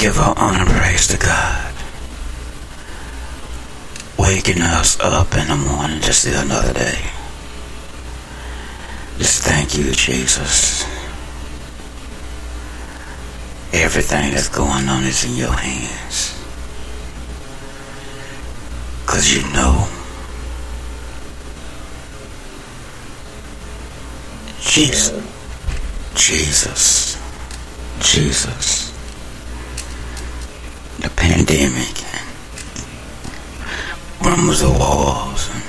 Give 0.00 0.18
all 0.18 0.32
honor 0.38 0.60
and 0.60 0.70
praise 0.70 1.08
to 1.08 1.18
God. 1.18 1.74
Waking 4.18 4.62
us 4.62 4.98
up 4.98 5.36
in 5.36 5.46
the 5.48 5.56
morning 5.56 6.00
to 6.00 6.14
see 6.14 6.32
another 6.32 6.72
day. 6.72 6.98
Just 9.18 9.42
thank 9.42 9.76
you, 9.76 9.92
Jesus. 9.92 10.84
Everything 13.74 14.32
that's 14.32 14.48
going 14.48 14.88
on 14.88 15.04
is 15.04 15.22
in 15.26 15.36
your 15.36 15.52
hands. 15.52 16.34
Because 19.02 19.36
you 19.36 19.42
know. 19.52 19.86
Jesus. 24.62 25.12
Jesus. 26.14 27.18
Jesus. 28.00 28.89
The 31.00 31.08
pandemic. 31.16 31.96
Rumors 34.22 34.62
of 34.62 34.78
wars. 34.78 35.48
And 35.50 35.62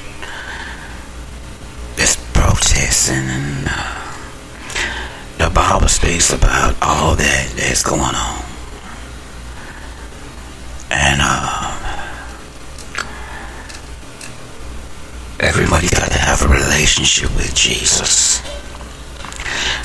this 1.95 2.17
protesting 2.33 3.15
and 3.15 3.67
uh, 3.69 4.01
the 5.37 5.49
Bible 5.49 5.87
speaks 5.87 6.33
about 6.33 6.75
all 6.81 7.15
that 7.15 7.53
that's 7.55 7.81
going 7.83 8.01
on. 8.01 8.43
And 10.91 11.21
uh, 11.23 11.71
everybody 15.39 15.87
got 15.87 16.11
to 16.11 16.19
have 16.19 16.41
a 16.43 16.47
relationship 16.47 17.33
with 17.35 17.55
Jesus 17.55 18.41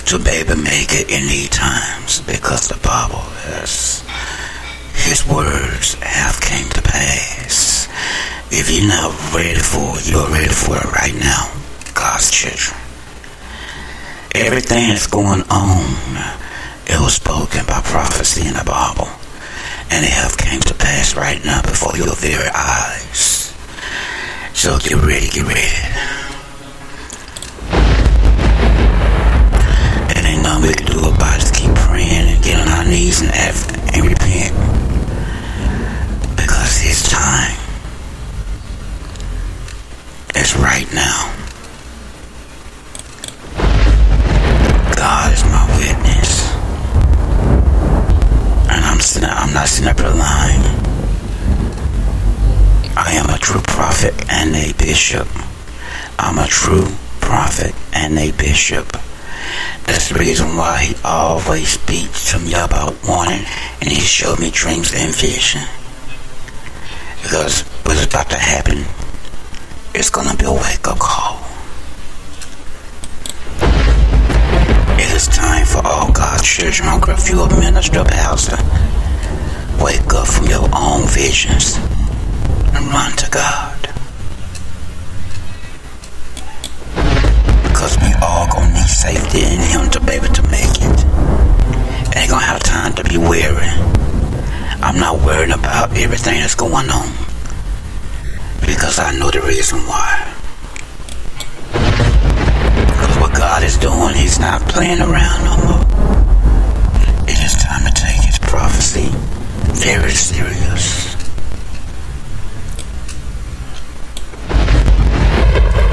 to 0.07 0.19
be 0.19 0.31
able 0.31 0.55
to 0.55 0.63
make 0.63 0.93
it 0.93 1.11
in 1.11 1.27
these 1.27 1.51
times 1.51 2.21
because 2.23 2.69
the 2.69 2.79
Bible 2.87 3.19
has 3.47 4.06
his 5.07 5.25
words 5.27 5.95
have 6.03 6.41
came 6.41 6.69
to 6.71 6.83
pass. 6.83 7.87
If 8.51 8.71
you're 8.71 8.89
not 8.89 9.15
ready 9.33 9.59
for 9.59 9.95
it, 9.99 10.11
you're 10.11 10.29
ready 10.29 10.51
for 10.51 10.77
it 10.77 10.91
right 10.99 11.15
now. 11.15 11.47
God's 11.95 12.31
children. 12.31 12.75
Everything 14.35 14.89
that's 14.91 15.07
going 15.07 15.43
on, 15.49 15.87
it 16.91 16.99
was 16.99 17.15
spoken 17.15 17.65
by 17.67 17.81
prophecy 17.83 18.49
in 18.49 18.55
the 18.55 18.65
Bible. 18.67 19.09
And 19.91 20.05
it 20.05 20.11
have 20.11 20.37
came 20.37 20.61
to 20.61 20.75
pass 20.75 21.15
right 21.17 21.43
now 21.45 21.63
before 21.63 21.97
your 21.97 22.15
very 22.17 22.51
eyes. 22.51 23.55
So 24.55 24.77
get 24.79 24.99
ready, 25.07 25.29
get 25.29 25.47
ready. 25.47 25.87
And 30.19 30.27
ain't 30.27 30.43
nothing 30.43 30.69
we 30.69 30.75
can 30.75 30.87
do 30.87 30.99
about 30.99 31.37
it. 31.37 31.41
Just 31.41 31.55
keep 31.55 31.73
praying 31.87 32.27
and 32.27 32.43
get 32.43 32.59
on 32.59 32.69
our 32.75 32.85
knees 32.85 33.23
and 33.23 33.31
and 33.95 34.05
repent. 34.05 34.86
Time. 37.09 37.57
It's 40.35 40.57
right 40.57 40.87
now. 40.93 41.33
God 44.97 45.33
is 45.33 45.45
my 45.45 45.65
witness. 45.79 46.53
And 48.71 48.85
I'm 48.85 49.01
sitting, 49.01 49.29
I'm 49.31 49.53
not 49.55 49.69
sitting 49.69 49.91
up 49.91 49.99
here 49.99 50.09
lying. 50.11 50.63
I 52.97 53.13
am 53.13 53.31
a 53.31 53.39
true 53.39 53.61
prophet 53.63 54.15
and 54.31 54.55
a 54.55 54.73
bishop. 54.75 55.29
I'm 56.19 56.39
a 56.39 56.47
true 56.47 56.89
prophet 57.21 57.75
and 57.93 58.19
a 58.19 58.33
bishop. 58.33 58.87
That's 59.85 60.09
the 60.09 60.19
reason 60.19 60.57
why 60.57 60.79
he 60.83 60.95
always 61.05 61.69
speaks 61.69 62.33
to 62.33 62.39
me 62.41 62.55
about 62.55 62.95
warning 63.07 63.45
and 63.81 63.91
he 63.91 64.01
showed 64.01 64.41
me 64.41 64.51
dreams 64.51 64.93
and 64.95 65.15
vision. 65.15 65.63
Because 67.27 67.63
what's 67.83 68.05
about 68.07 68.31
to 68.31 68.39
happen 68.39 68.85
is 69.99 70.11
gonna 70.11 70.37
be 70.37 70.45
a 70.45 70.53
wake 70.53 70.87
up 70.87 70.97
call. 70.97 71.43
It 74.95 75.11
is 75.11 75.27
time 75.27 75.67
for 75.67 75.85
all 75.85 76.13
God's 76.13 76.47
children, 76.47 76.87
you 77.27 77.41
a 77.41 77.49
minister, 77.59 78.05
pastor, 78.05 78.55
wake 79.83 80.15
up 80.15 80.29
from 80.29 80.47
your 80.47 80.69
own 80.73 81.03
visions 81.09 81.75
and 82.77 82.87
run 82.95 83.11
to 83.17 83.29
God. 83.29 83.81
Because 87.67 87.99
we 87.99 88.15
all 88.23 88.47
gonna 88.53 88.73
need 88.73 88.87
safety 88.87 89.43
in 89.43 89.59
Him 89.59 89.91
to 89.91 89.99
be 89.99 90.13
able 90.13 90.33
to 90.33 90.43
make 90.43 90.79
it. 90.79 91.05
Ain't 92.15 92.31
gonna 92.31 92.47
have 92.47 92.63
time 92.63 92.95
to 92.95 93.03
be 93.03 93.19
weary. 93.19 93.73
I'm 94.83 94.99
not 94.99 95.21
worried 95.21 95.51
about 95.51 95.97
everything 95.97 96.41
that's 96.41 96.55
going 96.55 96.91
on. 96.91 97.09
Because 98.61 98.99
I 98.99 99.17
know 99.19 99.31
the 99.31 99.41
reason 99.43 99.79
why. 99.81 100.35
Because 101.73 103.17
what 103.19 103.35
God 103.35 103.63
is 103.63 103.77
doing, 103.79 104.15
He's 104.15 104.39
not 104.39 104.61
playing 104.63 105.01
around 105.01 105.45
no 105.45 105.57
more. 105.65 105.85
It 107.29 107.39
is 107.43 107.55
time 107.63 107.85
to 107.87 107.93
take 107.93 108.23
His 108.25 108.39
prophecy 108.39 109.09
very 109.77 110.11
serious. 110.11 111.15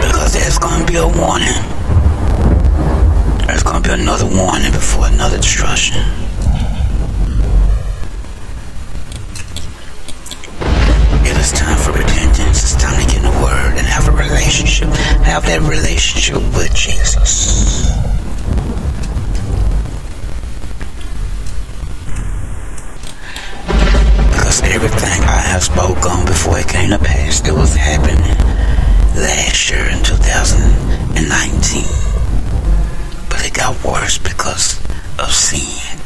Because 0.01 0.33
there's 0.33 0.57
going 0.57 0.86
to 0.86 0.91
be 0.91 0.97
a 0.97 1.07
warning. 1.07 1.59
There's 3.45 3.63
going 3.63 3.83
to 3.83 3.89
be 3.89 4.01
another 4.01 4.25
warning 4.25 4.71
before 4.71 5.07
another 5.07 5.38
destruction. 5.38 6.22
It 11.43 11.47
is 11.47 11.59
time 11.59 11.77
for 11.77 11.91
repentance. 11.91 12.63
It's 12.63 12.75
time 12.81 12.97
to 13.01 13.05
get 13.05 13.17
in 13.17 13.23
the 13.23 13.37
Word 13.43 13.75
and 13.75 13.85
have 13.85 14.07
a 14.07 14.11
relationship. 14.11 14.87
Have 15.27 15.43
that 15.43 15.59
relationship 15.59 16.37
with 16.55 16.73
Jesus. 16.73 17.83
Because 24.31 24.61
everything 24.63 25.23
I 25.27 25.41
have 25.51 25.63
spoke 25.63 26.05
on 26.09 26.25
before 26.25 26.59
it 26.59 26.69
came 26.69 26.91
to 26.91 26.97
pass, 26.97 27.45
it 27.45 27.51
was 27.51 27.75
happening 27.75 28.23
last 29.19 29.69
year 29.69 29.83
in 29.89 30.01
2019. 30.01 31.83
But 33.27 33.45
it 33.45 33.53
got 33.53 33.83
worse 33.83 34.17
because 34.17 34.79
of 35.19 35.29
sin. 35.29 35.99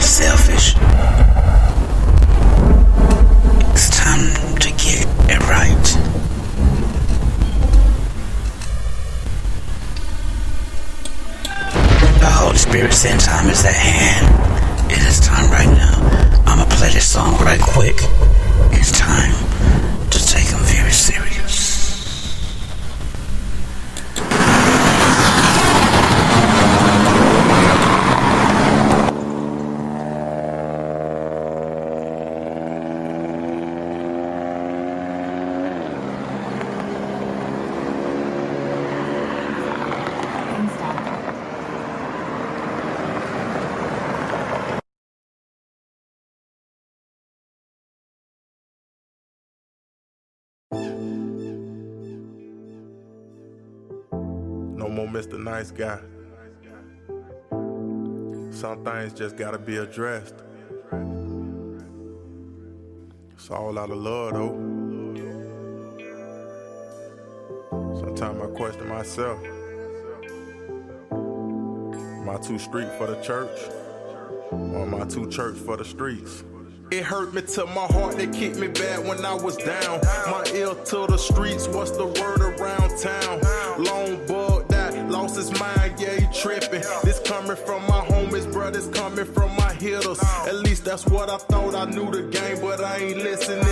Selfish. 0.00 1.37
Spirit 12.68 12.92
said 12.92 13.18
time 13.18 13.48
is 13.48 13.64
at 13.64 13.72
hand. 13.72 14.92
It 14.92 14.98
is 14.98 15.20
time 15.20 15.50
right 15.50 15.74
now. 15.74 16.42
I'ma 16.44 16.66
play 16.66 16.90
this 16.90 17.10
song 17.10 17.32
right 17.38 17.58
quick. 17.58 17.96
It's 18.72 18.92
time 18.92 19.47
Nice 55.58 55.72
Guy. 55.72 55.98
Some 58.52 58.84
things 58.84 59.12
just 59.12 59.36
gotta 59.36 59.58
be 59.58 59.78
addressed. 59.78 60.36
It's 63.32 63.50
all 63.50 63.76
out 63.76 63.90
of 63.90 63.96
love, 63.96 64.34
though. 64.34 64.54
Sometimes 67.98 68.40
I 68.40 68.46
question 68.56 68.86
myself. 68.86 69.40
Am 71.10 72.30
I 72.30 72.36
too 72.36 72.60
street 72.60 72.92
for 72.96 73.08
the 73.08 73.20
church? 73.20 73.58
Or 74.52 74.82
am 74.82 74.94
I 74.94 75.06
too 75.06 75.28
church 75.28 75.56
for 75.56 75.76
the 75.76 75.84
streets? 75.84 76.44
It 76.92 77.02
hurt 77.02 77.34
me 77.34 77.42
to 77.42 77.66
my 77.66 77.86
heart, 77.86 78.16
they 78.16 78.28
kicked 78.28 78.58
me 78.58 78.68
bad 78.68 79.04
when 79.06 79.24
I 79.24 79.34
was 79.34 79.56
down. 79.56 80.00
My 80.30 80.44
ear 80.54 80.72
to 80.72 81.06
the 81.08 81.16
streets, 81.18 81.66
what's 81.66 81.90
the 81.90 82.06
word 82.06 82.42
around 82.42 82.96
town? 82.96 83.40
Long 83.82 84.24
that 84.26 84.37
lost 85.18 85.36
his 85.36 85.50
mind, 85.58 85.98
yeah, 85.98 86.14
he 86.14 86.26
tripping. 86.32 86.82
This 87.02 87.18
coming 87.24 87.56
from 87.56 87.82
my 87.86 88.02
homies, 88.06 88.50
brothers 88.52 88.86
coming 88.88 89.24
from 89.24 89.54
my 89.56 89.72
hitters. 89.74 90.20
At 90.46 90.54
least 90.56 90.84
that's 90.84 91.06
what 91.06 91.28
I 91.28 91.38
thought. 91.38 91.74
I 91.74 91.86
knew 91.86 92.08
the 92.10 92.22
game, 92.22 92.60
but 92.60 92.80
I 92.80 92.98
ain't 92.98 93.18
listening. 93.18 93.64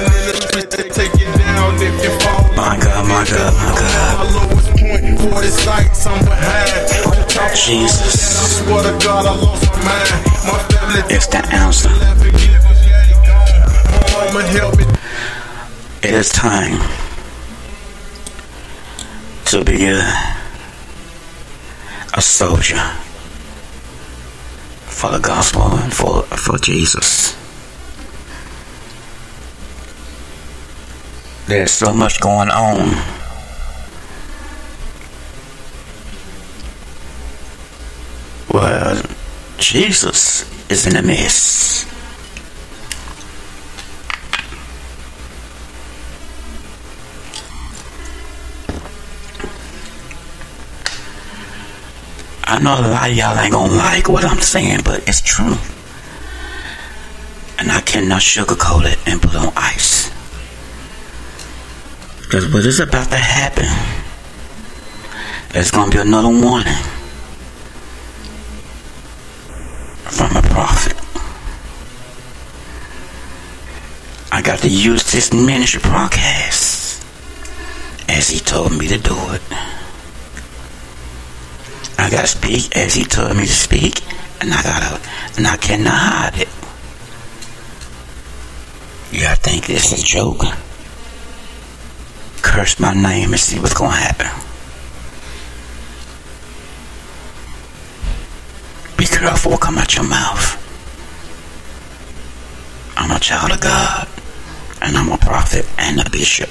Take, 0.71 0.93
take 0.93 1.15
it 1.15 1.39
down 1.39 1.75
if 1.77 1.95
you 2.03 2.11
fall. 2.21 2.43
My 2.57 2.77
God, 2.83 3.07
my 3.07 3.25
God, 3.31 3.53
my 3.63 3.73
God. 3.79 4.17
My 4.19 4.27
lowest 4.35 4.71
point, 4.71 5.21
for 5.21 5.41
this 5.41 5.57
sights 5.63 6.07
I'm 6.07 6.25
behind. 6.25 7.15
On 7.15 7.29
top 7.29 7.53
of 7.53 7.59
Jesus. 7.59 8.15
I 8.43 8.47
swear 8.59 8.83
to 8.83 9.05
God, 9.05 9.27
I 9.27 9.35
lost 9.37 9.67
my 9.71 9.77
mind. 9.87 10.11
My 10.51 10.59
family 10.75 11.15
It's 11.15 11.29
the 11.29 11.43
answer. 11.55 11.91
Mama 14.11 14.43
help 14.49 14.77
me. 14.79 14.85
It 16.03 16.15
is 16.15 16.29
time 16.31 16.81
to 19.47 19.65
be 19.65 19.87
a, 22.17 22.21
soldier 22.23 22.83
for 24.87 25.11
the 25.11 25.19
gospel 25.19 25.63
and 25.63 25.93
for, 25.93 26.23
for 26.23 26.59
Jesus. 26.59 27.37
There's 31.47 31.71
so 31.71 31.93
much 31.93 32.21
going 32.21 32.49
on. 32.51 32.91
Well, 38.53 39.03
Jesus 39.59 40.51
is 40.71 40.87
in 40.87 40.95
the 40.95 41.03
midst. 41.03 41.86
I 52.49 52.61
know 52.61 52.79
a 52.79 52.87
lot 52.87 53.11
of 53.11 53.17
y'all 53.17 53.37
ain't 53.37 53.53
gonna 53.53 53.73
like 53.73 54.09
what 54.09 54.25
I'm 54.25 54.39
saying, 54.41 54.81
but 54.85 55.09
it's 55.09 55.21
true. 55.21 55.57
And 57.59 57.73
I 57.73 57.81
cannot 57.81 58.23
sugarcoat 58.23 58.85
it 58.85 58.99
and 59.07 59.21
put 59.21 59.35
on 59.35 59.53
ice. 59.57 60.11
Because 62.21 62.53
what 62.53 62.65
is 62.65 62.79
about 62.79 63.11
to 63.11 63.17
happen, 63.17 63.67
there's 65.53 65.73
gonna 65.73 65.91
be 65.91 65.99
another 65.99 66.29
warning 66.29 66.73
from 70.05 70.37
a 70.37 70.43
prophet. 70.43 70.97
I 74.31 74.41
got 74.43 74.61
to 74.61 74.69
use 74.69 75.11
this 75.11 75.33
ministry 75.33 75.81
broadcast 75.81 77.05
as 78.09 78.29
he 78.29 78.39
told 78.39 78.77
me 78.77 78.87
to 78.89 78.99
do 78.99 79.17
it. 79.33 79.43
I 82.07 82.09
gotta 82.09 82.29
speak 82.29 82.77
as 82.77 82.95
he 82.95 83.03
told 83.03 83.37
me 83.37 83.47
to 83.47 83.53
speak, 83.53 84.01
and 84.41 84.55
I 84.55 84.63
gotta, 84.63 85.01
and 85.37 85.45
I 85.45 85.57
cannot 85.57 85.93
hide 85.93 86.39
it. 86.39 86.49
You 89.11 89.23
gotta 89.23 89.41
think 89.41 89.67
this 89.67 89.93
is 89.93 90.05
a 90.05 90.07
joke. 90.07 90.45
Curse 92.43 92.79
my 92.79 92.95
name 92.95 93.33
and 93.33 93.41
see 93.41 93.59
what's 93.59 93.75
gonna 93.75 93.91
happen. 93.91 94.29
Be 98.97 99.07
careful 99.07 99.51
what 99.51 99.61
come 99.63 99.77
out 99.77 99.97
your 99.97 100.09
mouth. 100.09 100.63
I'm 102.97 103.11
a 103.11 103.19
child 103.19 103.51
of 103.51 103.61
God, 103.61 104.07
and 104.81 104.97
I'm 104.97 105.11
a 105.11 105.19
prophet 105.19 105.67
and 105.77 105.99
a 105.99 106.09
bishop. 106.09 106.51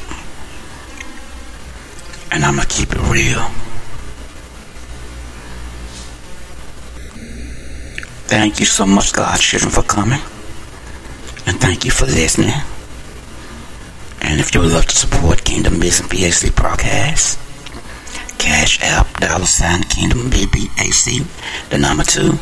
And 2.30 2.44
I'm 2.44 2.58
gonna 2.58 2.68
keep 2.68 2.92
it 2.92 3.00
real. 3.10 3.50
Thank 8.28 8.60
you 8.60 8.66
so 8.66 8.86
much, 8.86 9.14
God 9.14 9.40
children, 9.40 9.72
for 9.72 9.84
coming. 9.84 10.20
And 11.46 11.60
thank 11.62 11.86
you 11.86 11.92
for 11.92 12.06
listening. 12.06 12.54
And 14.22 14.40
if 14.40 14.54
you 14.54 14.62
would 14.62 14.72
love 14.72 14.88
to 14.88 14.96
support 14.96 15.44
Kingdom 15.44 15.80
Business 15.80 16.10
BAC 16.42 16.56
broadcast, 16.56 17.40
Cash 18.40 18.82
App, 18.82 19.20
dollar 19.20 19.46
sign 19.46 19.84
Kingdom 19.84 20.32
BBAC, 20.32 21.24
the 21.70 21.78
number 21.78 22.04
two, 22.04 22.40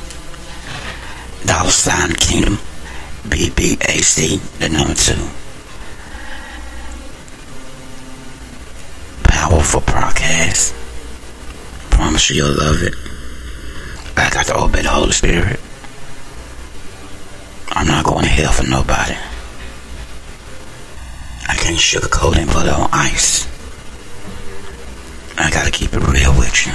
dollar 1.46 1.70
sign 1.70 2.14
Kingdom 2.14 2.58
BBAC, 3.28 4.40
the 4.60 4.70
number 4.70 4.94
two. 4.94 5.20
Powerful 9.24 9.82
broadcast. 9.82 10.74
Promise 11.90 12.30
you 12.30 12.38
you'll 12.38 12.56
love 12.58 12.82
it. 12.84 12.94
I 14.16 14.30
got 14.30 14.46
to 14.46 14.58
obey 14.58 14.82
the 14.82 14.90
Holy 14.90 15.12
Spirit. 15.12 15.60
I'm 17.76 17.88
not 17.88 18.06
going 18.06 18.24
to 18.24 18.30
hell 18.30 18.52
for 18.52 18.68
nobody. 18.68 19.16
I 21.50 21.56
can't 21.56 21.78
sugarcoat 21.78 22.38
and 22.38 22.50
put 22.50 22.68
it 22.68 22.72
on 22.72 22.88
ice. 22.94 23.48
I 25.38 25.50
gotta 25.50 25.72
keep 25.72 25.94
it 25.94 26.00
real 26.00 26.32
with 26.38 26.66
you. 26.68 26.74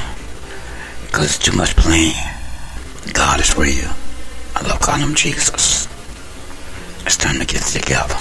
Because 1.07 1.25
it's 1.27 1.39
too 1.39 1.57
much 1.57 1.77
playing. 1.77 2.15
God 3.13 3.41
is 3.41 3.57
real. 3.57 3.89
I 4.57 4.67
love 4.67 4.81
calling 4.81 5.03
him 5.03 5.15
Jesus. 5.15 5.87
It's 7.07 7.17
time 7.17 7.39
to 7.39 7.47
get 7.47 7.63
together. 7.63 8.19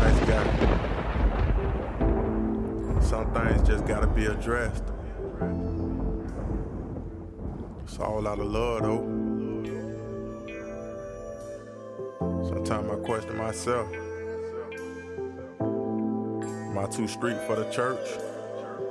Nice 0.00 0.20
Guy. 0.26 0.44
Some 3.02 3.32
things 3.34 3.68
just 3.68 3.86
gotta 3.86 4.06
be 4.06 4.26
addressed. 4.26 4.84
It's 7.84 7.98
all 7.98 8.26
out 8.26 8.38
of 8.38 8.46
love, 8.46 8.82
though. 8.82 9.04
Sometimes 12.48 12.90
I 12.90 12.96
question 13.04 13.36
myself. 13.36 13.88
Am 15.60 16.78
I 16.78 16.86
too 16.86 17.06
street 17.06 17.36
for 17.46 17.56
the 17.56 17.68
church? 17.70 18.08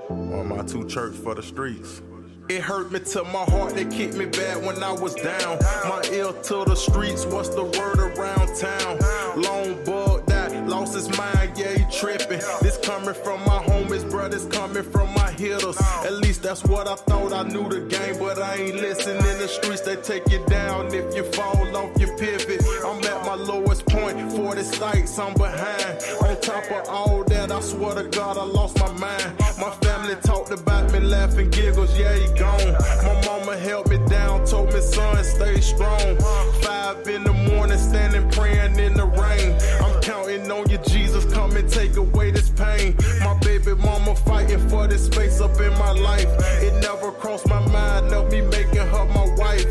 Or 0.10 0.42
am 0.42 0.54
I 0.54 0.64
too 0.64 0.88
church 0.88 1.16
for 1.16 1.34
the 1.34 1.42
streets? 1.42 2.02
It 2.50 2.62
hurt 2.62 2.92
me 2.92 3.00
to 3.00 3.24
my 3.26 3.46
heart, 3.46 3.74
they 3.76 3.86
kicked 3.86 4.16
me 4.16 4.26
bad 4.26 4.64
when 4.66 4.84
I 4.84 4.92
was 4.92 5.16
down. 5.16 5.60
My 5.86 6.02
ear 6.12 6.34
to 6.34 6.66
the 6.66 6.76
streets, 6.76 7.26
what's 7.26 7.50
the 7.50 7.64
word 7.64 8.00
around 8.00 8.56
town? 8.58 9.00
Long 9.42 9.84
bug 9.86 10.29
lost 10.70 10.94
his 10.94 11.10
mind, 11.18 11.58
yeah, 11.58 11.74
he 11.78 11.84
tripping. 11.92 12.42
This 12.62 12.78
coming 12.84 13.16
from 13.16 13.40
my 13.42 13.60
homies, 13.70 14.10
brothers 14.10 14.46
coming 14.46 14.84
from 14.84 15.12
my 15.14 15.32
hitters. 15.32 15.78
At 16.06 16.14
least 16.14 16.44
that's 16.44 16.64
what 16.64 16.88
I 16.88 16.96
thought. 16.96 17.34
I 17.34 17.44
knew 17.44 17.68
the 17.68 17.82
game, 17.82 18.18
but 18.20 18.40
I 18.40 18.56
ain't 18.56 18.76
listening. 18.76 19.18
In 19.18 19.40
the 19.40 19.48
streets, 19.48 19.82
they 19.82 19.96
take 19.96 20.30
you 20.30 20.44
down 20.48 20.94
if 20.94 21.16
you 21.16 21.24
fall 21.24 21.76
off 21.76 22.00
your 22.00 22.16
pivot. 22.18 22.62
I'm 22.86 23.04
at 23.04 23.26
my 23.26 23.36
lowest 23.36 23.86
point, 23.88 24.32
40 24.32 24.64
sights, 24.64 25.18
I'm 25.18 25.34
behind. 25.34 26.04
On 26.22 26.40
top 26.42 26.66
of 26.72 26.88
all 26.88 27.24
that, 27.26 27.52
I 27.52 27.60
swear 27.62 27.96
to 27.96 28.04
God, 28.10 28.38
I 28.38 28.44
lost 28.44 28.80
my 28.80 28.92
mind. 28.94 29.34
My 29.60 29.72
family 29.82 30.16
talked 30.22 30.52
about 30.52 30.92
me, 30.92 31.00
laughing 31.00 31.50
giggles, 31.50 31.98
yeah, 31.98 32.14
he 32.14 32.28
gone. 32.38 32.74
My 33.04 33.22
mama 33.26 33.58
held 33.58 33.90
me 33.90 33.98
down, 34.08 34.46
told 34.46 34.72
me, 34.74 34.82
son, 34.82 35.24
stay 35.24 35.60
strong. 35.62 36.18
Five 36.62 37.08
in 37.08 37.24
the 37.24 37.34
morning, 37.34 37.78
standing 37.80 38.30
praying 38.32 38.78
in 38.80 38.94
the 38.94 39.06
rain. 39.06 39.58
I'm 39.82 39.89
counting 40.10 40.50
on 40.52 40.68
you, 40.70 40.80
Jesus, 40.80 41.24
come 41.26 41.56
and 41.56 41.70
take 41.70 41.96
away 41.96 42.32
this 42.32 42.50
pain. 42.50 42.96
My 43.24 43.38
baby 43.42 43.76
mama 43.76 44.16
fighting 44.16 44.68
for 44.68 44.88
this 44.88 45.06
space 45.06 45.40
up 45.40 45.60
in 45.62 45.72
my 45.74 45.92
life. 45.92 46.28
It 46.64 46.74
never 46.82 47.12
crossed 47.12 47.48
my 47.48 47.60
mind 47.68 48.12
of 48.12 48.32
me 48.32 48.42
making 48.42 48.88
her 48.94 49.06
my 49.14 49.28
wife. 49.38 49.68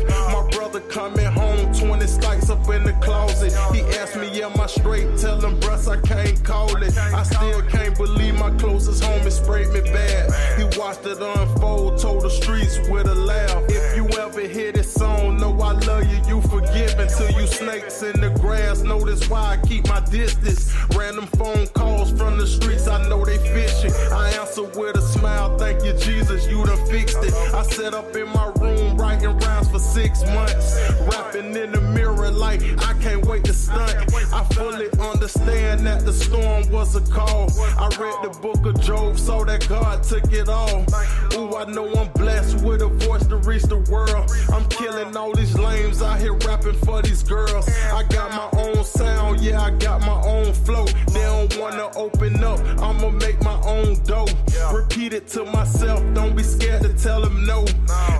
20 1.79 2.07
stacks 2.07 2.49
up 2.49 2.67
in 2.69 2.83
the 2.83 2.93
closet. 3.01 3.53
He 3.73 3.81
asked 3.97 4.17
me, 4.17 4.41
am 4.41 4.59
I 4.59 4.67
straight? 4.67 5.17
Tell 5.17 5.39
him, 5.39 5.59
bruh, 5.61 5.79
I 5.87 6.01
can't 6.01 6.43
call 6.43 6.75
it. 6.83 6.97
I 6.97 7.23
still 7.23 7.61
can't 7.63 7.95
believe 7.95 8.37
my 8.37 8.51
closest 8.57 9.01
homie 9.01 9.31
sprayed 9.31 9.69
me 9.69 9.81
bad. 9.81 10.29
He 10.59 10.65
watched 10.77 11.05
it 11.05 11.21
unfold, 11.21 11.97
told 11.99 12.23
the 12.23 12.29
streets 12.29 12.77
with 12.89 13.07
a 13.07 13.15
laugh. 13.15 13.63
If 13.69 13.95
you 13.95 14.07
ever 14.19 14.41
hear 14.41 14.71
this 14.73 14.93
song, 14.93 15.37
know 15.37 15.57
I 15.61 15.71
love 15.71 16.05
you, 16.11 16.19
you 16.27 16.41
forgiven. 16.41 17.07
Till 17.07 17.31
you 17.31 17.47
snakes 17.47 18.03
in 18.03 18.19
the 18.19 18.29
grass, 18.41 18.81
notice 18.81 19.29
why 19.29 19.57
I 19.57 19.67
keep 19.67 19.87
my 19.87 20.01
distance. 20.01 20.73
Random 20.95 21.27
phone 21.27 21.67
calls 21.67 22.11
from 22.11 22.37
the 22.37 22.45
streets, 22.45 22.87
I 22.87 23.07
know 23.07 23.23
they 23.23 23.37
fishing. 23.37 23.93
I 24.11 24.29
answer 24.31 24.63
with 24.63 24.97
a 24.97 25.01
smile, 25.01 25.57
thank 25.57 25.83
you, 25.85 25.93
Jesus, 25.93 26.45
you 26.47 26.65
done 26.65 26.85
fixed 26.87 27.23
it. 27.23 27.33
I 27.53 27.63
sat 27.63 27.93
up 27.93 28.15
in 28.15 28.27
my 28.29 28.51
room 28.59 28.97
writing 28.97 29.37
rhymes 29.39 29.69
for 29.69 29.79
six 29.79 30.23
months. 30.25 30.77
Rapping 31.09 31.55
in 31.55 31.68
the 31.73 31.81
mirror 31.81 32.31
like 32.31 32.61
I 32.87 32.93
can't 33.01 33.25
wait 33.25 33.43
to 33.45 33.53
stunt. 33.53 33.95
I 34.33 34.43
fully 34.53 34.87
understand 34.99 35.85
that 35.85 36.05
the 36.05 36.13
storm 36.13 36.69
was 36.71 36.95
a 36.95 37.01
call. 37.01 37.49
I 37.77 37.87
read 37.99 38.17
the 38.23 38.37
book 38.41 38.65
of 38.65 38.79
Job, 38.81 39.17
saw 39.17 39.43
that 39.45 39.67
God 39.67 40.03
took 40.03 40.31
it 40.31 40.49
all. 40.49 40.85
Ooh, 41.35 41.55
I 41.55 41.65
know 41.65 41.91
I'm 41.93 42.09
blessed 42.13 42.63
with 42.63 42.81
a 42.81 42.87
voice 42.87 43.25
to 43.27 43.37
reach 43.37 43.63
the 43.63 43.79
world. 43.91 44.31
I'm 44.53 44.65
killing 44.69 45.15
all 45.15 45.33
these 45.33 45.57
lames 45.57 46.01
out 46.01 46.19
here 46.19 46.33
rapping 46.33 46.75
for 46.85 47.01
these 47.01 47.23
girls. 47.23 47.69
I 47.91 48.03
got 48.09 48.31
my 48.31 48.49
own 48.61 48.83
sound, 48.83 49.41
yeah, 49.41 49.61
I 49.61 49.71
got 49.71 50.01
my 50.01 50.21
own 50.23 50.53
flow. 50.53 50.85
They 50.85 51.21
don't 51.21 51.57
wanna 51.57 51.89
open 51.95 52.43
up, 52.43 52.59
I'ma 52.81 53.09
make 53.09 53.41
my 53.43 53.59
own 53.61 54.01
dough. 54.03 54.27
Repeat 54.73 55.13
it 55.13 55.27
to 55.29 55.45
myself, 55.45 56.03
don't 56.13 56.35
be 56.35 56.43
scared 56.43 56.83
to 56.83 56.93
tell 56.93 57.21
them 57.21 57.45
no. 57.45 57.65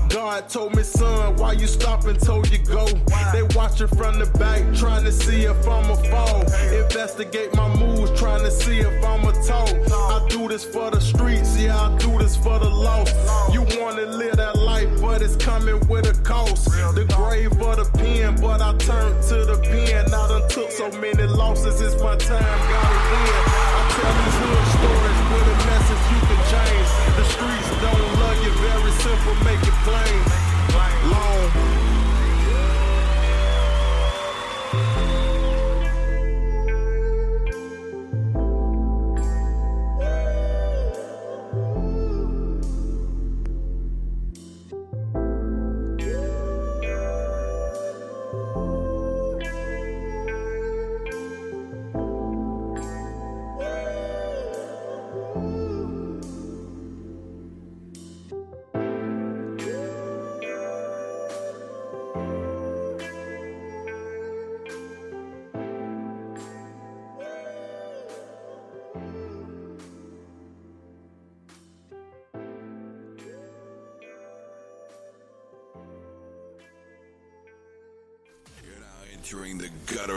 God 0.09 0.49
told 0.49 0.75
me, 0.75 0.83
son, 0.83 1.35
why 1.35 1.53
you 1.53 1.67
stopping? 1.67 2.17
Told 2.17 2.49
you 2.49 2.57
go. 2.59 2.87
They 3.31 3.43
watching 3.55 3.87
from 3.87 4.19
the 4.19 4.25
back, 4.39 4.61
trying 4.75 5.03
to 5.05 5.11
see 5.11 5.43
if 5.43 5.67
I'ma 5.67 5.95
fall. 5.95 6.41
Investigate 6.73 7.53
my 7.55 7.67
moves, 7.75 8.17
trying 8.19 8.43
to 8.43 8.51
see 8.51 8.79
if 8.79 9.05
I'ma 9.05 9.31
talk. 9.45 9.69
I 9.91 10.25
do 10.29 10.47
this 10.47 10.63
for 10.63 10.89
the 10.89 10.99
streets, 10.99 11.57
yeah, 11.57 11.77
I 11.77 11.97
do 11.97 12.17
this 12.17 12.35
for 12.35 12.57
the 12.57 12.69
lost. 12.69 13.15
You 13.53 13.61
wanna 13.79 14.05
live 14.05 14.37
that 14.37 14.57
life, 14.57 14.89
but 15.01 15.21
it's 15.21 15.35
coming 15.35 15.79
with 15.87 16.07
a 16.07 16.19
cost. 16.23 16.65
The 16.65 17.05
grave 17.15 17.51
of 17.61 17.77
the 17.77 17.97
pen, 17.97 18.39
but 18.41 18.61
I 18.61 18.75
turned 18.77 19.21
to 19.29 19.45
the 19.45 19.59
pen. 19.61 20.05
I 20.07 20.27
done 20.27 20.49
took 20.49 20.71
so 20.71 20.89
many 20.99 21.23
losses, 21.23 21.79
it's 21.81 22.01
my 22.01 22.15
time, 22.15 22.41
gotta 22.41 23.43
win. 23.43 23.48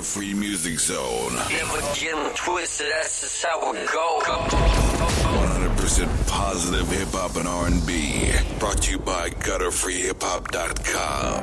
The 0.03 0.09
free 0.09 0.35
music 0.35 0.79
zone. 0.81 1.35
Never 1.35 1.81
get 1.95 2.15
'em 2.15 2.35
twisted, 2.35 2.89
that's 2.91 3.21
just 3.21 3.45
how 3.45 3.73
it 3.73 3.89
go. 3.93 4.21
100% 4.21 6.11
positive 6.27 6.89
hip 6.91 7.13
hop 7.13 7.37
and 7.37 7.47
R&B. 7.47 8.33
Brought 8.59 8.83
to 8.83 8.91
you 8.93 8.99
by 8.99 9.31
gutterfreehiphop.com. 9.47 11.43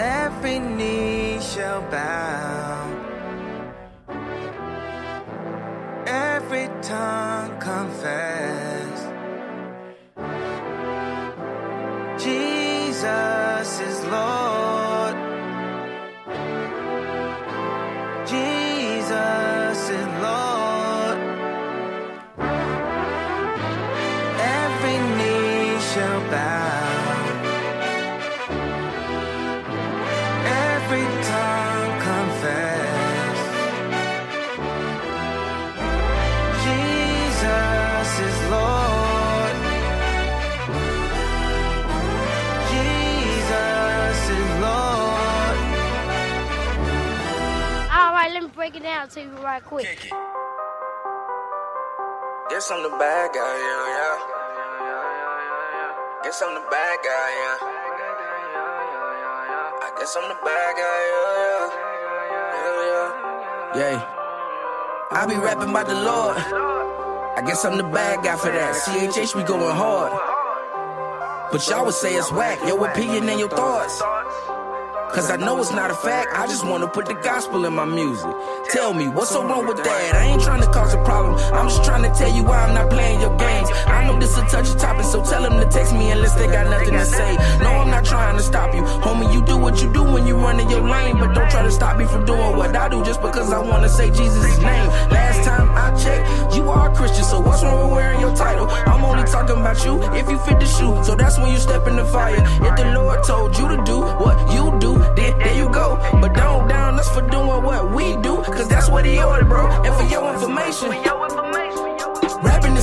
Every 0.00 0.58
knee 0.58 1.38
shall 1.40 1.82
bow. 1.82 2.90
Every 6.06 6.68
tongue 6.82 7.54
confess. 7.60 8.98
Jesus 12.24 13.70
is 13.88 13.98
Lord. 14.06 14.53
Break 48.64 48.76
it 48.76 48.82
down 48.82 49.06
to 49.06 49.20
you 49.20 49.28
right 49.44 49.62
quick. 49.62 50.10
Guess 52.48 52.70
I'm 52.70 52.82
the 52.82 52.88
bad 52.96 53.30
guy, 53.34 53.58
yeah, 53.60 53.86
yeah. 53.92 54.16
Guess 56.22 56.40
I'm 56.40 56.54
the 56.54 56.64
bad 56.70 56.98
guy, 57.04 57.28
yeah. 57.42 57.58
I 59.84 59.88
guess 59.98 60.16
I'm 60.16 60.28
the 60.30 60.38
bad 60.48 60.76
guy, 60.80 61.00
yeah, 61.12 61.36
yeah. 61.44 61.68
Yeah. 63.74 63.90
Yeah. 63.92 63.98
I 65.12 65.26
be 65.28 65.36
rapping 65.36 65.68
about 65.68 65.86
the 65.86 66.00
Lord. 66.00 66.38
I 67.36 67.42
guess 67.46 67.66
I'm 67.66 67.76
the 67.76 67.82
bad 67.82 68.24
guy 68.24 68.36
for 68.36 68.50
that. 68.50 68.76
CHH, 68.86 69.34
we 69.34 69.42
going 69.42 69.76
hard. 69.76 70.10
But 71.52 71.68
y'all 71.68 71.84
would 71.84 71.92
say 71.92 72.14
it's 72.14 72.32
whack. 72.32 72.66
Your 72.66 72.88
opinion 72.88 73.28
and 73.28 73.38
your 73.38 73.50
thoughts. 73.50 74.00
Cause 75.14 75.30
I 75.30 75.36
know 75.36 75.60
it's 75.60 75.70
not 75.70 75.92
a 75.92 75.94
fact, 75.94 76.30
I 76.34 76.48
just 76.48 76.66
wanna 76.66 76.88
put 76.88 77.06
the 77.06 77.14
gospel 77.14 77.64
in 77.66 77.72
my 77.72 77.84
music. 77.84 78.34
Tell 78.70 78.92
me, 78.92 79.06
what's 79.06 79.30
so 79.30 79.46
wrong 79.46 79.64
with 79.64 79.76
that? 79.76 80.14
I 80.16 80.24
ain't 80.24 80.42
trying 80.42 80.60
to 80.60 80.66
cause 80.66 80.92
a 80.92 80.98
problem, 81.04 81.38
them 85.44 85.60
to 85.60 85.68
text 85.68 85.92
me 85.92 86.10
unless 86.10 86.34
they 86.34 86.46
got 86.46 86.66
nothing 86.66 86.94
to 86.94 87.04
say. 87.04 87.36
No, 87.60 87.70
I'm 87.82 87.90
not 87.90 88.04
trying 88.04 88.36
to 88.36 88.42
stop 88.42 88.74
you. 88.74 88.82
Homie, 89.04 89.32
you 89.32 89.44
do 89.44 89.56
what 89.56 89.80
you 89.82 89.92
do 89.92 90.02
when 90.02 90.26
you 90.26 90.36
run 90.36 90.58
in 90.58 90.68
your 90.70 90.80
lane, 90.80 91.18
but 91.18 91.34
don't 91.34 91.50
try 91.50 91.62
to 91.62 91.70
stop 91.70 91.98
me 91.98 92.06
from 92.06 92.24
doing 92.24 92.56
what 92.56 92.74
I 92.74 92.88
do 92.88 93.04
just 93.04 93.20
because 93.20 93.52
I 93.52 93.58
wanna 93.58 93.88
say 93.88 94.08
Jesus' 94.10 94.58
name. 94.58 94.86
Last 95.10 95.44
time 95.44 95.68
I 95.76 95.94
checked, 96.02 96.56
you 96.56 96.68
are 96.70 96.90
a 96.90 96.94
Christian, 96.94 97.24
so 97.24 97.40
what's 97.40 97.62
wrong 97.62 97.84
with 97.84 97.92
wearing 97.96 98.20
your 98.20 98.34
title? 98.34 98.66
I'm 98.70 99.04
only 99.04 99.24
talking 99.24 99.56
about 99.56 99.84
you 99.84 100.02
if 100.14 100.28
you 100.30 100.38
fit 100.38 100.58
the 100.60 100.66
shoe, 100.66 101.02
so 101.04 101.14
that's 101.14 101.38
when 101.38 101.52
you 101.52 101.58
step 101.58 101.86
in 101.86 101.96
the 101.96 102.06
fire. 102.06 102.40
If 102.68 102.76
the 102.76 102.92
Lord 102.98 103.22
told 103.24 103.58
you 103.58 103.68
to 103.68 103.82
do 103.84 104.00
what 104.00 104.38
you 104.54 104.64
do, 104.80 104.92
then 105.14 105.38
there 105.38 105.56
you 105.56 105.68
go. 105.68 105.98
But 106.20 106.34
don't 106.34 106.68
down 106.68 106.98
us 106.98 107.08
for 107.14 107.22
doing 107.28 107.62
what 107.62 107.92
we 107.92 108.16
do, 108.22 108.36
cause 108.56 108.68
that's 108.68 108.88
what 108.88 109.04
he 109.04 109.18
ordered, 109.18 109.48
bro. 109.48 109.66
And 109.84 109.94
for 109.94 110.04
your 110.04 110.32
information, 110.32 110.92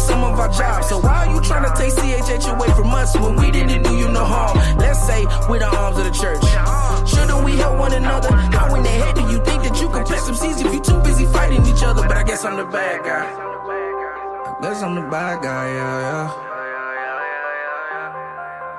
some 0.02 0.24
of 0.24 0.40
our 0.40 0.50
jobs. 0.50 0.90
So 0.90 1.00
why 1.00 1.28
are 1.28 1.34
you 1.34 1.42
trying 1.42 1.66
to 1.70 1.74
take 1.80 1.94
CHH 1.94 2.48
away 2.54 2.70
from 2.76 2.92
us 2.92 3.16
when 3.18 3.36
we 3.36 3.52
didn't 3.52 3.84
do 3.84 3.96
you 3.96 4.08
no 4.10 4.24
harm? 4.26 4.58
Let's 4.78 5.06
say 5.06 5.26
we're 5.50 5.60
the 5.60 5.68
arms 5.68 5.98
of 5.98 6.06
the 6.06 6.12
church. 6.12 6.44
Shouldn't 7.08 7.44
we 7.44 7.58
help 7.58 7.78
one 7.80 7.94
another? 7.94 8.32
How 8.58 8.74
in 8.76 8.84
the 8.84 8.90
head 8.90 9.16
do 9.16 9.22
you 9.22 9.44
think 9.46 9.64
that 9.64 9.80
you 9.82 9.90
can 9.90 10.04
plant 10.04 10.24
some 10.24 10.36
seeds 10.36 10.62
if 10.62 10.74
you 10.74 10.80
too 10.82 11.00
busy 11.02 11.26
fighting 11.26 11.66
each 11.66 11.84
other? 11.84 12.02
But 12.08 12.18
I 12.18 12.24
guess 12.24 12.44
I'm 12.46 12.58
the 12.58 12.66
bad 12.66 13.04
guy. 13.04 13.28
I 14.52 14.56
guess 14.62 14.84
I'm 14.84 14.96
the 14.96 15.02
bad 15.02 15.42
guy, 15.42 15.68
yeah, 15.74 16.00
yeah. 16.08 16.52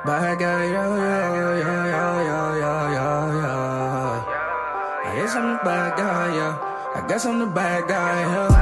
Bad 0.04 0.38
guy, 0.38 0.64
yeah, 0.66 0.96
yeah, 0.96 1.34
yeah, 1.34 1.58
yeah, 1.58 1.86
yeah, 1.86 2.58
yeah, 2.58 2.92
yeah, 2.92 3.34
yeah. 3.38 4.24
I 5.04 5.14
guess 5.16 5.34
I'm 5.34 5.46
the 5.52 5.58
bad 5.64 5.96
guy, 5.96 6.34
yeah. 6.34 6.54
I 6.94 7.06
guess 7.08 7.24
I'm 7.26 7.38
the 7.38 7.46
bad 7.46 7.88
guy. 7.88 8.20
Yeah, 8.20 8.61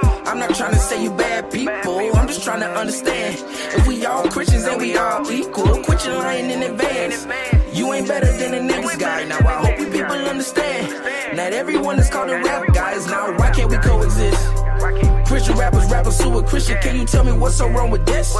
I'm 0.31 0.39
not 0.39 0.55
trying 0.55 0.71
to 0.71 0.79
say 0.79 1.03
you 1.03 1.11
bad 1.11 1.51
people. 1.51 1.99
I'm 2.15 2.25
just 2.25 2.41
trying 2.41 2.61
to 2.61 2.69
understand. 2.69 3.35
If 3.75 3.85
we 3.85 4.05
all 4.05 4.23
Christians 4.29 4.63
and 4.63 4.79
we 4.79 4.95
all 4.95 5.29
equal, 5.29 5.83
quit 5.83 6.05
your 6.05 6.19
lying 6.19 6.49
in 6.49 6.63
advance. 6.63 7.27
You 7.73 7.91
ain't 7.91 8.07
better 8.07 8.31
than 8.37 8.51
the 8.51 8.61
next 8.61 8.95
guy. 8.95 9.25
Now 9.25 9.39
I 9.39 9.65
hope 9.65 9.77
you 9.77 9.87
people 9.87 10.15
understand. 10.15 11.35
Not 11.35 11.51
everyone 11.51 11.99
is 11.99 12.09
called 12.09 12.29
a 12.29 12.41
rap 12.41 12.63
guys. 12.73 13.07
Now 13.07 13.37
why 13.37 13.51
can't 13.51 13.69
we 13.69 13.75
coexist? 13.75 14.41
Christian 15.27 15.57
rappers, 15.57 15.91
rappers 15.91 16.21
who 16.21 16.39
a 16.39 16.43
Christian. 16.43 16.77
Can 16.81 16.95
you 16.95 17.05
tell 17.05 17.25
me 17.25 17.33
what's 17.33 17.57
so 17.57 17.67
wrong 17.67 17.91
with 17.91 18.05
this? 18.05 18.33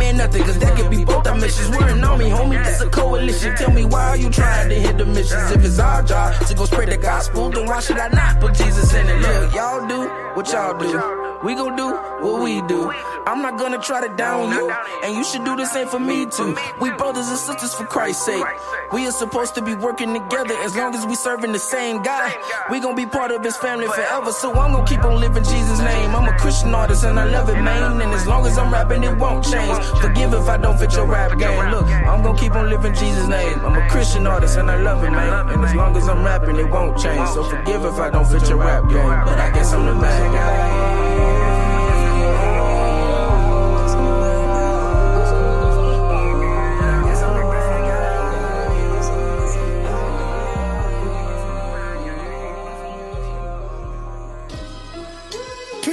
Man, 0.00 0.16
nothing, 0.16 0.42
cause 0.42 0.58
that 0.58 0.76
could 0.76 0.90
be 0.90 1.04
both 1.04 1.28
our 1.28 1.36
missions. 1.36 1.70
We're 1.70 1.90
an 1.90 2.02
army, 2.02 2.28
homie, 2.28 2.64
this 2.64 2.80
a 2.80 2.90
coalition. 2.90 3.54
Tell 3.54 3.70
me 3.70 3.84
why 3.84 4.08
are 4.08 4.16
you 4.16 4.30
trying 4.30 4.68
to 4.70 4.74
hit 4.74 4.98
the 4.98 5.06
missions? 5.06 5.52
If 5.52 5.64
it's 5.64 5.78
our 5.78 6.02
job 6.02 6.44
to 6.44 6.54
go 6.54 6.64
spread 6.64 6.88
the 6.88 6.96
gospel, 6.96 7.50
then 7.50 7.66
why 7.66 7.78
should 7.78 7.98
I 7.98 8.08
not 8.08 8.40
put 8.40 8.54
Jesus 8.54 8.92
in 8.94 9.08
it? 9.08 9.22
Look, 9.22 9.54
y'all 9.54 9.86
do 9.86 10.08
what 10.34 10.50
y'all 10.50 10.76
do. 10.76 11.25
We 11.46 11.54
gon' 11.54 11.76
do 11.76 11.92
what 12.26 12.42
we 12.42 12.60
do. 12.62 12.90
I'm 13.24 13.40
not 13.40 13.56
gonna 13.56 13.78
try 13.78 14.00
to 14.00 14.12
down 14.16 14.50
you, 14.50 14.68
and 15.04 15.14
you 15.14 15.22
should 15.22 15.44
do 15.44 15.54
the 15.54 15.64
same 15.64 15.86
for 15.86 16.00
me 16.00 16.26
too. 16.26 16.56
We 16.80 16.90
brothers 16.90 17.28
and 17.28 17.38
sisters 17.38 17.72
for 17.72 17.84
Christ's 17.84 18.26
sake. 18.26 18.42
We 18.90 19.06
are 19.06 19.12
supposed 19.12 19.54
to 19.54 19.62
be 19.62 19.76
working 19.76 20.12
together 20.12 20.54
as 20.64 20.74
long 20.74 20.92
as 20.96 21.06
we 21.06 21.14
serving 21.14 21.52
the 21.52 21.60
same 21.60 22.02
God. 22.02 22.34
We 22.68 22.80
gon' 22.80 22.96
be 22.96 23.06
part 23.06 23.30
of 23.30 23.44
His 23.44 23.56
family 23.58 23.86
forever, 23.86 24.32
so 24.32 24.50
I'm 24.54 24.72
gonna 24.72 24.84
keep 24.88 25.04
on 25.04 25.20
living 25.20 25.44
Jesus' 25.44 25.78
name. 25.78 26.16
I'm 26.16 26.26
a 26.26 26.36
Christian 26.36 26.74
artist 26.74 27.04
and 27.04 27.16
I 27.16 27.26
love 27.26 27.48
it, 27.48 27.62
man. 27.62 28.00
And 28.00 28.12
as 28.12 28.26
long 28.26 28.44
as 28.44 28.58
I'm 28.58 28.72
rapping, 28.72 29.04
it 29.04 29.16
won't 29.16 29.44
change. 29.44 29.78
Forgive 30.02 30.34
if 30.34 30.48
I 30.48 30.56
don't 30.56 30.76
fit 30.76 30.94
your 30.94 31.06
rap 31.06 31.38
game. 31.38 31.70
Look, 31.70 31.86
I'm 31.86 32.24
gonna 32.24 32.36
keep 32.36 32.56
on 32.56 32.68
living 32.68 32.92
Jesus' 32.92 33.28
name. 33.28 33.64
I'm 33.64 33.76
a 33.80 33.88
Christian 33.88 34.26
artist 34.26 34.58
and 34.58 34.68
I 34.68 34.78
love 34.78 35.04
it, 35.04 35.12
man. 35.12 35.48
And 35.50 35.64
as 35.64 35.76
long 35.76 35.96
as 35.96 36.08
I'm 36.08 36.24
rapping, 36.24 36.56
it 36.56 36.68
won't 36.68 36.98
change. 36.98 37.28
So 37.28 37.44
forgive 37.44 37.84
if 37.84 38.00
I 38.00 38.10
don't 38.10 38.26
fit 38.26 38.48
your 38.48 38.58
rap 38.58 38.82
game. 38.88 39.20
But 39.26 39.38
I 39.38 39.52
guess 39.52 39.72
I'm 39.72 39.86
the 39.86 39.94
bad 39.94 40.32
guy. 40.34 41.35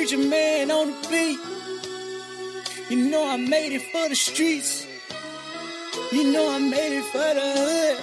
Preacher 0.03 0.17
man 0.17 0.69
on 0.69 0.87
the 0.87 1.07
beat. 1.09 1.39
You 2.89 3.07
know 3.09 3.25
I 3.25 3.37
made 3.37 3.71
it 3.71 3.83
for 3.83 4.09
the 4.09 4.15
streets. 4.15 4.85
You 6.11 6.29
know 6.29 6.51
I 6.51 6.59
made 6.59 6.91
it 6.91 7.05
for 7.05 7.19
the 7.19 7.47
hood. 7.55 7.97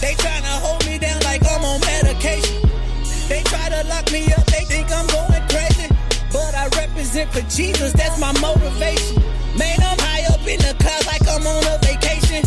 They 0.00 0.14
tryna 0.18 0.58
hold 0.58 0.84
me 0.86 0.98
down 0.98 1.22
like 1.22 1.40
I'm 1.46 1.64
on 1.64 1.78
medication. 1.82 2.68
They 3.28 3.44
try 3.44 3.68
to 3.68 3.86
lock 3.86 4.10
me 4.10 4.26
up, 4.32 4.44
they 4.46 4.64
think 4.64 4.90
I'm 4.90 5.06
going 5.06 5.46
crazy. 5.46 5.86
But 6.32 6.56
I 6.56 6.66
represent 6.82 7.30
for 7.30 7.42
Jesus, 7.42 7.92
that's 7.92 8.18
my 8.18 8.32
motivation. 8.40 9.22
Man, 9.56 9.78
I'm 9.86 9.98
high 10.00 10.26
up 10.34 10.44
in 10.48 10.58
the 10.58 10.74
clouds 10.82 11.06
like 11.06 11.22
I'm 11.30 11.46
on 11.46 11.62
a 11.62 11.78
vacation. 11.86 12.42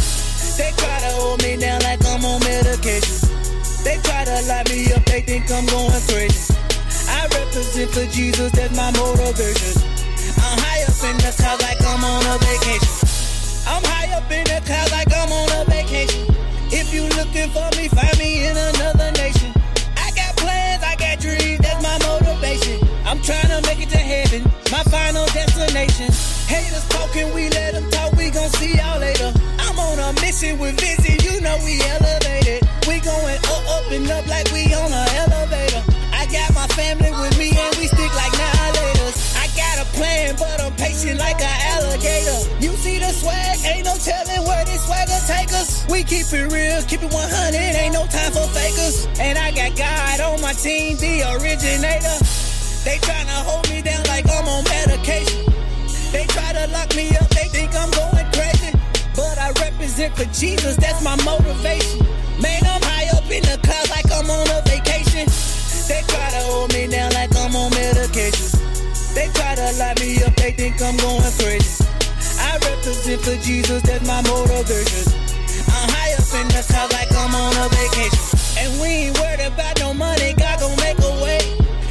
They 0.57 0.71
try 0.75 0.99
to 0.99 1.11
hold 1.23 1.41
me 1.41 1.55
down 1.55 1.79
like 1.83 2.03
I'm 2.03 2.25
on 2.25 2.41
medication. 2.41 3.31
They 3.83 3.97
try 4.03 4.25
to 4.25 4.41
lock 4.47 4.69
me 4.69 4.93
up, 4.93 5.00
think 5.31 5.49
I'm 5.49 5.65
going 5.67 6.03
crazy. 6.11 6.53
I 7.07 7.23
represent 7.31 7.89
for 7.95 8.05
Jesus, 8.11 8.51
that's 8.51 8.75
my 8.75 8.91
motivation. 8.91 9.79
I'm 10.43 10.59
high 10.59 10.83
up 10.83 10.99
in 11.07 11.15
the 11.23 11.31
clouds 11.31 11.63
like 11.63 11.79
I'm 11.87 12.03
on 12.03 12.23
a 12.27 12.35
vacation. 12.43 12.95
I'm 13.63 13.83
high 13.87 14.11
up 14.11 14.27
in 14.27 14.43
the 14.43 14.59
clouds 14.67 14.91
like 14.91 15.07
I'm 15.07 15.31
on 15.31 15.47
a 15.55 15.63
vacation. 15.71 16.27
If 16.67 16.91
you 16.91 17.07
looking 17.15 17.47
for 17.55 17.63
me, 17.79 17.87
find 17.87 18.11
me 18.19 18.43
in 18.43 18.59
another 18.59 19.07
nation. 19.23 19.55
I 19.95 20.11
got 20.11 20.35
plans, 20.35 20.83
I 20.83 20.99
got 20.99 21.23
dreams, 21.23 21.63
that's 21.63 21.79
my 21.79 21.95
motivation. 22.03 22.83
I'm 23.07 23.23
trying 23.23 23.55
to 23.55 23.63
make 23.63 23.79
it 23.79 23.87
to 23.95 24.03
heaven, 24.03 24.43
my 24.67 24.83
final 24.91 25.23
destination. 25.31 26.11
Haters 26.51 26.83
talking, 26.91 27.31
we 27.31 27.47
let 27.55 27.71
them 27.71 27.87
talk, 27.89 28.11
we 28.19 28.31
gon' 28.35 28.51
see 28.59 28.75
y'all 28.75 28.99
later. 28.99 29.31
I'm 29.63 29.79
on 29.79 29.95
a 29.95 30.11
mission 30.19 30.59
with 30.59 30.75
Vizzy, 30.75 31.15
you 31.23 31.39
know 31.39 31.55
we 31.63 31.79
elevated. 31.87 32.67
We 32.83 32.99
going 32.99 33.39
up, 33.47 33.63
up 33.79 33.91
and 33.91 34.09
up 34.11 34.27
like 34.27 34.51
we 34.51 34.73
on 34.73 34.91
an 34.91 35.10
family 36.91 37.11
with 37.21 37.37
me 37.37 37.49
and 37.55 37.75
we 37.77 37.87
stick 37.87 38.11
like 38.15 38.31
annihilators. 38.33 39.15
I 39.39 39.47
got 39.55 39.75
a 39.79 39.87
plan, 39.95 40.35
but 40.35 40.59
I'm 40.61 40.75
patient 40.75 41.19
like 41.19 41.39
an 41.39 41.57
alligator. 41.75 42.39
You 42.59 42.71
see 42.75 42.99
the 42.99 43.11
swag, 43.11 43.59
ain't 43.63 43.85
no 43.85 43.95
telling 43.95 44.43
where 44.47 44.65
this 44.65 44.83
swagger 44.85 45.19
take 45.27 45.51
us. 45.53 45.85
We 45.87 46.03
keep 46.03 46.27
it 46.33 46.51
real, 46.51 46.81
keep 46.83 47.03
it 47.03 47.13
100, 47.13 47.55
ain't 47.55 47.93
no 47.93 48.05
time 48.07 48.31
for 48.31 48.47
fakers. 48.51 49.07
And 49.19 49.37
I 49.37 49.51
got 49.51 49.77
God 49.77 50.19
on 50.19 50.41
my 50.41 50.53
team, 50.53 50.97
the 50.97 51.23
originator. 51.39 52.17
They 52.83 52.97
tryna 52.99 53.39
hold 53.47 53.69
me 53.69 53.81
down 53.81 54.03
like 54.07 54.27
I'm 54.27 54.47
on 54.47 54.63
medication. 54.65 55.47
They 56.11 56.25
try 56.27 56.51
to 56.53 56.67
lock 56.75 56.91
me 56.95 57.15
up, 57.15 57.29
they 57.29 57.47
think 57.47 57.71
I'm 57.75 57.91
going 57.91 58.27
crazy. 58.35 58.71
But 59.15 59.37
I 59.39 59.53
represent 59.63 60.15
for 60.17 60.27
Jesus, 60.35 60.75
that's 60.75 61.01
my 61.03 61.15
motivation. 61.23 62.03
Man, 62.41 62.59
I'm 62.65 62.81
high 62.83 63.07
up 63.15 63.29
in 63.31 63.43
the 63.43 63.59
clouds 63.63 63.89
like 63.91 64.11
I'm 64.11 64.27
on 64.27 64.47
a 64.49 64.59
vacation. 64.67 65.50
They 65.91 66.01
try 66.07 66.29
to 66.31 66.41
hold 66.47 66.71
me 66.71 66.87
down 66.87 67.11
like 67.11 67.35
I'm 67.35 67.53
on 67.53 67.69
medication. 67.75 68.47
They 69.11 69.27
try 69.35 69.55
to 69.59 69.67
lock 69.75 69.99
me 69.99 70.23
up, 70.23 70.33
they 70.39 70.51
think 70.55 70.79
I'm 70.79 70.95
going 70.95 71.19
crazy. 71.35 71.83
I 72.39 72.55
represent 72.63 73.19
for 73.19 73.35
Jesus, 73.43 73.83
that's 73.83 74.07
my 74.07 74.23
motivation. 74.23 75.11
I'm 75.67 75.91
high 75.91 76.15
up 76.15 76.31
in 76.31 76.47
the 76.47 76.63
clouds 76.63 76.95
like 76.95 77.11
I'm 77.11 77.35
on 77.35 77.51
a 77.59 77.67
vacation. 77.75 78.23
And 78.63 78.71
we 78.79 79.11
ain't 79.11 79.19
worried 79.19 79.43
about 79.51 79.79
no 79.83 79.93
money, 79.93 80.31
God 80.39 80.63
gon' 80.63 80.79
make 80.79 80.95
a 81.03 81.13
way. 81.19 81.43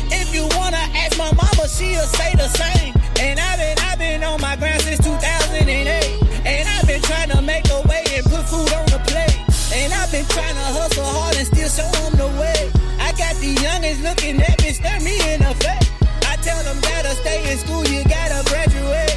If 0.09 0.33
you 0.33 0.49
wanna 0.57 0.81
ask 0.97 1.19
my 1.21 1.31
mama, 1.37 1.69
she'll 1.69 2.09
say 2.17 2.33
the 2.41 2.49
same. 2.57 2.97
And 3.21 3.37
I've 3.39 3.61
been, 3.61 3.77
I've 3.85 3.99
been 3.99 4.25
on 4.25 4.41
my 4.41 4.57
grind 4.57 4.81
since 4.81 5.05
2008. 5.05 5.69
And 6.49 6.65
I've 6.67 6.87
been 6.89 7.03
trying 7.03 7.29
to 7.37 7.43
make 7.43 7.69
a 7.69 7.81
way 7.85 8.05
and 8.17 8.25
put 8.25 8.49
food 8.49 8.73
on 8.73 8.87
the 8.89 9.01
plate. 9.13 9.37
And 9.77 9.93
I've 9.93 10.11
been 10.11 10.25
trying 10.33 10.57
to 10.57 10.67
hustle 10.73 10.90
The 13.41 13.57
youngest 13.57 14.05
looking 14.05 14.37
at 14.37 14.61
me, 14.61 14.69
stare 14.69 15.01
me 15.01 15.17
in 15.33 15.41
the 15.41 15.57
face. 15.65 15.89
I 16.29 16.37
tell 16.45 16.61
them 16.61 16.77
gotta 16.85 17.17
stay 17.25 17.41
in 17.49 17.57
school, 17.57 17.81
you 17.89 18.05
gotta 18.05 18.45
graduate. 18.45 19.17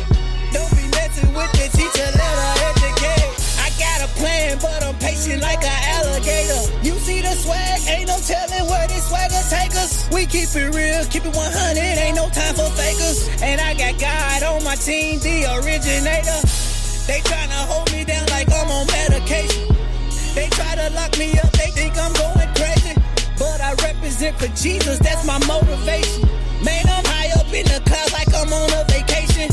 Don't 0.56 0.72
be 0.72 0.88
messing 0.96 1.28
with 1.36 1.52
the 1.52 1.68
teacher, 1.76 2.08
let 2.08 2.36
her 2.40 2.56
educate. 2.72 3.28
I 3.60 3.68
got 3.76 4.08
a 4.08 4.10
plan, 4.16 4.64
but 4.64 4.80
I'm 4.80 4.96
patient 5.04 5.44
like 5.44 5.60
an 5.60 5.80
alligator. 6.00 6.64
You 6.88 6.96
see 7.04 7.20
the 7.20 7.36
swag, 7.36 7.84
ain't 7.84 8.08
no 8.08 8.16
telling 8.24 8.64
where 8.72 8.88
this 8.88 9.12
swagger 9.12 9.44
take 9.52 9.76
us. 9.76 10.08
We 10.08 10.24
keep 10.24 10.48
it 10.56 10.72
real, 10.72 11.04
keep 11.12 11.28
it 11.28 11.36
100, 11.36 11.84
ain't 11.84 12.16
no 12.16 12.32
time 12.32 12.56
for 12.56 12.72
fakers. 12.80 13.28
And 13.44 13.60
I 13.60 13.76
got 13.76 14.00
God 14.00 14.56
on 14.56 14.64
my 14.64 14.80
team, 14.80 15.20
the 15.20 15.52
originator. 15.60 16.40
They 17.12 17.20
tryna 17.28 17.60
hold 17.68 17.92
me 17.92 18.08
down 18.08 18.24
like 18.32 18.48
I'm 18.56 18.72
on 18.72 18.88
medication. 18.88 19.68
They 20.32 20.48
try 20.56 20.80
to 20.80 20.96
lock 20.96 21.12
me 21.20 21.36
up, 21.44 21.52
they 21.60 21.76
think 21.76 22.00
I'm 22.00 22.16
going 22.16 22.48
crazy. 22.56 23.03
I 23.64 23.74
represent 23.76 24.38
for 24.38 24.48
Jesus, 24.62 25.00
that's 25.00 25.26
my 25.26 25.40
motivation. 25.48 26.28
Man, 26.64 26.86
I'm 26.86 27.06
high 27.06 27.32
up 27.40 27.48
in 27.54 27.66
the 27.66 27.82
clouds 27.86 28.12
like 28.12 28.28
I'm 28.36 28.52
on 28.52 28.70
a 28.74 28.84
vacation. 28.92 29.50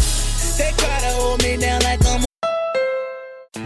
They 0.58 0.72
try 0.76 1.00
to 1.00 1.12
hold 1.14 1.42
me 1.44 1.56
down 1.56 1.80
like 1.82 2.04
I'm 2.04 2.24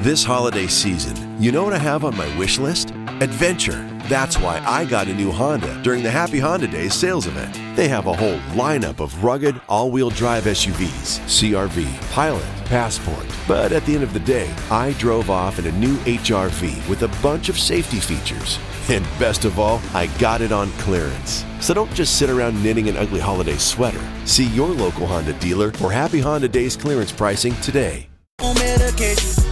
This 0.02 0.22
holiday 0.22 0.66
season, 0.66 1.16
you 1.42 1.50
know 1.50 1.64
what 1.64 1.72
I 1.72 1.78
have 1.78 2.04
on 2.04 2.14
my 2.14 2.38
wish 2.38 2.58
list? 2.58 2.90
Adventure. 3.20 3.88
That's 4.08 4.38
why 4.38 4.62
I 4.66 4.84
got 4.84 5.08
a 5.08 5.14
new 5.14 5.32
Honda 5.32 5.80
during 5.82 6.02
the 6.02 6.10
Happy 6.10 6.38
Honda 6.38 6.66
Days 6.66 6.92
sales 6.92 7.26
event. 7.26 7.58
They 7.74 7.88
have 7.88 8.06
a 8.06 8.12
whole 8.12 8.38
lineup 8.52 9.00
of 9.00 9.24
rugged 9.24 9.58
all 9.66 9.90
wheel 9.90 10.10
drive 10.10 10.44
SUVs 10.44 11.20
CRV, 11.20 12.12
Pilot, 12.12 12.44
Passport. 12.66 13.24
But 13.48 13.72
at 13.72 13.86
the 13.86 13.94
end 13.94 14.04
of 14.04 14.12
the 14.12 14.20
day, 14.20 14.54
I 14.70 14.92
drove 14.98 15.30
off 15.30 15.58
in 15.58 15.66
a 15.66 15.72
new 15.72 15.96
HRV 16.04 16.86
with 16.86 17.02
a 17.02 17.22
bunch 17.22 17.48
of 17.48 17.58
safety 17.58 17.98
features. 17.98 18.58
And 18.88 19.04
best 19.18 19.44
of 19.46 19.58
all, 19.58 19.80
I 19.94 20.06
got 20.18 20.42
it 20.42 20.52
on 20.52 20.70
clearance. 20.72 21.44
So 21.60 21.72
don't 21.72 21.92
just 21.94 22.18
sit 22.18 22.28
around 22.28 22.62
knitting 22.62 22.88
an 22.88 22.96
ugly 22.98 23.20
holiday 23.20 23.56
sweater. 23.56 24.00
See 24.26 24.46
your 24.48 24.68
local 24.68 25.06
Honda 25.06 25.32
dealer 25.34 25.72
for 25.72 25.90
Happy 25.90 26.20
Honda 26.20 26.48
Days 26.48 26.76
clearance 26.76 27.10
pricing 27.10 27.54
today. 27.62 28.08
on 28.42 28.54
medication. 28.56 29.42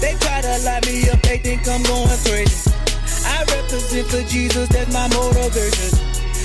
They 0.00 0.14
try 0.20 0.40
to 0.40 0.58
lock 0.64 0.86
me 0.86 1.08
up, 1.10 1.20
they 1.22 1.38
think 1.38 1.66
I'm 1.66 1.82
going 1.82 2.06
crazy. 2.24 2.70
I 3.26 3.42
represent 3.48 4.06
for 4.08 4.22
Jesus, 4.30 4.68
that's 4.68 4.92
my 4.92 5.08
motivation. 5.08 5.98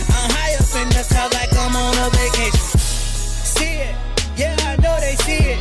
I'm 0.10 0.32
high 0.32 0.56
up 0.56 0.72
in 0.82 0.90
the 0.90 1.06
clouds 1.08 1.34
like 1.36 1.54
I'm 1.54 1.76
on 1.76 1.94
a 1.98 2.10
vacation. 2.10 2.80
See 2.80 3.76
it, 3.86 3.96
yeah, 4.36 4.56
I 4.62 4.78
know 4.78 4.98
they 5.00 5.16
see 5.18 5.46
it. 5.54 5.60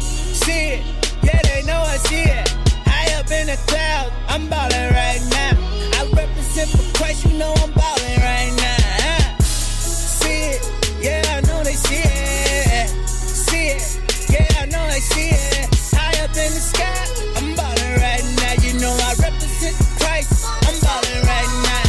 See 0.00 0.66
it, 0.78 0.82
yeah, 1.22 1.42
they 1.42 1.62
know 1.66 1.80
I 1.82 1.96
see 1.98 2.22
it. 2.22 2.48
High 2.86 3.18
up 3.18 3.30
in 3.30 3.46
the 3.48 3.58
clouds, 3.66 4.12
I'm 4.28 4.48
ballin' 4.48 4.94
right 4.94 5.20
now. 5.30 5.69
Represent 6.14 6.70
for 6.70 6.98
Christ, 6.98 7.24
you 7.26 7.38
know 7.38 7.52
I'm 7.56 7.72
ballin' 7.72 8.20
right 8.20 8.52
now. 8.56 9.38
See 9.40 10.56
it, 10.56 10.60
yeah, 11.00 11.22
I 11.36 11.40
know 11.42 11.62
they 11.62 11.74
see 11.74 12.02
it. 12.02 12.88
See 13.08 13.68
it, 13.68 14.00
yeah, 14.28 14.62
I 14.62 14.66
know 14.66 14.86
they 14.88 15.00
see 15.00 15.30
it. 15.30 15.68
High 15.94 16.22
up 16.24 16.30
in 16.30 16.50
the 16.52 16.60
sky, 16.60 17.06
I'm 17.36 17.54
ballin' 17.54 18.00
right 18.00 18.24
now. 18.42 18.54
You 18.62 18.78
know 18.80 18.92
I 18.92 19.14
represent 19.22 19.76
for 19.76 20.04
Christ, 20.04 20.44
I'm 20.66 20.76
ballin' 20.80 21.22
right 21.26 21.50
now. 21.64 21.84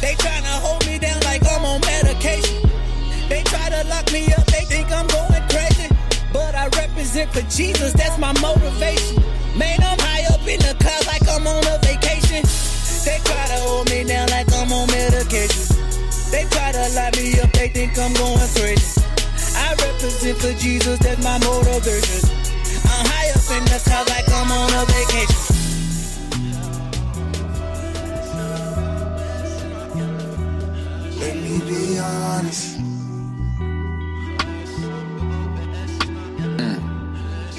They 0.00 0.14
tryna 0.14 0.54
hold 0.62 0.86
me 0.86 0.98
down 0.98 1.20
like 1.22 1.42
I'm 1.46 1.64
on 1.64 1.80
medication. 1.82 2.70
They 3.28 3.42
try 3.44 3.68
to 3.70 3.84
lock 3.88 4.10
me 4.12 4.32
up, 4.32 4.46
they 4.46 4.64
think 4.64 4.90
I'm 4.92 5.06
going 5.08 5.42
crazy. 5.48 5.88
But 6.32 6.54
I 6.54 6.68
represent 6.78 7.32
for 7.32 7.42
Jesus, 7.50 7.92
that's 7.92 8.18
my 8.18 8.32
motivation. 8.40 9.22
Man, 9.56 9.78
I'm 9.82 9.98
high 9.98 10.24
up 10.32 10.46
in 10.46 10.60
the 10.60 10.74
clouds 10.80 11.06
like 11.06 11.28
I'm 11.28 11.46
on 11.46 11.64
a 11.66 11.78
vacation. 11.84 12.42
They 13.04 13.18
try 13.24 13.46
to 13.46 13.58
hold 13.66 13.90
me 13.90 14.04
down 14.04 14.28
like 14.28 14.52
I'm 14.52 14.72
on 14.72 14.86
medication. 14.88 15.76
They 16.30 16.44
try 16.50 16.72
to 16.72 16.88
lock 16.94 17.16
me 17.16 17.40
up, 17.40 17.52
they 17.52 17.68
think 17.68 17.98
I'm 17.98 18.12
going 18.14 18.48
crazy. 18.54 19.02
I 19.56 19.74
represent 19.74 20.38
for 20.38 20.52
Jesus, 20.54 20.98
that's 21.00 21.22
my 21.22 21.38
motivation. 21.38 22.30
I'm 22.84 23.06
high 23.06 23.30
up 23.30 23.50
in 23.56 23.64
the 23.64 23.78
clouds 23.84 24.10
like 24.10 24.28
I'm 24.30 24.50
on 24.50 24.72
a 24.72 24.84
vacation. 24.86 25.52
Let 31.20 31.36
me 31.36 31.58
be 31.68 31.98
honest. 31.98 32.91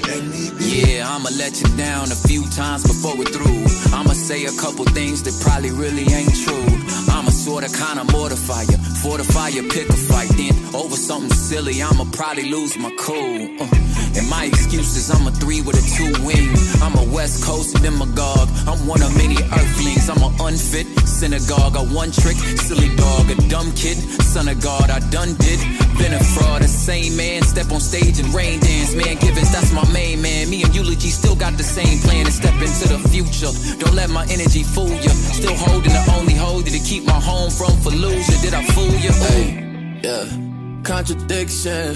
Yeah, 0.08 1.08
I'ma 1.08 1.30
let 1.38 1.60
you 1.60 1.68
down 1.76 2.12
a 2.12 2.14
few 2.14 2.44
times 2.50 2.82
before 2.82 3.16
we're 3.16 3.24
through. 3.24 3.64
I'ma 3.96 4.12
say 4.12 4.44
a 4.44 4.52
couple 4.52 4.84
things 4.86 5.22
that 5.22 5.34
probably 5.42 5.70
really 5.70 6.04
ain't 6.12 6.34
true. 6.44 6.66
I'ma 7.14 7.30
sorta 7.30 7.68
kinda 7.68 8.04
mortify 8.12 8.62
you, 8.62 8.76
fortify 9.02 9.48
you, 9.48 9.68
pick 9.68 9.88
a 9.88 9.96
fight. 9.96 10.28
Then 10.36 10.52
over 10.74 10.96
something 10.96 11.32
silly, 11.32 11.82
I'ma 11.82 12.04
probably 12.12 12.50
lose 12.50 12.76
my 12.76 12.90
cool. 12.98 13.48
Uh, 13.60 13.68
and 14.16 14.28
my 14.28 14.44
excuse 14.44 14.96
is 14.96 15.10
I'm 15.10 15.26
a 15.26 15.30
three 15.30 15.60
with 15.62 15.76
a 15.76 15.84
two 15.96 16.12
wing. 16.24 16.54
I'm 16.82 16.94
a 16.98 17.04
West 17.12 17.44
Coast 17.44 17.80
demagogue. 17.82 18.48
I'm 18.66 18.86
one 18.86 19.02
of 19.02 19.14
many 19.16 19.36
earthlings. 19.52 20.08
I'm 20.08 20.22
a 20.22 20.30
unfit 20.42 20.86
synagogue. 21.06 21.76
A 21.76 21.82
one 21.94 22.10
trick, 22.12 22.36
silly 22.36 22.94
dog. 22.96 23.30
A 23.30 23.36
dumb 23.48 23.72
kid, 23.72 23.96
son 24.22 24.48
of 24.48 24.60
God. 24.60 24.90
I 24.90 25.00
done 25.10 25.34
did. 25.36 25.60
Been 25.98 26.14
a 26.14 26.22
fraud. 26.34 26.62
The 26.62 26.68
same 26.68 27.16
man. 27.16 27.42
Step 27.42 27.70
on 27.72 27.80
stage 27.80 28.18
and 28.18 28.32
rain 28.34 28.60
dance. 28.60 28.94
Man, 28.94 29.16
Givens, 29.18 29.52
that's 29.52 29.72
my 29.72 29.86
main 29.92 30.22
man. 30.22 30.50
Me 30.50 30.62
and 30.62 30.74
Eulogy 30.74 31.10
still 31.10 31.36
got 31.36 31.54
the 31.56 31.64
same 31.64 31.98
plan 32.00 32.26
to 32.26 32.32
step 32.32 32.54
into 32.54 32.88
the 32.88 33.00
future. 33.08 33.52
Don't 33.78 33.94
let 33.94 34.10
my 34.10 34.24
energy 34.30 34.62
fool 34.62 34.90
you. 34.90 35.10
Still 35.34 35.56
holding 35.56 35.92
the 35.92 36.04
only 36.18 36.34
holder 36.34 36.70
to 36.70 36.78
keep 36.80 37.04
my 37.04 37.18
home 37.20 37.50
from 37.50 37.72
Fallujah. 37.82 38.40
Did 38.42 38.54
I 38.54 38.64
fool 38.74 38.94
you? 39.04 39.12
Hey, 39.26 40.00
Yeah, 40.02 40.53
contradiction. 40.84 41.94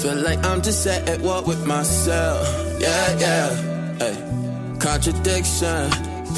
Feel 0.00 0.16
like 0.16 0.44
I'm 0.44 0.62
just 0.62 0.86
at 0.86 1.20
war 1.20 1.42
with 1.42 1.66
myself. 1.66 2.48
Yeah, 2.80 3.18
yeah. 3.18 3.48
Hey, 3.98 4.16
contradiction. 4.80 5.90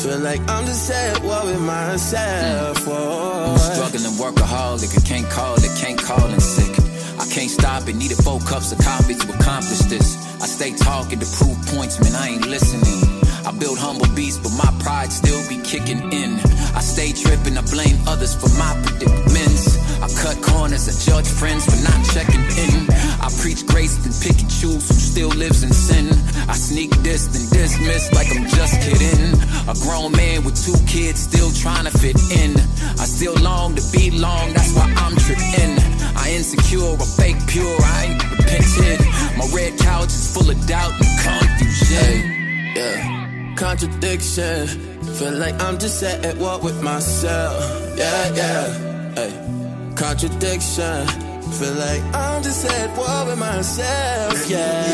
Feel 0.03 0.19
like 0.19 0.41
I'm 0.51 0.67
just 0.67 0.91
at 0.91 1.23
war 1.23 1.45
with 1.45 1.61
myself. 1.61 2.79
Oh, 2.89 3.57
struggling 3.57 4.17
workaholic. 4.19 4.99
I 4.99 5.07
can't 5.07 5.29
call 5.31 5.55
it, 5.55 5.71
can't 5.81 6.01
call 6.01 6.29
in 6.29 6.41
sick. 6.41 6.77
I 7.21 7.27
can't 7.31 7.51
stop 7.51 7.89
it. 7.89 7.95
Needed 7.95 8.19
four 8.19 8.41
cups 8.41 8.73
of 8.73 8.79
coffee 8.79 9.15
to 9.15 9.35
accomplish 9.35 9.81
this. 9.87 10.17
I 10.43 10.47
stay 10.47 10.75
talking 10.77 11.21
to 11.21 11.27
prove 11.39 11.57
points, 11.69 12.01
man. 12.03 12.15
I 12.17 12.29
ain't 12.31 12.47
listening. 12.47 13.23
I 13.47 13.53
build 13.53 13.79
humble 13.79 14.07
beasts, 14.15 14.39
but 14.43 14.53
my 14.59 14.71
pride 14.83 15.13
still 15.13 15.41
be 15.49 15.63
kicking 15.63 16.13
in. 16.13 16.41
I 16.75 16.81
stay 16.81 17.13
tripping. 17.13 17.57
I 17.57 17.63
blame 17.71 17.97
others 18.07 18.35
for 18.35 18.51
my 18.59 18.73
predicaments. 18.85 19.82
I 20.03 20.09
cut 20.19 20.43
corners. 20.43 20.89
I 20.91 20.93
judge 21.09 21.29
friends 21.29 21.65
for 21.65 21.79
not 21.87 22.05
checking 22.11 22.43
in. 22.59 22.91
I 23.23 23.31
preach 23.41 23.65
grace 23.67 23.95
and 24.05 24.15
pick 24.19 24.43
and 24.43 24.51
choose 24.51 24.89
who 24.89 24.99
still 24.99 25.29
lives 25.31 25.63
in 25.63 25.73
sin. 25.73 26.09
I 26.49 26.55
sneak 26.55 26.91
this 27.07 27.27
and 27.31 27.49
dismiss 27.51 28.13
like 28.13 28.35
I'm 28.35 28.49
just 28.49 28.81
kidding. 28.83 29.31
A 29.71 29.75
grown 29.87 30.11
man 30.13 30.43
with 30.45 30.59
two 30.59 30.75
kids 30.87 31.21
still 31.21 31.53
trying 31.53 31.85
to 31.85 31.97
fit 31.97 32.19
in. 32.35 32.57
I 32.99 33.07
still 33.07 33.35
long 33.41 33.77
to 33.77 33.83
be 33.93 34.11
long, 34.11 34.53
that's 34.53 34.75
why 34.75 34.93
I'm 34.97 35.15
tripping. 35.17 35.79
I 36.19 36.35
insecure, 36.35 36.95
I 36.99 37.07
fake 37.07 37.39
pure, 37.47 37.77
I 37.81 38.07
ain't 38.11 38.23
repented. 38.31 39.01
My 39.39 39.47
red 39.55 39.79
couch 39.79 40.09
is 40.09 40.35
full 40.35 40.51
of 40.51 40.59
doubt 40.67 40.93
and 40.99 41.13
confusion. 41.23 42.75
yeah. 42.75 43.55
Contradiction. 43.57 44.67
Feel 45.15 45.35
like 45.39 45.61
I'm 45.63 45.79
just 45.79 46.03
at 46.03 46.37
war 46.39 46.59
with 46.59 46.83
myself. 46.83 47.55
Yeah, 47.97 48.35
yeah. 48.35 49.15
Hey, 49.15 49.62
contradiction. 49.97 51.07
Feel 51.53 51.75
like 51.75 52.03
I'm 52.15 52.43
just 52.43 52.65
at 52.65 52.97
war 52.97 53.27
with 53.27 53.39
myself. 53.39 54.49
Yeah. 54.49 54.87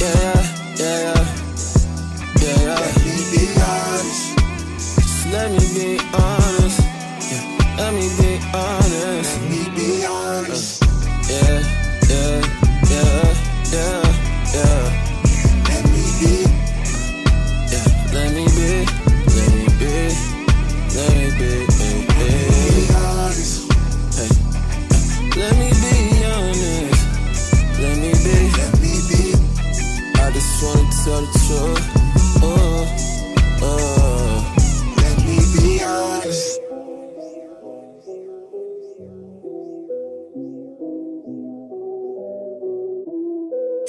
Yeah, 0.00 0.12
yeah, 0.12 0.43
tell 31.04 31.20
the 31.20 31.26
truth. 31.44 31.84
Let 34.96 35.16
me 35.26 35.36
be 35.54 35.82
honest. 35.84 36.60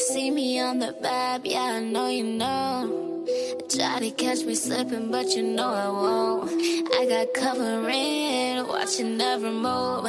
See 0.10 0.30
me 0.32 0.60
on 0.60 0.80
the 0.80 0.93
vibe, 1.01 1.41
yeah, 1.45 1.60
I 1.60 1.80
know 1.80 2.10
you 2.10 2.23
know. 2.25 3.23
Try 3.69 3.99
to 3.99 4.12
catch 4.12 4.43
me 4.43 4.56
slipping, 4.56 5.10
but 5.10 5.36
you 5.36 5.43
know 5.43 5.69
I 5.69 5.88
won't. 5.88 6.51
I 6.97 7.06
got 7.08 7.34
covering, 7.34 8.67
watching 8.67 9.21
every 9.21 9.51
move. 9.51 10.04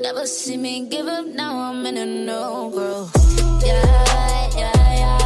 Never 0.00 0.26
see 0.26 0.58
me 0.58 0.86
give 0.86 1.06
up, 1.06 1.24
now 1.26 1.56
I'm 1.56 1.86
in 1.86 1.96
a 1.96 2.06
no 2.06 2.70
growth. 2.70 3.12
Yeah, 3.64 4.50
yeah, 4.56 4.98
yeah, 5.02 5.19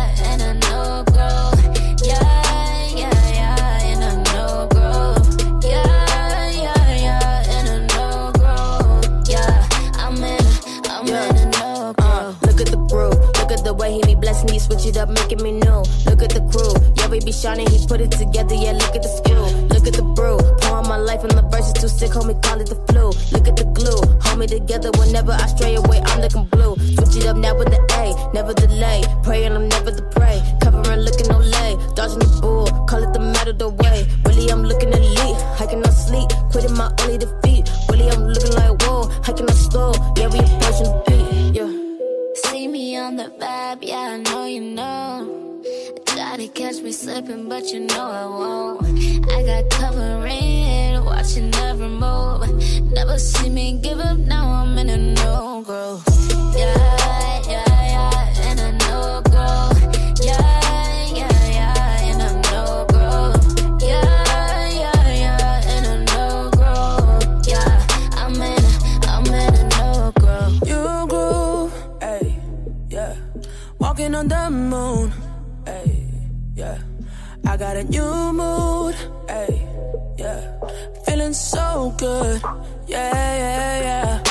he 13.94 14.00
be 14.02 14.14
blessing 14.14 14.50
me, 14.50 14.58
switch 14.58 14.86
it 14.86 14.96
up, 14.96 15.08
making 15.08 15.42
me 15.42 15.52
new. 15.52 15.82
Look 16.06 16.22
at 16.22 16.30
the 16.30 16.42
crew, 16.50 16.74
yeah, 16.96 17.08
we 17.08 17.20
be 17.20 17.32
shining, 17.32 17.68
he 17.68 17.86
put 17.86 18.00
it 18.00 18.10
together, 18.10 18.54
yeah, 18.54 18.72
look 18.72 18.94
at 18.94 19.02
the 19.02 19.08
skill. 19.08 19.73
Look 19.84 19.92
at 19.92 20.00
the 20.00 20.12
brew, 20.16 20.38
pouring 20.62 20.88
my 20.88 20.96
life 20.96 21.20
in 21.24 21.36
the 21.36 21.42
verses 21.42 21.74
too 21.74 21.88
sick, 21.88 22.12
homie, 22.12 22.40
call 22.42 22.58
it 22.58 22.72
the 22.72 22.80
flu. 22.88 23.12
Look 23.36 23.46
at 23.46 23.56
the 23.60 23.68
glue, 23.76 24.00
hold 24.24 24.38
me 24.38 24.46
together 24.46 24.88
whenever 24.96 25.32
I 25.32 25.44
stray 25.44 25.74
away, 25.74 26.00
I'm 26.00 26.22
looking 26.22 26.46
blue. 26.46 26.74
Switch 26.96 27.20
it 27.20 27.26
up 27.26 27.36
now 27.36 27.52
with 27.52 27.68
the 27.68 27.76
A, 28.00 28.16
never 28.32 28.54
delay. 28.54 29.04
Praying 29.22 29.52
I'm 29.52 29.68
never 29.68 29.90
the 29.90 30.00
prey, 30.08 30.40
covering 30.62 31.00
looking 31.00 31.28
no 31.28 31.36
lay. 31.36 31.76
Dodging 31.92 32.24
the 32.24 32.32
bull, 32.40 32.64
call 32.88 33.04
it 33.04 33.12
the 33.12 33.20
matter 33.20 33.52
the 33.52 33.68
way. 33.68 34.08
Really, 34.24 34.48
I'm 34.48 34.64
looking 34.64 34.88
elite, 34.88 35.36
I 35.60 35.66
cannot 35.68 35.92
sleep, 35.92 36.32
quitting 36.50 36.72
my 36.72 36.88
only 37.04 37.18
defeat. 37.18 37.68
Really, 37.92 38.08
I'm 38.08 38.24
looking 38.24 38.56
like 38.56 38.80
whoa, 38.88 39.12
I 39.28 39.36
cannot 39.36 39.52
stall, 39.52 39.92
yeah, 40.16 40.32
we 40.32 40.40
approaching 40.40 40.88
the 40.88 41.04
beat, 41.04 41.60
yeah. 41.60 41.72
See 42.48 42.68
me 42.68 42.96
on 42.96 43.16
the 43.16 43.28
vibe, 43.36 43.84
yeah, 43.84 44.16
I 44.16 44.16
know 44.16 44.46
you 44.46 44.62
know. 44.62 45.43
Try 46.34 46.46
to 46.46 46.52
catch 46.52 46.82
me 46.82 46.90
slipping, 46.90 47.48
but 47.48 47.72
you 47.72 47.78
know 47.78 48.10
I 48.10 48.26
won't. 48.26 48.82
I 49.30 49.44
got 49.44 49.70
covering, 49.70 51.04
watching 51.04 51.54
every 51.54 51.86
move. 51.86 52.90
Never 52.90 53.18
see 53.20 53.48
me 53.48 53.78
give 53.80 54.00
up, 54.00 54.18
now 54.18 54.48
I'm 54.48 54.76
in 54.76 54.90
a 54.90 54.96
no 54.96 55.62
growth. 55.64 56.02
Yeah, 56.58 56.74
yeah, 57.48 57.86
yeah, 57.86 58.50
in 58.50 58.58
a 58.58 58.72
no 58.72 59.22
growth. 59.30 60.24
Yeah. 60.24 60.54
Walking 73.78 74.14
on 74.16 74.26
the 74.26 74.50
moon. 74.50 75.23
I 77.54 77.56
got 77.56 77.76
a 77.76 77.84
new 77.84 78.32
mood, 78.32 78.96
ayy, 79.28 79.62
yeah. 80.18 80.42
Feeling 81.06 81.32
so 81.32 81.94
good, 81.96 82.42
yeah, 82.88 83.14
yeah, 83.14 83.80
yeah. 83.80 84.22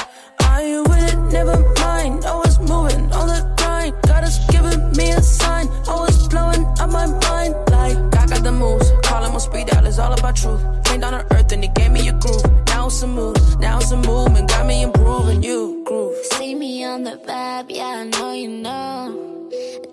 Are 0.49 0.61
you 0.61 0.83
with 0.83 1.13
it? 1.13 1.17
Never 1.31 1.57
mind. 1.79 2.25
Always 2.25 2.59
moving 2.59 3.09
on 3.13 3.27
the 3.31 3.53
grind. 3.55 3.95
God 4.05 4.25
is 4.25 4.37
giving 4.49 4.91
me 4.97 5.11
a 5.11 5.21
sign. 5.21 5.69
Always 5.87 6.27
blowing 6.27 6.65
up 6.81 6.91
my 6.91 7.05
mind. 7.05 7.55
Like, 7.71 7.95
I 7.95 8.25
got 8.27 8.43
the 8.43 8.51
moves. 8.51 8.91
Calling 9.03 9.31
my 9.31 9.39
speed 9.39 9.73
out. 9.73 9.85
It's 9.85 9.99
all 9.99 10.11
about 10.11 10.35
truth. 10.35 10.61
Came 10.83 10.99
down 10.99 11.13
to 11.13 11.25
earth 11.33 11.49
and 11.53 11.63
he 11.63 11.69
gave 11.69 11.91
me 11.91 12.09
a 12.09 12.11
groove. 12.11 12.43
Now 12.67 12.87
it's 12.87 13.01
a 13.03 13.07
mood. 13.07 13.39
Now 13.57 13.77
it's 13.77 13.91
a 13.91 13.95
movement. 13.95 14.49
Got 14.49 14.67
me 14.67 14.83
improving. 14.83 15.41
You 15.41 15.81
groove. 15.85 16.13
See 16.33 16.55
me 16.55 16.83
on 16.83 17.05
the 17.05 17.11
vibe, 17.25 17.67
yeah, 17.69 17.85
I 17.85 18.03
know 18.03 18.33
you 18.33 18.49
know. 18.49 19.32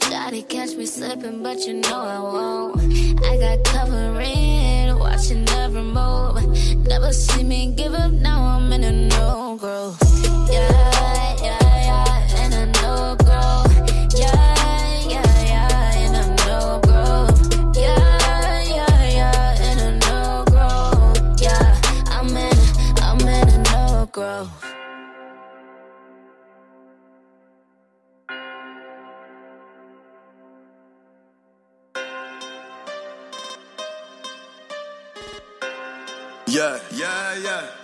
Try 0.00 0.30
to 0.30 0.42
catch 0.42 0.76
me 0.76 0.84
slipping, 0.84 1.42
but 1.42 1.66
you 1.66 1.74
know 1.74 2.00
I 2.00 2.18
won't. 2.18 2.80
I 3.24 3.38
got 3.38 3.64
covering, 3.64 4.98
watching 4.98 5.48
every 5.50 5.82
move. 5.82 6.36
Never 6.86 7.12
see 7.12 7.42
me 7.42 7.72
give 7.74 7.94
up, 7.94 8.12
now 8.12 8.42
I'm 8.42 8.70
in 8.72 8.84
a 8.84 8.92
no 8.92 9.56
growth. 9.58 9.98
Yeah, 10.50 11.36
yeah, 11.42 11.58
yeah, 11.88 12.44
in 12.44 12.52
a 12.52 12.66
no 12.82 13.16
growth. 13.16 14.18
Yeah, 14.18 15.08
yeah, 15.08 15.30
yeah. 36.60 36.78
Yeah, 36.92 37.34
yeah, 37.38 37.79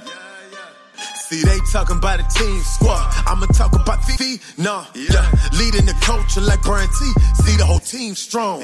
See, 1.29 1.43
they 1.43 1.59
talking 1.73 1.97
about 1.99 2.21
a 2.21 2.27
team 2.39 2.63
squad. 2.63 3.03
I'ma 3.27 3.47
talk 3.47 3.75
about 3.75 3.99
Fifi. 4.05 4.39
No, 4.63 4.87
yeah. 4.95 5.27
Leading 5.59 5.83
the 5.83 5.97
culture 5.99 6.41
like 6.41 6.63
Brian 6.63 6.87
T. 6.87 7.03
See 7.43 7.57
the 7.59 7.67
whole 7.67 7.83
team 7.83 8.15
strong. 8.15 8.61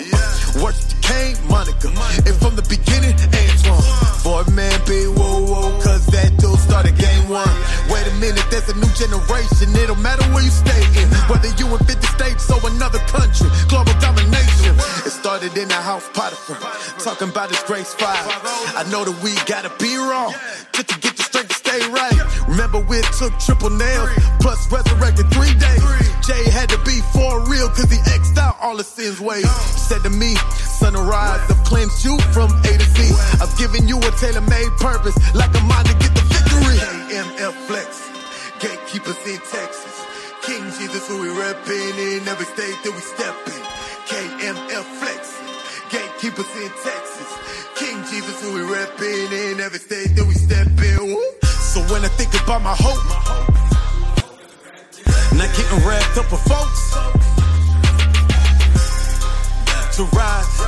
Works 0.62 0.86
the 0.86 0.94
Kane, 1.02 1.34
Monica. 1.50 1.90
And 2.22 2.38
from 2.38 2.54
the 2.54 2.62
beginning, 2.70 3.18
Antoine. 3.18 3.82
Boy, 4.22 4.46
man, 4.54 4.78
be 4.86 5.10
whoa, 5.10 5.42
whoa, 5.42 5.74
cause 5.82 6.06
that 6.14 6.38
dude 6.38 6.54
started 6.62 6.94
game 6.94 7.26
one. 7.26 7.50
Wait 7.90 8.06
a 8.06 8.14
minute, 8.22 8.46
there's 8.54 8.70
a 8.70 8.78
new 8.78 8.92
generation. 8.94 9.74
It 9.74 9.90
don't 9.90 9.98
matter 9.98 10.22
where 10.30 10.46
you 10.46 10.54
stay 10.54 10.86
in. 11.02 11.10
Whether 11.26 11.50
you 11.58 11.66
in 11.66 11.82
50 11.82 11.98
states 12.14 12.46
or 12.46 12.62
another 12.70 13.02
country. 13.10 13.50
Global 13.66 13.90
domination. 13.98 14.78
It 15.02 15.10
started 15.10 15.50
in 15.58 15.66
the 15.66 15.82
house, 15.82 16.06
Potiphar. 16.14 16.62
Talking 17.02 17.34
about 17.34 17.50
his 17.50 17.58
grace 17.66 17.90
five. 17.98 18.22
I 18.78 18.86
know 18.86 19.02
that 19.02 19.18
we 19.18 19.34
gotta 19.50 19.74
be 19.82 19.98
wrong. 19.98 20.30
Just 20.70 20.94
to 20.94 20.98
get 21.02 21.21
Remember 22.72 22.88
we 22.88 23.02
took 23.18 23.38
triple 23.38 23.68
nails, 23.68 24.08
plus 24.40 24.70
resurrected 24.72 25.28
three 25.28 25.52
days. 25.60 25.84
Jay 26.24 26.48
had 26.48 26.70
to 26.70 26.78
be 26.88 27.04
for 27.12 27.44
real, 27.44 27.68
cause 27.68 27.90
he 27.90 28.00
X'd 28.00 28.38
out 28.38 28.56
all 28.62 28.76
the 28.76 28.84
sins 28.84 29.20
ways. 29.20 29.44
Said 29.76 30.00
to 30.04 30.10
me, 30.10 30.34
sunrise, 30.80 31.40
I've 31.50 31.64
cleansed 31.64 32.02
you 32.02 32.16
from 32.32 32.48
A 32.50 32.72
to 32.72 32.88
Z. 32.96 33.12
I've 33.44 33.52
given 33.58 33.88
you 33.88 33.98
a 33.98 34.10
tailor-made 34.16 34.72
purpose, 34.80 35.12
like 35.34 35.52
a 35.52 35.60
mind 35.68 35.88
to 35.88 35.94
get 36.00 36.14
the 36.16 36.24
victory. 36.32 36.80
KMF 37.12 37.52
Flex, 37.68 38.08
gatekeepers 38.58 39.20
in 39.28 39.40
Texas. 39.52 40.06
King 40.40 40.64
Jesus, 40.80 41.06
who 41.08 41.20
we 41.20 41.28
reppin' 41.28 41.98
in 42.16 42.26
every 42.26 42.46
state 42.56 42.78
that 42.84 42.92
we 42.96 43.02
step 43.04 43.36
in. 43.52 43.62
KMF 44.08 44.86
Flex, 44.96 45.36
gatekeepers 45.92 46.48
in 46.56 46.72
Texas. 46.80 47.28
King 47.76 48.00
Jesus, 48.08 48.40
who 48.40 48.54
we 48.54 48.60
reppin' 48.60 49.52
in 49.52 49.60
every 49.60 49.78
state 49.78 50.16
that 50.16 50.24
we 50.24 50.34
step 50.34 50.68
in. 50.68 51.12
Woo. 51.12 51.41
So 51.72 51.80
when 51.88 52.04
I 52.04 52.08
think 52.08 52.34
about 52.34 52.60
my 52.60 52.76
hope, 52.76 53.00
not 55.32 55.48
getting 55.56 55.80
wrapped 55.88 56.18
up 56.18 56.30
with 56.30 56.44
folks, 56.44 56.92
to 59.96 60.04
rise 60.12 60.60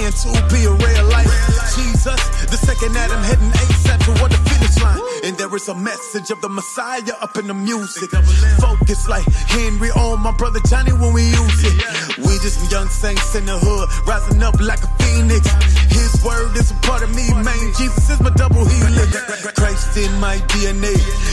and 0.00 0.14
to 0.16 0.32
be 0.48 0.64
a 0.64 0.72
real 0.72 1.04
light. 1.12 1.28
Jesus, 1.76 2.20
the 2.48 2.56
second 2.56 2.96
Adam 2.96 3.22
heading 3.24 3.52
ASAP 3.52 4.00
toward 4.04 4.32
the 4.32 4.40
finish 4.48 4.80
line. 4.80 5.00
And 5.24 5.36
there 5.36 5.54
is 5.54 5.68
a 5.68 5.74
message 5.74 6.30
of 6.30 6.40
the 6.40 6.48
Messiah 6.48 7.02
up 7.20 7.36
in 7.36 7.48
the 7.48 7.54
music. 7.54 8.10
Focus 8.58 9.08
like 9.08 9.26
Henry 9.48 9.90
on 9.90 10.20
my 10.20 10.32
brother 10.32 10.60
Johnny 10.68 10.92
when 10.92 11.12
we 11.12 11.24
use 11.24 11.64
it. 11.64 12.16
We 12.16 12.32
just 12.40 12.72
young 12.72 12.88
saints 12.88 13.34
in 13.34 13.44
the 13.44 13.58
hood, 13.58 13.88
rising 14.06 14.42
up 14.42 14.58
like 14.60 14.82
a 14.84 15.05
His 15.16 16.22
word 16.22 16.52
is 16.56 16.70
a 16.70 16.74
part 16.84 17.02
of 17.02 17.08
me, 17.16 17.24
man. 17.32 17.72
Jesus 17.78 18.10
is 18.10 18.20
my 18.20 18.28
double 18.36 18.64
helix. 18.66 19.16
Christ 19.56 19.96
in 19.96 20.12
my 20.20 20.36
DNA. 20.52 20.92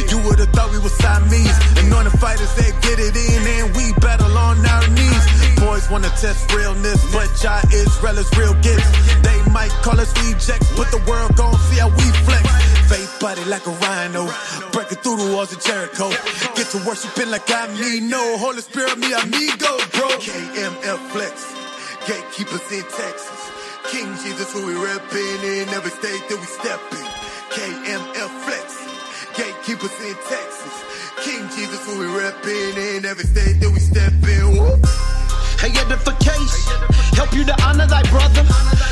You 0.09 0.23
would 0.23 0.39
have 0.39 0.49
thought 0.55 0.71
we 0.71 0.79
were 0.79 0.95
Siamese. 1.03 1.51
Anointed 1.83 2.13
fighters 2.19 2.53
that 2.55 2.71
get 2.81 2.97
it 2.99 3.11
in, 3.11 3.43
and 3.43 3.75
we 3.75 3.91
battle 3.99 4.31
on 4.37 4.63
our 4.65 4.87
knees. 4.95 5.23
Boys 5.59 5.89
wanna 5.91 6.07
test 6.15 6.47
realness, 6.55 7.03
but 7.11 7.27
Jah 7.41 7.59
Israel 7.75 8.17
is 8.17 8.31
real 8.37 8.55
gifts. 8.63 8.87
They 9.19 9.35
might 9.51 9.71
call 9.83 9.99
us 9.99 10.11
rejects, 10.23 10.71
but 10.77 10.89
the 10.91 11.03
world 11.03 11.35
gon' 11.35 11.59
see 11.67 11.79
how 11.79 11.89
we 11.89 12.07
flex. 12.23 12.47
Faith 12.87 13.11
body 13.19 13.43
like 13.45 13.67
a 13.67 13.75
rhino, 13.83 14.31
breaking 14.71 14.99
through 15.03 15.17
the 15.17 15.35
walls 15.35 15.51
of 15.51 15.59
Jericho. 15.61 16.07
Get 16.55 16.71
to 16.71 16.79
worshiping 16.87 17.29
like 17.29 17.51
I 17.51 17.67
need 17.75 18.03
no 18.03 18.37
Holy 18.37 18.61
Spirit, 18.61 18.97
me 18.97 19.11
amigo, 19.11 19.75
bro. 19.91 20.07
KMF 20.23 20.99
Flex, 21.11 21.35
gatekeepers 22.07 22.71
in 22.71 22.83
Texas. 22.87 23.42
King 23.91 24.15
Jesus, 24.23 24.51
who 24.53 24.65
we 24.65 24.73
reppin' 24.73 25.43
in 25.43 25.69
every 25.69 25.91
state 25.91 26.23
that 26.29 26.39
we 26.39 26.47
step 26.47 26.79
in. 26.91 27.05
KMF 27.53 28.31
Flex, 28.45 28.67
gatekeepers 29.35 29.93
in 30.01 30.15
Texas. 30.27 30.73
King 31.23 31.43
Jesus, 31.55 31.83
who 31.85 31.99
we 31.99 32.07
reppin' 32.07 32.97
in 32.97 33.05
every 33.05 33.25
state 33.25 33.59
that 33.59 33.69
we 33.69 33.79
step 33.79 34.13
in. 34.23 34.57
Woo. 34.57 34.79
Hey, 35.59 35.71
edification. 35.79 36.79
Help 37.15 37.33
you 37.33 37.43
to 37.45 37.55
honor 37.63 37.85
thy 37.87 38.03
brother. 38.09 38.43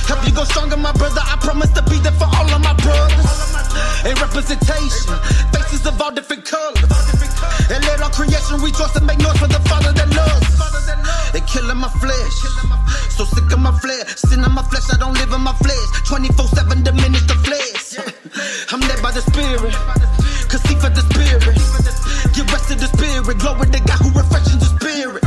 Help 0.08 0.26
you 0.28 0.34
go 0.34 0.44
stronger, 0.44 0.78
my 0.78 0.92
brother. 0.94 1.22
I 1.24 1.36
promise 1.42 1.72
to 1.72 1.82
be 1.84 1.98
there 2.00 2.16
for 2.16 2.28
all 2.28 2.48
of 2.52 2.62
my 2.62 2.76
brothers. 2.80 3.32
A 4.06 4.14
representation, 4.20 5.16
faces 5.52 5.86
of 5.88 6.00
all 6.02 6.12
different 6.12 6.46
colors. 6.46 6.84
And 7.72 7.84
let 7.86 8.02
all 8.02 8.12
creation 8.12 8.60
rejoice 8.60 8.96
and 8.96 9.08
make 9.08 9.20
noise 9.20 9.38
for 9.38 9.48
the 9.48 9.60
Father. 9.68 10.01
They 11.34 11.42
killing 11.42 11.78
my 11.78 11.88
flesh. 11.88 12.38
So 13.16 13.24
sick 13.24 13.52
of 13.52 13.60
my 13.60 13.72
flesh. 13.80 14.08
Sin 14.16 14.44
in 14.44 14.52
my 14.52 14.64
flesh, 14.64 14.92
I 14.92 14.98
don't 14.98 15.14
live 15.14 15.32
in 15.32 15.42
my 15.42 15.54
flesh. 15.54 15.88
24 16.06 16.48
7 16.48 16.84
diminish 16.84 17.24
the 17.24 17.36
flesh. 17.48 17.96
I'm 18.72 18.82
led 18.82 19.02
by 19.02 19.12
the 19.12 19.22
Spirit. 19.22 19.74
Cause 20.52 20.64
he 20.68 20.76
for 20.76 20.90
the 20.90 21.04
Spirit. 21.08 21.44
Give 22.36 22.48
rest 22.52 22.68
to 22.68 22.76
the 22.76 22.88
Spirit. 22.92 23.40
Glory 23.40 23.68
to 23.72 23.80
God 23.80 24.00
who 24.04 24.12
refreshes 24.12 24.60
the 24.60 24.70
Spirit. 24.76 25.24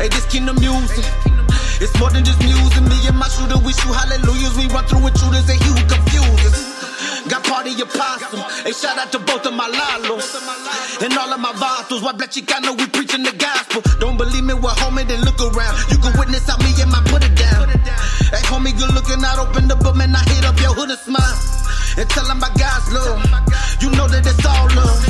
Hey, 0.00 0.08
this 0.08 0.24
kingdom 0.32 0.56
music. 0.60 1.04
It's 1.80 1.92
more 2.00 2.10
than 2.10 2.24
just 2.24 2.40
music. 2.40 2.82
Me 2.88 2.96
and 3.06 3.16
my 3.16 3.28
shooter, 3.28 3.58
we 3.58 3.72
shoot 3.72 3.92
hallelujahs. 3.92 4.56
We 4.56 4.66
run 4.72 4.84
through 4.86 5.06
intruders 5.08 5.48
and 5.48 5.60
he 5.60 5.68
who 5.68 5.82
confuses. 5.88 6.67
Got 7.28 7.44
part 7.44 7.66
of 7.66 7.76
your 7.76 7.88
possum. 7.88 8.40
Hey, 8.64 8.72
shout 8.72 8.98
out 8.98 9.08
out 9.08 9.12
to 9.12 9.18
both 9.24 9.46
of 9.46 9.54
my 9.54 9.68
lalos 9.68 10.28
and 11.02 11.12
all 11.16 11.32
of 11.32 11.40
my 11.40 11.52
vatos. 11.52 12.02
Why 12.02 12.12
black 12.12 12.30
Chicano, 12.30 12.76
we 12.76 12.86
preaching 12.88 13.22
the 13.22 13.32
gospel. 13.32 13.82
Don't 14.00 14.16
believe 14.16 14.44
me, 14.44 14.54
well, 14.54 14.74
homie, 14.76 15.06
then 15.06 15.20
look 15.24 15.40
around. 15.40 15.74
You 15.90 15.98
can 15.98 16.12
witness 16.18 16.46
how 16.48 16.58
me 16.58 16.72
and 16.80 16.90
my 16.90 17.00
put 17.08 17.24
it 17.24 17.34
down. 17.36 17.68
Hey, 18.32 18.42
homie, 18.50 18.76
good 18.76 18.92
looking 18.92 19.24
out, 19.24 19.38
open 19.38 19.68
the 19.68 19.76
book, 19.76 19.96
man, 19.96 20.14
I 20.14 20.22
hit 20.28 20.44
up 20.44 20.58
your 20.60 20.74
hood 20.74 20.90
and 20.90 20.98
smile. 20.98 21.36
And 21.96 22.08
tell 22.10 22.26
them 22.28 22.38
about 22.38 22.54
God's 22.58 22.92
love. 22.92 23.18
You 23.80 23.90
know 23.96 24.06
that 24.08 24.24
it's 24.26 24.44
all 24.44 24.68
love. 24.76 25.00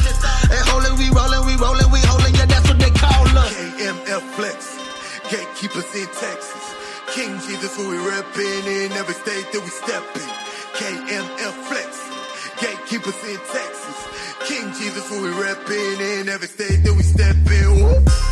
Hey, 0.46 0.62
holy, 0.70 0.92
we 1.00 1.10
rollin', 1.10 1.44
we 1.44 1.54
rollin', 1.58 1.90
we 1.90 2.00
holdin', 2.06 2.34
yeah, 2.38 2.46
that's 2.46 2.68
what 2.68 2.78
they 2.78 2.92
call 2.94 3.26
us. 3.34 3.52
KMF 3.52 4.24
Flex, 4.36 4.78
gatekeepers 5.28 5.90
in 5.94 6.08
Texas. 6.16 6.64
King 7.12 7.40
Jesus, 7.44 7.74
who 7.76 7.88
we 7.90 7.96
reppin' 7.96 8.66
in 8.68 8.92
every 8.92 9.14
state 9.14 9.48
that 9.52 9.62
we 9.64 9.72
step 9.72 10.04
in. 10.14 10.30
KMF 10.78 11.56
Flex, 11.66 11.87
gatekeepers 12.88 13.22
in 13.24 13.36
Texas. 13.52 14.08
King 14.46 14.72
Jesus, 14.72 15.08
who 15.08 15.22
we 15.22 15.28
reppin' 15.30 16.20
in 16.20 16.28
every 16.28 16.48
state 16.48 16.82
that 16.84 16.94
we 16.94 17.02
step 17.02 17.36
in. 17.46 18.27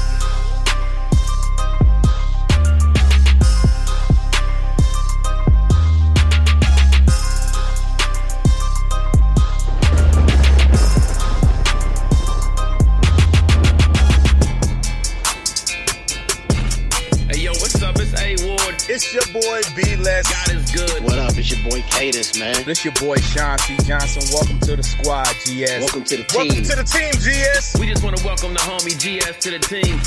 Cadence, 22.37 22.59
man. 22.59 22.67
This 22.67 22.85
your 22.85 22.95
boy 22.95 23.17
Sean 23.17 23.59
C. 23.59 23.77
Johnson. 23.85 24.23
Welcome 24.33 24.61
to 24.61 24.77
the 24.77 24.83
squad, 24.83 25.27
GS. 25.45 25.81
Welcome 25.81 26.05
to 26.05 26.17
the 26.17 26.27
Welcome 26.35 26.55
team. 26.55 26.65
to 26.65 26.77
the 26.77 26.85
team, 26.85 27.13
GS. 27.13 27.79
We 27.79 27.87
just 27.87 28.05
want 28.05 28.17
to 28.17 28.25
welcome 28.25 28.53
the 28.55 28.61
homie 28.61 28.97
GS 28.97 29.39
to 29.45 29.51
the 29.51 29.59
team. 29.59 30.01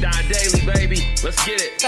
Die 0.00 0.22
daily, 0.28 0.60
baby. 0.66 1.06
Let's 1.22 1.38
get 1.44 1.60
it. 1.60 1.78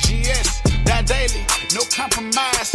GS, 0.00 0.60
that 0.84 1.06
daily, 1.06 1.44
no 1.74 1.82
compromise. 1.92 2.72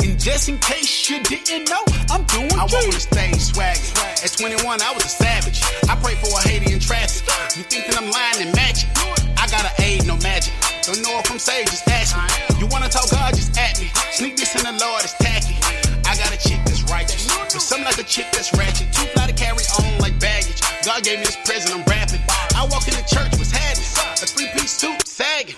And 0.00 0.18
just 0.18 0.48
in 0.48 0.58
case 0.58 1.10
you 1.10 1.22
didn't 1.22 1.68
know, 1.68 1.84
I'm 2.10 2.24
doing 2.24 2.52
I 2.52 2.64
walk 2.64 2.84
on 2.84 2.90
the 2.90 3.00
stage 3.00 3.36
swagging. 3.36 4.24
At 4.24 4.32
21, 4.32 4.82
I 4.82 4.92
was 4.92 5.04
a 5.04 5.08
savage. 5.08 5.60
I 5.88 5.96
pray 5.96 6.14
for 6.16 6.28
a 6.38 6.48
Haiti 6.48 6.72
in 6.72 6.80
traffic. 6.80 7.26
You 7.56 7.64
thinking 7.64 7.94
I'm 7.96 8.10
lying 8.10 8.48
and 8.48 8.54
magic? 8.54 8.88
I 9.36 9.46
got 9.48 9.64
an 9.64 9.72
aid, 9.84 10.06
no 10.06 10.16
magic. 10.18 10.52
Don't 10.90 11.02
know 11.02 11.20
if 11.20 11.30
I'm 11.30 11.38
saved, 11.38 11.70
just 11.70 11.86
ask 11.86 12.16
me. 12.18 12.58
You 12.58 12.66
wanna 12.66 12.88
talk 12.88 13.08
God, 13.12 13.32
just 13.32 13.56
at 13.56 13.78
me. 13.78 13.92
Sneak 14.10 14.36
this 14.36 14.56
in 14.56 14.64
the 14.64 14.74
Lord, 14.84 15.04
it's 15.04 15.14
tacky. 15.22 15.54
I 16.02 16.16
got 16.18 16.34
a 16.34 16.48
chick 16.48 16.58
that's 16.64 16.82
righteous. 16.90 17.28
But 17.28 17.62
some 17.62 17.84
like 17.84 17.98
a 17.98 18.02
chick 18.02 18.26
that's 18.32 18.52
ratchet. 18.54 18.92
Too 18.92 19.06
fly 19.14 19.28
to 19.28 19.32
carry 19.32 19.62
on 19.78 19.98
like 20.00 20.18
baggage. 20.18 20.60
God 20.84 21.04
gave 21.04 21.20
me 21.20 21.26
this 21.26 21.36
present, 21.46 21.78
I'm 21.78 21.84
rapping. 21.84 22.18
I 22.56 22.66
walk 22.72 22.88
in 22.88 22.94
the 22.94 23.06
church, 23.06 23.30
was 23.38 23.52
having 23.52 23.86
a 24.20 24.26
three 24.26 24.48
piece 24.52 24.72
suit, 24.72 25.06
sagging. 25.06 25.54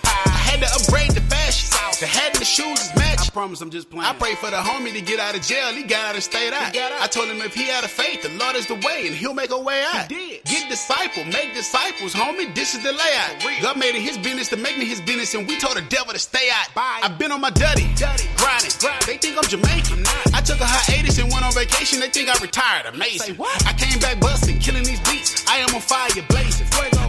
Shoes 2.53 2.79
is 2.79 2.95
matching. 2.95 3.25
I 3.25 3.29
promise 3.33 3.61
I'm 3.61 3.71
just 3.71 3.89
playing. 3.89 4.05
I 4.05 4.13
pray 4.13 4.35
for 4.35 4.51
the 4.51 4.57
homie 4.57 4.93
to 4.93 5.01
get 5.01 5.19
out 5.19 5.35
of 5.35 5.41
jail. 5.41 5.73
He 5.73 5.83
got 5.83 6.05
out 6.05 6.15
and 6.15 6.23
stayed 6.23 6.53
out. 6.53 6.75
I 6.75 7.07
told 7.07 7.27
him 7.27 7.41
if 7.41 7.53
he 7.53 7.63
had 7.63 7.83
a 7.83 7.87
faith, 7.87 8.21
the 8.21 8.29
Lord 8.37 8.55
is 8.55 8.67
the 8.67 8.75
way 8.85 9.07
and 9.07 9.15
he'll 9.15 9.33
make 9.33 9.49
a 9.51 9.57
way 9.57 9.81
out. 9.81 10.11
He 10.11 10.37
did. 10.37 10.43
Get 10.45 10.69
disciple, 10.69 11.25
make 11.25 11.53
disciples, 11.53 12.13
homie. 12.13 12.53
This 12.53 12.75
is 12.75 12.83
the 12.83 12.93
layout. 12.93 13.61
God 13.61 13.77
made 13.77 13.95
it 13.95 14.01
his 14.01 14.17
business 14.17 14.49
to 14.49 14.57
make 14.57 14.77
me 14.77 14.85
his 14.85 15.01
business, 15.01 15.33
and 15.33 15.47
we 15.47 15.57
told 15.57 15.77
the 15.77 15.81
devil 15.89 16.13
to 16.13 16.19
stay 16.19 16.49
out. 16.53 16.73
Bye. 16.75 17.01
I've 17.01 17.17
been 17.17 17.31
on 17.31 17.41
my 17.41 17.49
duddy, 17.49 17.89
duddy. 17.95 18.29
grinding. 18.37 18.69
They 19.07 19.17
think 19.17 19.37
I'm 19.37 19.49
Jamaican. 19.49 20.05
I 20.33 20.41
took 20.41 20.59
a 20.59 20.65
hiatus 20.67 21.17
and 21.17 21.31
went 21.31 21.43
on 21.45 21.53
vacation. 21.53 21.99
They 21.99 22.09
think 22.09 22.29
I 22.29 22.37
retired. 22.41 22.85
Amazing. 22.93 23.37
I 23.65 23.73
came 23.73 23.99
back 23.99 24.19
busting, 24.19 24.59
killing 24.59 24.83
these 24.83 25.01
beats. 25.09 25.43
I 25.47 25.57
am 25.57 25.73
on 25.73 25.81
fire, 25.81 26.09
blazing. 26.29 26.67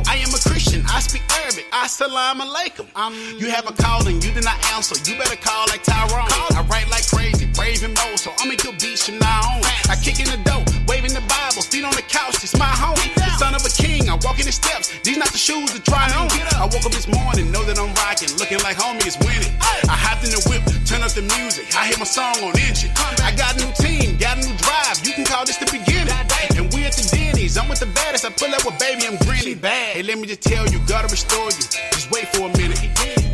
I 0.08 0.16
am 0.24 0.32
a 0.32 0.40
Christian. 0.40 0.73
I 0.94 1.00
speak 1.00 1.26
Arabic. 1.42 1.66
Assalamu 1.74 2.46
alaikum. 2.46 2.86
you 3.34 3.50
have 3.50 3.66
a 3.66 3.74
call 3.74 4.06
and 4.06 4.22
you 4.22 4.30
did 4.30 4.44
not 4.44 4.54
answer. 4.78 4.94
You 5.02 5.18
better 5.18 5.34
call 5.34 5.66
like 5.66 5.82
Tyrone. 5.82 6.30
I 6.54 6.62
write 6.70 6.86
like 6.86 7.02
crazy, 7.10 7.50
brave 7.50 7.82
and 7.82 7.98
bold. 7.98 8.22
So 8.22 8.30
I'll 8.38 8.46
make 8.46 8.62
your 8.62 8.78
beats 8.78 9.10
from 9.10 9.18
now 9.18 9.42
on. 9.42 9.66
I 9.90 9.98
kick 9.98 10.22
in 10.22 10.30
the 10.30 10.38
dough, 10.46 10.62
waving 10.86 11.10
the 11.10 11.24
Bible, 11.26 11.66
feet 11.66 11.82
on 11.82 11.90
the 11.98 12.06
couch. 12.06 12.38
It's 12.46 12.54
my 12.54 12.70
home. 12.70 12.94
The 13.18 13.26
son 13.42 13.58
of 13.58 13.66
a 13.66 13.74
king. 13.74 14.06
I 14.06 14.14
walk 14.22 14.38
in 14.38 14.46
the 14.46 14.54
steps. 14.54 14.94
These 15.02 15.18
not 15.18 15.34
the 15.34 15.42
shoes 15.42 15.74
to 15.74 15.82
try 15.82 16.06
on. 16.14 16.30
I 16.62 16.70
woke 16.70 16.86
up 16.86 16.94
this 16.94 17.10
morning, 17.10 17.50
know 17.50 17.66
that 17.66 17.74
I'm 17.74 17.90
rocking, 17.98 18.30
looking 18.38 18.62
like 18.62 18.78
homie 18.78 19.02
is 19.02 19.18
winning. 19.18 19.50
I 19.90 19.98
hopped 19.98 20.22
in 20.22 20.30
the 20.30 20.46
whip, 20.46 20.62
turn 20.86 21.02
up 21.02 21.10
the 21.10 21.26
music. 21.34 21.74
I 21.74 21.90
hit 21.90 21.98
my 21.98 22.06
song 22.06 22.38
on 22.38 22.54
engine. 22.54 22.94
I 23.18 23.34
got 23.34 23.58
a 23.58 23.66
new 23.66 23.72
team, 23.82 24.14
got 24.14 24.38
a 24.38 24.46
new 24.46 24.54
drive. 24.62 25.02
You 25.02 25.10
can 25.18 25.26
call 25.26 25.42
this 25.42 25.58
the 25.58 25.66
beginning. 25.66 25.83
And 27.44 27.52
we 27.52 27.52
at 27.52 27.52
the 27.52 27.52
Denny's. 27.52 27.56
I'm 27.58 27.68
with 27.68 27.80
the 27.80 27.86
baddest. 27.86 28.24
I 28.24 28.30
pull 28.30 28.52
up 28.54 28.64
with 28.64 28.78
baby, 28.78 29.06
I'm 29.06 29.16
grinning. 29.26 29.60
Hey, 29.60 30.02
let 30.02 30.18
me 30.18 30.26
just 30.26 30.42
tell 30.42 30.66
you, 30.68 30.78
gotta 30.86 31.08
restore 31.08 31.44
you. 31.44 31.64
Just 31.92 32.10
wait 32.10 32.28
for 32.32 32.48
a 32.48 32.52
minute. 32.56 32.80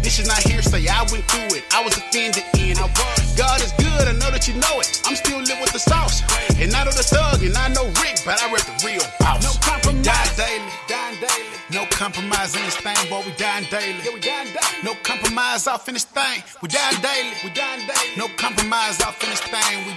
This 0.02 0.18
is 0.18 0.26
not 0.26 0.38
hearsay. 0.38 0.86
I 0.88 1.06
went 1.12 1.24
through 1.30 1.56
it. 1.58 1.64
I 1.72 1.84
was 1.84 1.96
offended 1.96 2.44
in 2.58 2.74
it. 2.74 2.90
God 3.36 3.60
is 3.62 3.72
good. 3.78 4.08
I 4.08 4.12
know 4.18 4.30
that 4.30 4.48
you 4.48 4.54
know 4.54 4.80
it. 4.80 5.02
I'm 5.06 5.16
still 5.16 5.38
lit 5.38 5.60
with 5.60 5.72
the 5.72 5.78
sauce. 5.78 6.22
And 6.58 6.74
I 6.74 6.84
know 6.84 6.92
the 6.92 7.06
thug, 7.06 7.42
and 7.42 7.56
I 7.56 7.68
know 7.68 7.86
Rick, 8.02 8.22
but 8.24 8.42
I 8.42 8.52
rep 8.52 8.66
the 8.66 8.76
real 8.84 9.04
boss. 9.20 9.42
No 9.42 9.52
compromise. 9.62 10.04
Die 10.04 10.34
daily. 10.36 10.72
Dying 10.88 11.18
daily. 11.20 11.56
No 11.70 11.86
compromise 11.86 12.56
in 12.56 12.62
this 12.64 12.76
thing, 12.76 12.98
boy. 13.08 13.22
We 13.24 13.32
dying 13.38 13.66
daily. 13.70 14.02
Yeah, 14.02 14.12
we 14.12 14.20
dying 14.20 14.50
daily. 14.50 14.82
No 14.82 14.94
compromise 15.04 15.66
off 15.68 15.86
in 15.86 15.94
this 15.94 16.04
thing. 16.04 16.42
We 16.60 16.68
dying 16.68 17.00
daily. 17.00 17.30
We 17.44 17.50
dying 17.54 17.86
daily. 17.86 18.16
No 18.18 18.26
compromise 18.36 19.00
off 19.02 19.22
in 19.22 19.30
this 19.30 19.40
thing. 19.40 19.86
We 19.86 19.94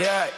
Yeah, 0.00 0.30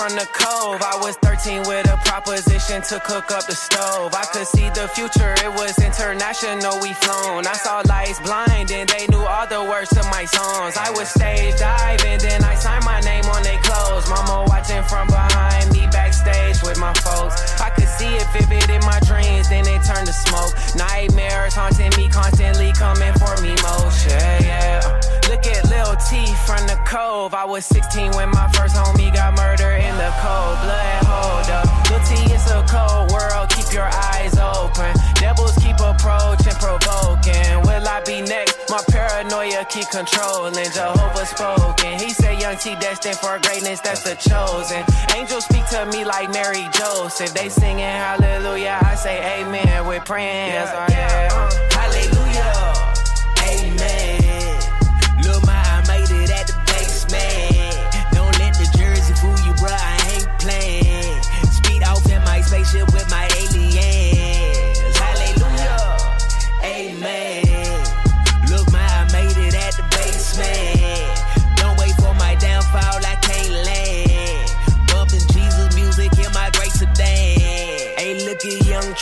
from 0.00 0.16
the 0.16 0.24
cove. 0.32 0.80
I 0.80 0.96
was 0.96 1.16
13 1.20 1.68
with 1.68 1.84
a 1.84 1.98
proposition 2.08 2.80
to 2.88 2.96
cook 3.00 3.30
up 3.30 3.44
the 3.44 3.52
stove. 3.52 4.14
I 4.16 4.24
could 4.32 4.46
see 4.46 4.72
the 4.72 4.88
future, 4.96 5.36
it 5.44 5.52
was 5.52 5.76
international, 5.76 6.80
we 6.80 6.96
flown. 7.04 7.44
I 7.44 7.52
saw 7.52 7.84
lights 7.84 8.18
blind 8.20 8.72
and 8.72 8.88
they 8.88 9.04
knew 9.12 9.20
all 9.20 9.46
the 9.46 9.60
words 9.60 9.90
to 9.90 10.02
my 10.08 10.24
songs. 10.24 10.80
I 10.80 10.88
was 10.96 11.12
stage 11.12 11.58
diving, 11.60 12.16
then 12.24 12.42
I 12.42 12.54
signed 12.54 12.86
my 12.86 13.00
name 13.00 13.26
on 13.28 13.42
their 13.42 13.60
clothes. 13.60 14.08
Mama 14.08 14.48
watching 14.48 14.82
from 14.88 15.06
behind 15.08 15.68
me 15.70 15.84
backstage 15.92 16.62
with 16.62 16.78
my 16.80 16.94
folks. 17.04 17.60
I 17.60 17.68
could 17.68 17.88
see 18.00 18.08
it 18.08 18.24
vivid 18.32 18.70
in 18.72 18.80
my 18.88 19.00
dreams, 19.04 19.50
then 19.50 19.68
it 19.68 19.84
turned 19.84 20.08
to 20.08 20.16
smoke. 20.16 20.56
Nightmares 20.80 21.52
haunting 21.52 21.92
me, 22.00 22.08
constantly 22.08 22.72
coming 22.72 23.12
for 23.20 23.36
me 23.44 23.52
motion. 23.60 24.16
Yeah. 24.48 24.80
Look 24.96 25.19
at 25.52 25.68
Lil 25.68 25.96
T 26.08 26.26
from 26.46 26.66
the 26.66 26.78
cove. 26.86 27.34
I 27.34 27.44
was 27.44 27.64
16 27.66 28.12
when 28.12 28.30
my 28.30 28.48
first 28.52 28.74
homie 28.76 29.12
got 29.12 29.34
murdered 29.36 29.78
in 29.82 29.94
the 29.96 30.10
cold 30.22 30.56
blood. 30.62 31.02
Hold 31.06 31.50
up. 31.50 31.66
Lil 31.90 32.00
T, 32.06 32.14
it's 32.32 32.50
a 32.50 32.62
cold 32.68 33.10
world. 33.10 33.48
Keep 33.50 33.72
your 33.72 33.88
eyes 33.88 34.36
open. 34.38 34.92
Devils 35.16 35.56
keep 35.58 35.78
approaching, 35.80 36.56
provoking. 36.58 37.62
Will 37.66 37.86
I 37.86 38.02
be 38.06 38.22
next? 38.22 38.58
My 38.70 38.82
paranoia 38.88 39.64
keep 39.68 39.88
controlling. 39.90 40.54
Jehovah 40.54 41.26
spoken. 41.26 41.98
He 41.98 42.10
said, 42.10 42.40
Young 42.40 42.56
T 42.56 42.74
destined 42.76 43.16
for 43.16 43.38
greatness. 43.42 43.80
That's 43.80 44.02
the 44.02 44.14
chosen. 44.14 44.84
Angels 45.16 45.44
speak 45.44 45.66
to 45.70 45.86
me 45.86 46.04
like 46.04 46.30
Mary 46.32 46.68
Joseph. 46.72 47.34
They 47.34 47.48
singing 47.48 47.84
hallelujah. 47.84 48.78
I 48.82 48.94
say 48.94 49.40
amen 49.40 49.86
with 49.86 50.04
praying 50.04 50.52
hands. 50.52 50.70
Oh, 50.72 50.86
yeah. 50.90 51.28
Uh. 51.32 51.50
Hallelujah. 51.74 52.89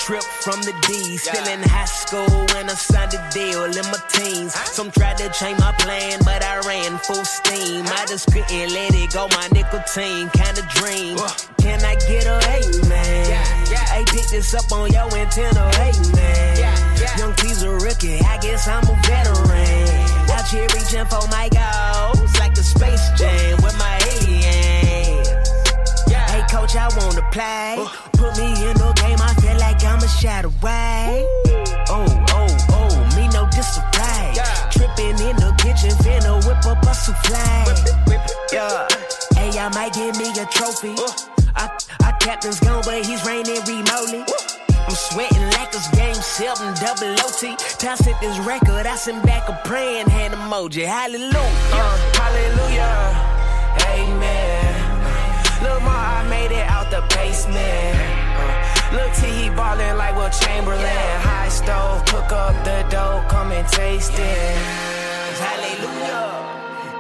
Trip 0.05 0.23
from 0.23 0.63
the 0.63 0.73
D, 0.87 1.19
still 1.19 1.47
in 1.53 1.61
high 1.69 1.85
school 1.85 2.25
when 2.55 2.71
I 2.71 2.75
signed 2.75 3.13
a 3.13 3.21
deal 3.31 3.65
in 3.65 3.85
my 3.93 4.01
teens. 4.09 4.55
Some 4.73 4.91
tried 4.91 5.19
to 5.19 5.29
change 5.31 5.59
my 5.61 5.73
plan, 5.73 6.21
but 6.25 6.43
I 6.43 6.61
ran 6.61 6.97
full 6.99 7.25
steam. 7.27 7.85
I 7.85 8.07
just 8.09 8.33
couldn't 8.33 8.73
let 8.73 8.95
it 8.95 9.13
go, 9.13 9.29
my 9.29 9.49
nicotine 9.53 10.31
kinda 10.31 10.63
dream. 10.81 11.19
Can 11.61 11.85
I 11.85 11.95
get 12.09 12.25
a 12.25 12.41
amen? 12.41 13.69
Hey, 13.93 14.05
pick 14.09 14.27
this 14.31 14.55
up 14.55 14.73
on 14.73 14.91
your 14.93 15.13
antenna, 15.15 15.69
amen. 15.77 16.57
Young 17.19 17.35
T's 17.35 17.63
a 17.63 17.71
rookie, 17.71 18.21
I 18.21 18.39
guess 18.39 18.67
I'm 18.67 18.85
a 18.89 18.97
veteran. 19.05 19.89
Out 20.33 20.49
here 20.49 20.69
reaching 20.73 21.05
for 21.07 21.27
my 21.29 21.51
goals, 21.53 22.33
like 22.39 22.55
the 22.55 22.63
Space 22.63 23.05
Jam 23.19 23.61
with 23.61 23.77
my 23.77 23.99
aliens. 24.09 25.29
Hey, 26.09 26.43
coach, 26.51 26.77
I 26.77 26.89
wanna 26.97 27.29
play. 27.31 27.77
Put 28.13 28.37
me 28.39 28.49
in 28.69 28.77
the 28.77 28.93
game, 28.97 29.21
I 29.21 29.35
feel 29.35 29.48
push 30.09 30.25
out 30.25 30.45
away. 30.45 31.27
Oh, 31.91 32.07
oh, 32.31 32.57
oh, 32.71 33.17
me 33.17 33.29
no 33.29 33.47
disarray. 33.51 34.33
Yeah. 34.35 34.71
Tripping 34.71 35.19
in 35.29 35.37
the 35.37 35.55
kitchen, 35.59 35.91
finna 36.03 36.37
whip 36.47 36.65
up 36.67 36.83
a 36.83 36.95
souffle. 36.95 37.37
Yeah, 38.53 38.89
hey, 39.37 39.59
I 39.59 39.69
might 39.75 39.93
give 39.93 40.17
me 40.17 40.31
a 40.31 40.47
trophy. 40.47 40.95
Uh. 40.97 41.13
I, 41.57 41.77
I 42.01 42.13
captain's 42.21 42.61
gone, 42.61 42.83
but 42.85 43.05
he's 43.05 43.25
reigning 43.27 43.61
remotely. 43.67 44.21
Uh. 44.21 44.87
I'm 44.87 44.95
sweating 44.95 45.43
like 45.59 45.69
it's 45.75 45.89
game 45.91 46.15
seven, 46.15 46.75
double 46.81 47.13
OT. 47.27 47.57
Time 47.79 47.97
set 47.97 48.19
this 48.21 48.39
record, 48.41 48.87
I 48.87 48.97
send 48.97 49.23
back 49.25 49.49
a 49.49 49.61
praying 49.69 50.09
hand 50.09 50.35
emoji. 50.35 50.87
Hallelujah, 50.87 51.37
uh, 51.37 51.99
hallelujah, 52.15 52.97
amen. 53.93 54.75
Look, 55.63 55.83
Ma, 55.83 55.91
I 55.91 56.29
made 56.29 56.53
it 56.53 56.67
out 56.71 56.91
the 56.91 57.03
basement. 57.15 58.28
Look 58.93 59.13
he 59.17 59.51
ballin' 59.51 59.99
like 59.99 60.17
Wilt 60.17 60.33
Chamberlain. 60.33 61.21
High 61.21 61.51
stove, 61.51 62.05
cook 62.07 62.33
up 62.33 62.65
the 62.65 62.87
dough, 62.91 63.23
come 63.29 63.53
and 63.53 63.69
taste 63.69 64.13
it. 64.15 64.57
Hallelujah, 65.45 66.33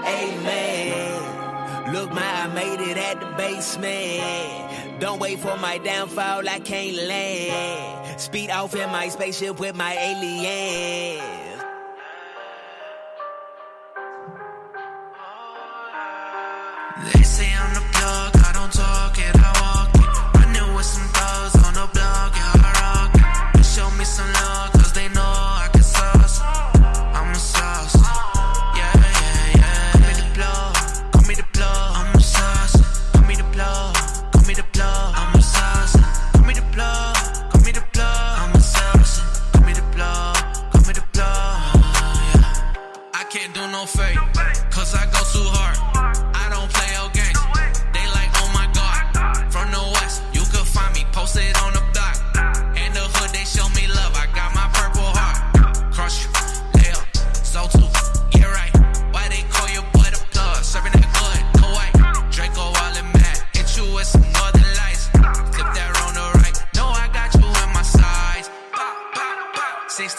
amen. 0.04 1.94
Look, 1.94 2.12
my, 2.12 2.20
I 2.20 2.46
made 2.48 2.80
it 2.80 2.98
at 2.98 3.20
the 3.20 3.26
basement. 3.38 5.00
Don't 5.00 5.18
wait 5.18 5.38
for 5.38 5.56
my 5.56 5.78
downfall, 5.78 6.46
I 6.46 6.60
can't 6.60 6.96
land. 6.96 8.20
Speed 8.20 8.50
off 8.50 8.74
in 8.74 8.90
my 8.90 9.08
spaceship 9.08 9.58
with 9.58 9.74
my 9.74 9.94
aliens. 9.94 11.47
some 24.18 24.32
love. 24.32 24.57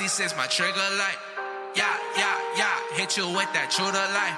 since 0.09 0.35
my 0.35 0.47
trigger 0.47 0.89
light. 0.97 1.17
Yeah, 1.75 1.85
yeah, 2.17 2.35
yeah, 2.57 2.75
hit 2.97 3.15
you 3.15 3.27
with 3.29 3.51
that 3.53 3.69
true 3.69 3.85
to 3.85 4.05
life. 4.17 4.37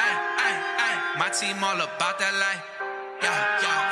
Ay, 0.00 0.14
ay, 0.40 0.54
ay, 0.80 0.94
my 1.18 1.28
team 1.28 1.62
all 1.62 1.76
about 1.76 2.18
that 2.18 2.32
life. 2.40 2.64
Yeah, 3.22 3.62
yeah. 3.62 3.91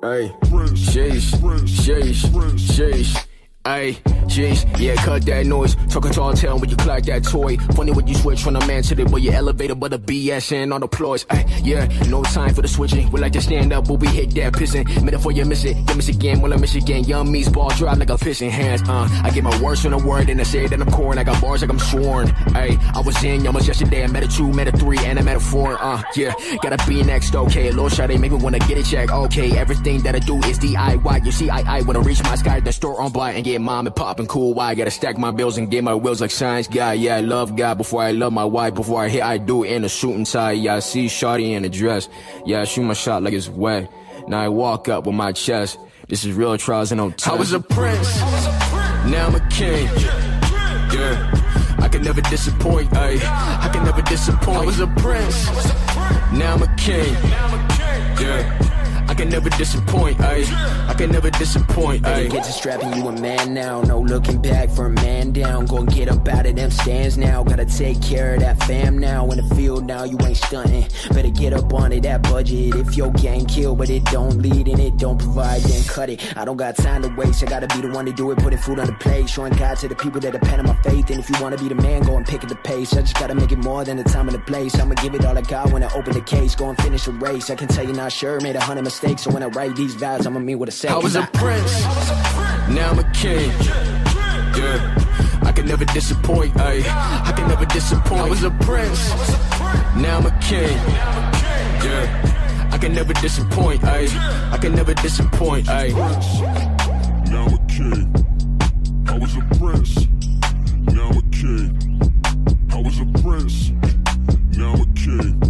Hey, 0.00 0.32
sheesh, 0.76 1.34
sheesh, 1.66 2.22
sheesh. 2.56 3.27
Ay, 3.68 3.98
sheesh, 4.28 4.64
yeah, 4.80 4.94
cut 4.94 5.26
that 5.26 5.44
noise. 5.44 5.76
Talking 5.90 6.10
tall 6.10 6.32
town 6.32 6.58
when 6.58 6.70
you 6.70 6.76
clock 6.76 7.02
that 7.02 7.22
toy. 7.22 7.58
Funny 7.76 7.92
when 7.92 8.06
you 8.06 8.14
switch 8.14 8.40
from 8.40 8.56
a 8.56 8.66
man 8.66 8.82
to 8.84 8.94
the 8.94 9.04
boy, 9.04 9.18
your 9.18 9.34
elevator, 9.34 9.74
but 9.74 9.90
the 9.90 9.98
BS 9.98 10.52
and 10.52 10.72
all 10.72 10.80
the 10.80 10.88
ploys. 10.88 11.26
Ay, 11.28 11.44
yeah, 11.62 11.84
no 12.08 12.22
time 12.22 12.54
for 12.54 12.62
the 12.62 12.68
switching. 12.68 13.10
We 13.10 13.20
like 13.20 13.34
to 13.34 13.42
stand 13.42 13.74
up, 13.74 13.86
but 13.86 14.00
we 14.00 14.08
hit 14.08 14.34
that 14.36 14.54
pissing. 14.54 14.86
Metaphor, 15.02 15.32
you 15.32 15.44
miss 15.44 15.66
it, 15.66 15.76
you 15.76 15.94
miss 15.96 16.08
again. 16.08 16.40
Well, 16.40 16.54
I 16.54 16.56
miss 16.56 16.76
again. 16.76 17.04
Young 17.04 17.30
me's 17.30 17.50
ball 17.50 17.68
drop 17.72 17.98
like 17.98 18.08
a 18.08 18.14
pissing 18.14 18.48
hands. 18.48 18.80
Uh, 18.88 19.06
I 19.22 19.28
get 19.32 19.44
my 19.44 19.62
words 19.62 19.82
from 19.82 19.90
the 19.90 19.98
word 19.98 20.30
and 20.30 20.40
I 20.40 20.44
say 20.44 20.64
it 20.64 20.72
in 20.72 20.82
core, 20.90 21.10
and 21.10 21.20
I 21.20 21.24
got 21.24 21.38
bars 21.42 21.60
like 21.60 21.70
I'm 21.70 21.78
sworn. 21.78 22.30
Ay, 22.54 22.78
I 22.94 23.00
was 23.00 23.22
in 23.22 23.46
almost 23.46 23.68
yesterday. 23.68 24.02
I 24.02 24.06
met 24.06 24.22
a 24.22 24.28
two, 24.28 24.50
met 24.50 24.68
a 24.68 24.72
three, 24.72 24.96
and 25.00 25.18
I 25.18 25.22
met 25.22 25.36
a 25.36 25.40
four. 25.40 25.76
Uh, 25.78 26.02
yeah, 26.16 26.32
gotta 26.62 26.82
be 26.88 27.02
next, 27.02 27.34
okay. 27.36 27.68
A 27.68 27.72
little 27.72 27.90
shot, 27.90 28.08
they 28.08 28.16
make 28.16 28.32
me 28.32 28.38
wanna 28.38 28.60
get 28.60 28.78
a 28.78 28.82
check. 28.82 29.12
Okay, 29.12 29.58
everything 29.58 30.00
that 30.04 30.14
I 30.14 30.20
do 30.20 30.38
is 30.44 30.58
DIY. 30.58 31.26
You 31.26 31.32
see, 31.32 31.50
I, 31.50 31.80
I 31.80 31.82
wanna 31.82 32.00
reach 32.00 32.22
my 32.24 32.36
sky, 32.36 32.60
the 32.60 32.72
store 32.72 32.98
on 33.02 33.12
by 33.12 33.32
and 33.32 33.44
get 33.44 33.57
mom 33.58 33.86
and 33.86 33.94
pop 33.94 34.18
and 34.18 34.28
cool. 34.28 34.54
Why 34.54 34.68
I 34.68 34.74
gotta 34.74 34.90
stack 34.90 35.18
my 35.18 35.30
bills 35.30 35.58
and 35.58 35.70
get 35.70 35.84
my 35.84 35.94
wheels 35.94 36.20
like 36.20 36.30
science 36.30 36.68
guy. 36.68 36.94
Yeah, 36.94 37.16
I 37.16 37.20
love 37.20 37.56
God 37.56 37.78
before 37.78 38.02
I 38.02 38.12
love 38.12 38.32
my 38.32 38.44
wife. 38.44 38.74
Before 38.74 39.02
I 39.02 39.08
hit, 39.08 39.22
I 39.22 39.38
do 39.38 39.64
it 39.64 39.72
in 39.72 39.84
a 39.84 39.88
suit 39.88 40.14
and 40.14 40.26
tie. 40.26 40.52
Yeah, 40.52 40.76
I 40.76 40.78
see 40.80 41.06
Shawty 41.06 41.52
in 41.52 41.64
a 41.64 41.68
dress. 41.68 42.08
Yeah, 42.44 42.62
I 42.62 42.64
shoot 42.64 42.82
my 42.82 42.94
shot 42.94 43.22
like 43.22 43.34
it's 43.34 43.48
wet. 43.48 43.90
Now 44.28 44.40
I 44.40 44.48
walk 44.48 44.88
up 44.88 45.06
with 45.06 45.14
my 45.14 45.32
chest. 45.32 45.78
This 46.08 46.24
is 46.24 46.32
real 46.34 46.56
trials 46.56 46.90
and 46.90 46.98
no 46.98 47.10
test. 47.10 47.28
I 47.28 47.34
was 47.34 47.52
a 47.52 47.60
prince. 47.60 48.18
Now 48.20 49.26
I'm 49.26 49.34
a 49.34 49.48
king. 49.50 49.86
Yeah. 50.92 51.34
I 51.80 51.88
can 51.88 52.02
never 52.02 52.20
disappoint, 52.22 52.90
ayy. 52.90 53.20
I 53.22 53.70
can 53.72 53.84
never 53.84 54.02
disappoint. 54.02 54.58
I 54.58 54.64
was 54.64 54.80
a 54.80 54.86
prince. 54.86 55.46
Now 56.32 56.54
I'm 56.54 56.62
a 56.62 56.76
king. 56.76 57.14
Yeah. 58.20 58.67
I 59.18 59.22
can 59.22 59.30
never 59.30 59.50
disappoint, 59.50 60.16
ayy. 60.18 60.88
I 60.88 60.94
can 60.94 61.10
never 61.10 61.28
disappoint, 61.28 62.04
ayy. 62.04 62.30
get 62.30 62.44
to 62.44 62.52
strapping 62.52 62.94
you 62.94 63.08
a 63.08 63.20
man 63.20 63.52
now. 63.52 63.80
No 63.80 63.98
looking 63.98 64.40
back 64.40 64.70
for 64.70 64.86
a 64.86 64.90
man 64.90 65.32
down. 65.32 65.66
Gonna 65.66 65.90
get 65.90 66.08
up 66.08 66.28
out 66.28 66.46
of 66.46 66.54
them 66.54 66.70
stands 66.70 67.18
now. 67.18 67.42
Gotta 67.42 67.66
take 67.66 68.00
care 68.00 68.34
of 68.34 68.40
that 68.42 68.62
fam 68.62 68.96
now. 68.96 69.28
In 69.32 69.38
the 69.44 69.54
field 69.56 69.86
now, 69.86 70.04
you 70.04 70.16
ain't 70.24 70.36
stunting. 70.36 70.86
Better 71.12 71.30
get 71.30 71.52
up 71.52 71.74
on 71.74 71.90
it, 71.90 72.04
that 72.04 72.22
budget. 72.22 72.76
If 72.76 72.96
your 72.96 73.10
gang 73.10 73.44
kill, 73.46 73.74
but 73.74 73.90
it 73.90 74.04
don't 74.04 74.38
lead 74.38 74.68
and 74.68 74.78
it 74.78 74.96
don't 74.98 75.18
provide, 75.18 75.62
then 75.62 75.82
cut 75.82 76.10
it. 76.10 76.36
I 76.38 76.44
don't 76.44 76.56
got 76.56 76.76
time 76.76 77.02
to 77.02 77.08
waste. 77.16 77.42
I 77.42 77.46
gotta 77.46 77.66
be 77.66 77.80
the 77.80 77.92
one 77.92 78.06
to 78.06 78.12
do 78.12 78.30
it, 78.30 78.38
putting 78.38 78.60
food 78.60 78.78
on 78.78 78.86
the 78.86 78.92
plate. 78.92 79.28
Showing 79.28 79.52
God 79.54 79.78
to 79.78 79.88
the 79.88 79.96
people 79.96 80.20
that 80.20 80.30
depend 80.30 80.60
on 80.60 80.66
my 80.66 80.80
faith. 80.82 81.10
And 81.10 81.18
if 81.18 81.28
you 81.28 81.34
wanna 81.42 81.58
be 81.58 81.66
the 81.66 81.74
man, 81.74 82.02
go 82.02 82.16
and 82.16 82.24
pick 82.24 82.44
at 82.44 82.48
the 82.48 82.54
pace. 82.54 82.92
I 82.92 83.00
just 83.00 83.16
gotta 83.16 83.34
make 83.34 83.50
it 83.50 83.58
more 83.58 83.82
than 83.82 83.96
the 83.96 84.04
time 84.04 84.28
and 84.28 84.36
the 84.36 84.42
place. 84.42 84.78
I'ma 84.78 84.94
give 84.94 85.16
it 85.16 85.24
all 85.24 85.36
I 85.36 85.42
got 85.42 85.72
when 85.72 85.82
I 85.82 85.92
open 85.94 86.12
the 86.12 86.20
case. 86.20 86.54
Go 86.54 86.68
and 86.68 86.80
finish 86.80 87.08
a 87.08 87.10
race. 87.10 87.50
I 87.50 87.56
can 87.56 87.66
tell 87.66 87.84
you 87.84 87.94
not 87.94 88.12
sure, 88.12 88.40
made 88.42 88.54
a 88.54 88.60
hundred 88.60 88.84
mistakes. 88.84 89.07
So 89.16 89.30
when 89.30 89.42
I 89.42 89.46
write 89.46 89.74
these 89.74 89.94
vows, 89.94 90.26
I'ma 90.26 90.38
mean 90.38 90.58
what 90.58 90.68
I 90.68 90.72
say. 90.72 90.88
I 90.88 90.96
was 90.98 91.16
a 91.16 91.22
prince. 91.32 91.82
Now 92.68 92.90
I'm 92.90 92.98
a 92.98 93.10
king. 93.12 93.50
Yeah. 94.58 94.94
I 95.42 95.52
can 95.52 95.66
never 95.66 95.84
disappoint, 95.86 96.52
ayy. 96.54 96.84
I 96.86 97.32
can 97.34 97.48
never 97.48 97.64
disappoint. 97.64 98.20
I 98.20 98.28
was 98.28 98.44
a 98.44 98.50
prince. 98.50 99.10
Now 99.96 100.18
I'm 100.18 100.26
a 100.26 100.38
king. 100.40 100.76
Yeah. 101.82 102.68
I 102.70 102.78
can 102.78 102.92
never 102.92 103.14
disappoint, 103.14 103.80
ayy. 103.82 104.10
I 104.52 104.58
can 104.58 104.74
never 104.74 104.94
disappoint, 104.94 105.66
ayy. 105.66 105.94
Now 107.30 107.46
I'm 107.46 107.54
a 107.54 107.66
king. 107.66 108.12
I 109.08 109.18
was 109.18 109.34
a 109.36 109.40
prince. 109.58 110.06
Now 110.92 111.08
I'm 111.08 111.18
a 111.18 111.22
king. 111.30 111.76
I 112.70 112.80
was 112.82 113.00
a 113.00 113.06
prince. 113.22 113.70
Now 114.56 114.72
I'm 114.74 114.82
a 114.82 114.86
king. 114.94 115.40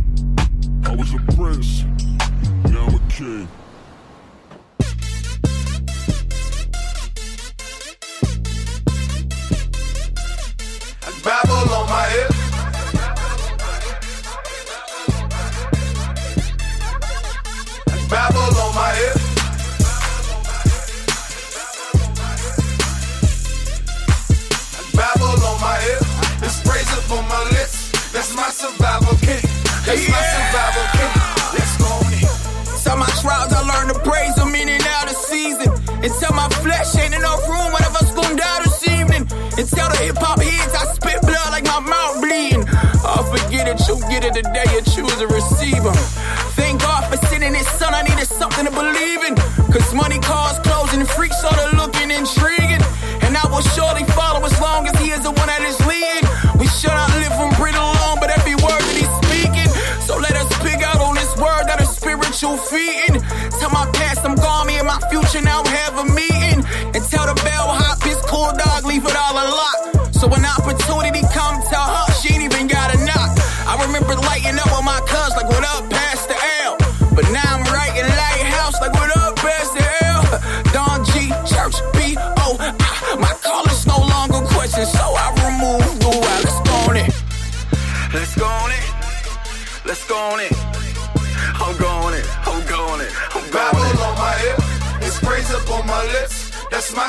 I 0.86 0.94
was 0.94 1.12
a 1.12 1.18
prince. 1.34 1.84
King. 3.18 3.48
Babble 11.24 11.74
on 11.74 11.88
my 11.88 12.04
hip. 12.14 12.30
Babble 18.08 18.56
on 18.62 18.74
my 18.76 18.92
hip. 18.94 19.16
Babble 24.94 25.42
on 25.44 25.60
my 25.60 25.76
hip. 25.80 26.02
It's 26.44 26.62
praise 26.62 26.92
up 26.92 27.10
on 27.10 27.28
my 27.28 27.42
lips. 27.50 27.90
That's 28.12 28.32
my 28.36 28.48
survival 28.50 29.16
kit. 29.16 29.42
That's 29.84 30.08
my 30.08 30.22
survival 30.22 30.82
kit. 30.92 30.97
Trials, 33.29 33.53
I 33.53 33.61
learned 33.61 33.93
to 33.93 34.01
praise 34.09 34.35
them 34.37 34.55
in 34.55 34.70
and 34.70 34.83
out 34.97 35.05
of 35.05 35.16
season. 35.29 35.68
And 36.01 36.11
tell 36.16 36.33
my 36.33 36.49
flesh 36.64 36.97
ain't 36.97 37.12
enough 37.12 37.47
room, 37.47 37.68
one 37.76 37.85
of 37.85 37.95
us 38.01 38.09
gon' 38.16 38.37
die 38.37 38.61
this 38.64 38.81
evening. 38.89 39.29
And 39.61 39.68
tell 39.68 39.91
the 39.93 40.01
hip 40.01 40.16
hop 40.16 40.41
heads 40.41 40.72
I 40.72 40.89
spit 40.97 41.20
blood 41.20 41.51
like 41.53 41.64
my 41.64 41.81
mouth 41.81 42.22
bleeding. 42.24 42.64
I'll 43.05 43.29
forget 43.29 43.68
it, 43.68 43.85
you'll 43.87 44.01
get 44.09 44.24
it 44.24 44.33
the 44.33 44.49
day 44.49 44.64
you 44.72 44.81
choose 44.81 45.12
to 45.20 45.26
receive 45.29 45.85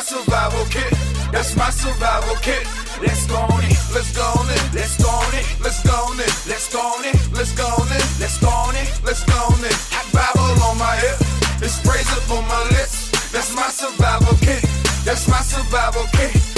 survival 0.09 0.65
kit. 0.73 0.91
That's 1.31 1.55
my 1.55 1.69
survival 1.69 2.35
kit. 2.41 2.65
Let's 2.99 3.27
go 3.27 3.37
on 3.37 3.63
it, 3.63 3.77
let's 3.93 4.11
go 4.17 4.23
on 4.23 4.49
it, 4.49 4.65
let's 4.73 4.97
go 4.97 5.09
on 5.09 5.33
it, 5.37 5.45
let's 5.61 5.83
go 5.83 5.93
on 5.93 6.19
it, 6.19 6.33
let's 6.49 6.67
go 6.73 6.81
on 6.81 7.05
it, 7.05 7.15
let's 7.37 7.53
go 7.53 7.67
on 7.77 7.87
it, 7.93 8.05
let's 8.19 8.37
go 8.41 8.49
on 8.49 8.75
it, 8.75 8.89
let's 9.05 9.23
go 9.23 9.37
on 9.53 9.63
it. 9.63 9.77
I 9.93 10.01
Bible 10.09 10.63
on 10.65 10.79
my 10.79 10.95
hip, 10.97 11.21
it's 11.61 11.77
razor 11.85 12.33
on 12.33 12.47
my 12.47 12.63
lips. 12.73 13.11
That's 13.31 13.53
my 13.55 13.69
survival 13.69 14.35
kit. 14.41 14.65
That's 15.05 15.27
my 15.27 15.41
survival 15.41 16.05
kit 16.13 16.48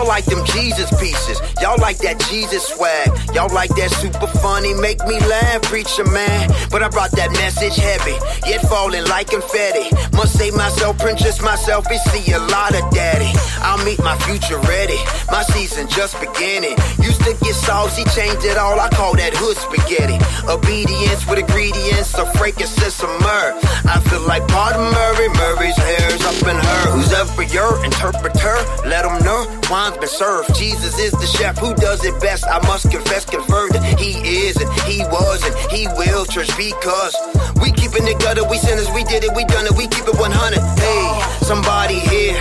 y'all 0.00 0.08
like 0.08 0.24
them 0.24 0.44
Jesus 0.46 0.88
pieces. 0.98 1.40
Y'all 1.60 1.78
like 1.78 1.98
that 1.98 2.18
Jesus 2.30 2.64
swag. 2.64 3.08
Y'all 3.34 3.52
like 3.52 3.70
that 3.76 3.90
super 3.90 4.26
funny, 4.40 4.72
make 4.74 4.98
me 5.04 5.20
laugh, 5.20 5.60
preacher 5.62 6.04
man. 6.04 6.48
But 6.70 6.82
I 6.82 6.88
brought 6.88 7.10
that 7.12 7.30
message 7.32 7.76
heavy, 7.76 8.16
yet 8.48 8.62
falling 8.62 9.04
like 9.06 9.28
confetti. 9.28 9.92
Must 10.16 10.32
say 10.32 10.50
myself, 10.52 10.98
princess 10.98 11.42
myself, 11.42 11.86
and 11.90 12.00
see 12.12 12.32
a 12.32 12.38
lot 12.38 12.74
of 12.74 12.88
daddy. 12.90 13.30
I'll 13.60 13.84
meet 13.84 14.00
my 14.02 14.16
future 14.24 14.58
ready. 14.64 14.96
My 15.30 15.42
season 15.42 15.86
just 15.88 16.18
beginning. 16.20 16.76
Used 17.04 17.20
to 17.28 17.36
get 17.44 17.54
saucy, 17.54 18.04
changed 18.16 18.44
it 18.44 18.56
all. 18.56 18.80
I 18.80 18.88
call 18.88 19.14
that 19.16 19.36
hood 19.36 19.56
spaghetti. 19.56 20.16
Obedience 20.48 21.26
with 21.28 21.40
ingredients 21.40 22.16
of 22.16 22.32
frankincense 22.40 23.02
and 23.02 23.12
myrrh. 23.20 23.52
I 23.84 24.00
feel 24.08 24.24
like 24.24 24.48
part 24.48 24.76
of 24.76 24.80
Murray, 24.80 25.28
Murray's 25.36 25.76
hair's 25.76 26.24
up 26.24 26.40
in 26.48 26.56
her. 26.56 26.82
Who's 26.96 27.12
ever 27.12 27.42
your 27.52 27.84
interpreter? 27.84 28.56
Let 28.88 29.04
them 29.04 29.20
know 29.24 29.59
wine's 29.70 29.96
been 29.96 30.08
served. 30.08 30.54
Jesus 30.54 30.98
is 30.98 31.12
the 31.12 31.26
chef 31.26 31.56
who 31.56 31.72
does 31.74 32.04
it 32.04 32.18
best. 32.20 32.44
I 32.46 32.58
must 32.66 32.90
confess, 32.90 33.24
convert 33.24 33.72
that 33.72 33.98
he 33.98 34.18
is 34.46 34.56
and 34.56 34.70
he 34.82 35.00
was 35.04 35.44
and 35.46 35.54
he 35.70 35.86
will, 35.96 36.26
church, 36.26 36.50
because 36.56 37.14
we 37.62 37.70
keeping 37.72 38.06
it 38.06 38.18
gutter. 38.18 38.44
We 38.48 38.58
sinners, 38.58 38.90
we 38.90 39.04
did 39.04 39.24
it, 39.24 39.32
we 39.34 39.44
done 39.44 39.66
it, 39.66 39.72
we 39.72 39.86
keep 39.86 40.06
it 40.06 40.18
100. 40.18 40.58
Hey, 40.58 41.46
somebody 41.46 42.00
here, 42.00 42.36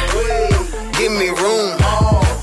give 0.98 1.14
me 1.14 1.30
room. 1.30 1.78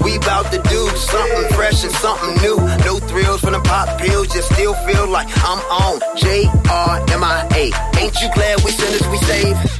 We 0.06 0.18
bout 0.18 0.52
to 0.52 0.62
do 0.70 0.88
something 0.94 1.52
fresh 1.54 1.82
and 1.82 1.92
something 1.92 2.40
new. 2.40 2.56
No 2.86 2.98
thrills 3.00 3.40
from 3.40 3.52
the 3.52 3.60
pop 3.60 3.98
pills, 4.00 4.28
just 4.28 4.52
still 4.54 4.74
feel 4.86 5.08
like 5.08 5.26
I'm 5.42 5.58
on 5.66 6.00
J 6.16 6.46
R 6.70 7.02
M 7.10 7.24
I 7.24 7.42
A. 7.58 7.98
Ain't 7.98 8.14
you 8.22 8.30
glad 8.32 8.62
we 8.62 8.70
sinners 8.70 9.06
we 9.08 9.18
save? 9.18 9.75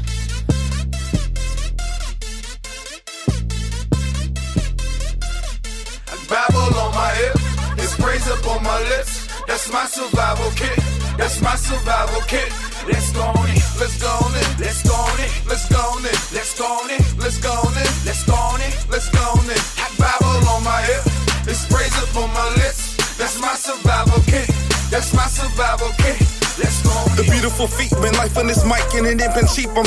Babble 6.28 6.74
on 6.78 6.94
my 6.94 7.10
hip, 7.22 7.36
it's 7.78 7.94
praise 7.96 8.26
up 8.28 8.46
on 8.48 8.62
my 8.62 8.78
lips. 8.90 9.26
That's 9.46 9.70
my 9.72 9.86
survival 9.86 10.50
kit. 10.56 10.78
That's 11.16 11.40
my 11.40 11.54
survival 11.54 12.20
kit. 12.26 12.50
Let's 12.86 13.12
go 13.12 13.22
on 13.22 13.48
it, 13.50 13.62
let's 13.78 14.00
go 14.02 14.08
on 14.08 14.34
it, 14.34 14.46
let's 14.58 14.82
go 14.82 14.94
on 14.94 15.18
it, 15.22 15.32
let's 15.46 15.68
go 15.68 15.78
on 15.78 16.04
it, 16.04 16.18
let's 16.34 16.54
go 16.58 16.66
on 16.66 16.90
it, 16.90 17.02
let's 17.18 17.38
go 17.38 17.50
on 17.50 17.74
it, 17.78 17.90
let's 18.04 18.24
go 18.24 18.34
on 18.34 18.60
it, 18.60 18.74
let's 18.90 19.08
go 19.10 19.22
on 19.38 19.46
it. 19.50 19.62
Hot 19.78 19.94
Bible 19.98 20.48
on 20.50 20.64
my 20.64 20.82
hip, 20.82 21.04
it's 21.46 21.64
praise 21.70 21.94
up 22.02 22.14
on 22.16 22.30
my 22.34 22.48
lips. 22.58 22.96
That's 23.18 23.40
my 23.40 23.54
survival 23.54 24.20
kit. 24.26 24.46
That's 24.90 25.14
my 25.14 25.26
survival 25.26 25.88
kit. 25.96 26.20
Let's 26.58 26.82
go. 26.82 26.90
On 26.90 27.10
it. 27.12 27.16
the 27.16 27.30
beautiful 27.30 27.66
feet, 27.66 27.90
been 28.02 28.14
life 28.14 28.36
on 28.36 28.46
this 28.46 28.64
mic 28.64 28.84
and 28.94 29.06
it 29.06 29.20
ain't 29.22 29.34
been 29.34 29.46
cheap. 29.46 29.70
I'm 29.74 29.86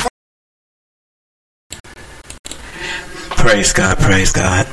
Praise 3.38 3.72
God, 3.72 3.98
praise 4.00 4.32
God. 4.32 4.68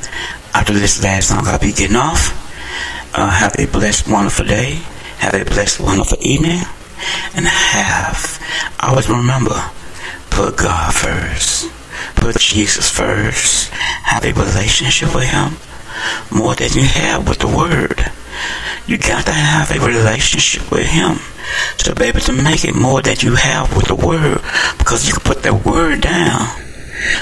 After 0.57 0.73
this 0.73 1.03
last 1.03 1.29
song, 1.29 1.43
I'll 1.45 1.59
be 1.59 1.71
getting 1.71 1.95
off. 1.95 2.33
Uh, 3.13 3.29
have 3.29 3.53
a 3.59 3.67
blessed, 3.67 4.09
wonderful 4.09 4.43
day. 4.43 4.81
Have 5.19 5.35
a 5.35 5.45
blessed, 5.45 5.79
wonderful 5.79 6.17
evening. 6.19 6.61
And 7.35 7.45
have, 7.45 8.41
always 8.79 9.07
remember, 9.07 9.69
put 10.31 10.57
God 10.57 10.95
first. 10.95 11.71
Put 12.15 12.39
Jesus 12.39 12.89
first. 12.89 13.69
Have 13.69 14.25
a 14.25 14.33
relationship 14.33 15.13
with 15.13 15.29
Him 15.29 15.53
more 16.35 16.55
than 16.55 16.73
you 16.73 16.85
have 16.85 17.29
with 17.29 17.37
the 17.37 17.55
Word. 17.55 18.11
You 18.87 18.97
got 18.97 19.27
to 19.27 19.33
have 19.33 19.69
a 19.69 19.79
relationship 19.85 20.71
with 20.71 20.87
Him 20.87 21.19
to 21.85 21.93
be 21.93 22.05
able 22.05 22.21
to 22.21 22.33
make 22.33 22.65
it 22.65 22.73
more 22.73 23.03
than 23.03 23.17
you 23.19 23.35
have 23.35 23.77
with 23.77 23.89
the 23.89 23.95
Word 23.95 24.41
because 24.79 25.07
you 25.07 25.13
can 25.13 25.21
put 25.21 25.43
that 25.43 25.63
Word 25.63 26.01
down. 26.01 26.66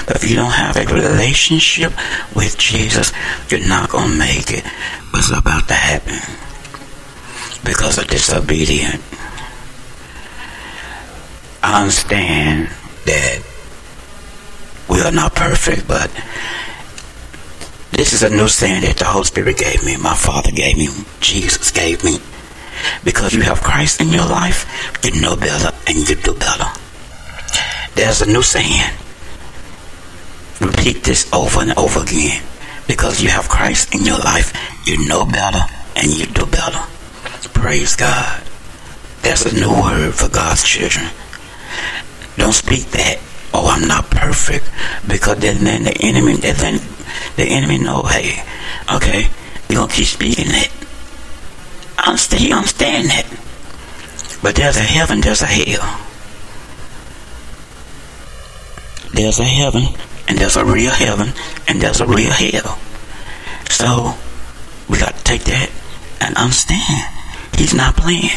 But 0.06 0.16
if 0.16 0.30
you 0.30 0.36
don't 0.36 0.52
have 0.52 0.76
a 0.76 0.84
relationship 0.92 1.92
with 2.34 2.56
Jesus, 2.58 3.12
you're 3.48 3.66
not 3.66 3.90
going 3.90 4.12
to 4.12 4.18
make 4.18 4.50
it. 4.50 4.64
What's 5.10 5.30
about 5.30 5.68
to 5.68 5.74
happen? 5.74 6.18
Because 7.64 7.98
of 7.98 8.06
disobedience. 8.08 9.02
I 11.62 11.82
understand 11.82 12.68
that 13.06 13.42
we 14.88 15.00
are 15.00 15.12
not 15.12 15.34
perfect, 15.34 15.88
but 15.88 16.10
this 17.90 18.12
is 18.12 18.22
a 18.22 18.30
new 18.30 18.46
saying 18.48 18.82
that 18.82 18.96
the 18.98 19.04
Holy 19.04 19.24
Spirit 19.24 19.58
gave 19.58 19.84
me, 19.84 19.96
my 19.96 20.14
Father 20.14 20.52
gave 20.52 20.76
me, 20.76 20.88
Jesus 21.20 21.70
gave 21.70 22.04
me. 22.04 22.18
Because 23.04 23.32
you 23.34 23.42
have 23.42 23.62
Christ 23.62 24.00
in 24.00 24.08
your 24.08 24.26
life, 24.26 24.66
you 25.02 25.20
know 25.20 25.34
better 25.34 25.74
and 25.86 26.08
you 26.08 26.14
do 26.14 26.34
better. 26.34 26.68
There's 27.94 28.22
a 28.22 28.26
new 28.26 28.42
saying. 28.42 28.92
Repeat 30.60 31.04
this 31.04 31.32
over 31.32 31.60
and 31.60 31.76
over 31.78 32.00
again. 32.02 32.42
Because 32.86 33.22
you 33.22 33.28
have 33.30 33.48
Christ 33.48 33.94
in 33.94 34.04
your 34.04 34.18
life, 34.18 34.52
you 34.86 35.08
know 35.08 35.24
better 35.24 35.62
and 35.96 36.16
you 36.16 36.26
do 36.26 36.46
better. 36.46 36.80
Praise 37.52 37.96
God. 37.96 38.42
That's 39.22 39.44
a 39.44 39.54
new 39.54 39.70
word 39.70 40.14
for 40.14 40.28
God's 40.28 40.62
children. 40.62 41.06
Don't 42.36 42.52
speak 42.52 42.84
that. 42.92 43.18
Oh, 43.52 43.68
I'm 43.68 43.88
not 43.88 44.10
perfect, 44.10 44.68
because 45.08 45.38
then, 45.38 45.64
then 45.64 45.84
the 45.84 45.96
enemy, 46.02 46.36
then 46.36 46.80
the 47.36 47.44
enemy 47.44 47.78
know, 47.78 48.02
hey, 48.02 48.44
okay, 48.94 49.30
you 49.70 49.76
gonna 49.76 49.90
keep 49.90 50.06
speaking 50.06 50.48
that. 50.48 50.70
I 51.98 52.10
understand, 52.10 52.52
understand 52.52 53.08
that. 53.08 53.26
But 54.42 54.56
there's 54.56 54.76
a 54.76 54.80
heaven, 54.80 55.22
there's 55.22 55.40
a 55.40 55.46
hell. 55.46 56.05
There's 59.16 59.40
a 59.40 59.44
heaven, 59.44 59.84
and 60.28 60.36
there's 60.36 60.56
a 60.56 60.64
real 60.64 60.90
heaven, 60.90 61.32
and 61.66 61.80
there's 61.80 62.02
a 62.02 62.06
real 62.06 62.30
hell. 62.30 62.78
So 63.70 64.14
we 64.90 64.98
got 64.98 65.16
to 65.16 65.24
take 65.24 65.44
that 65.44 65.70
and 66.20 66.36
understand. 66.36 67.08
He's 67.56 67.72
not 67.72 67.96
playing. 67.96 68.36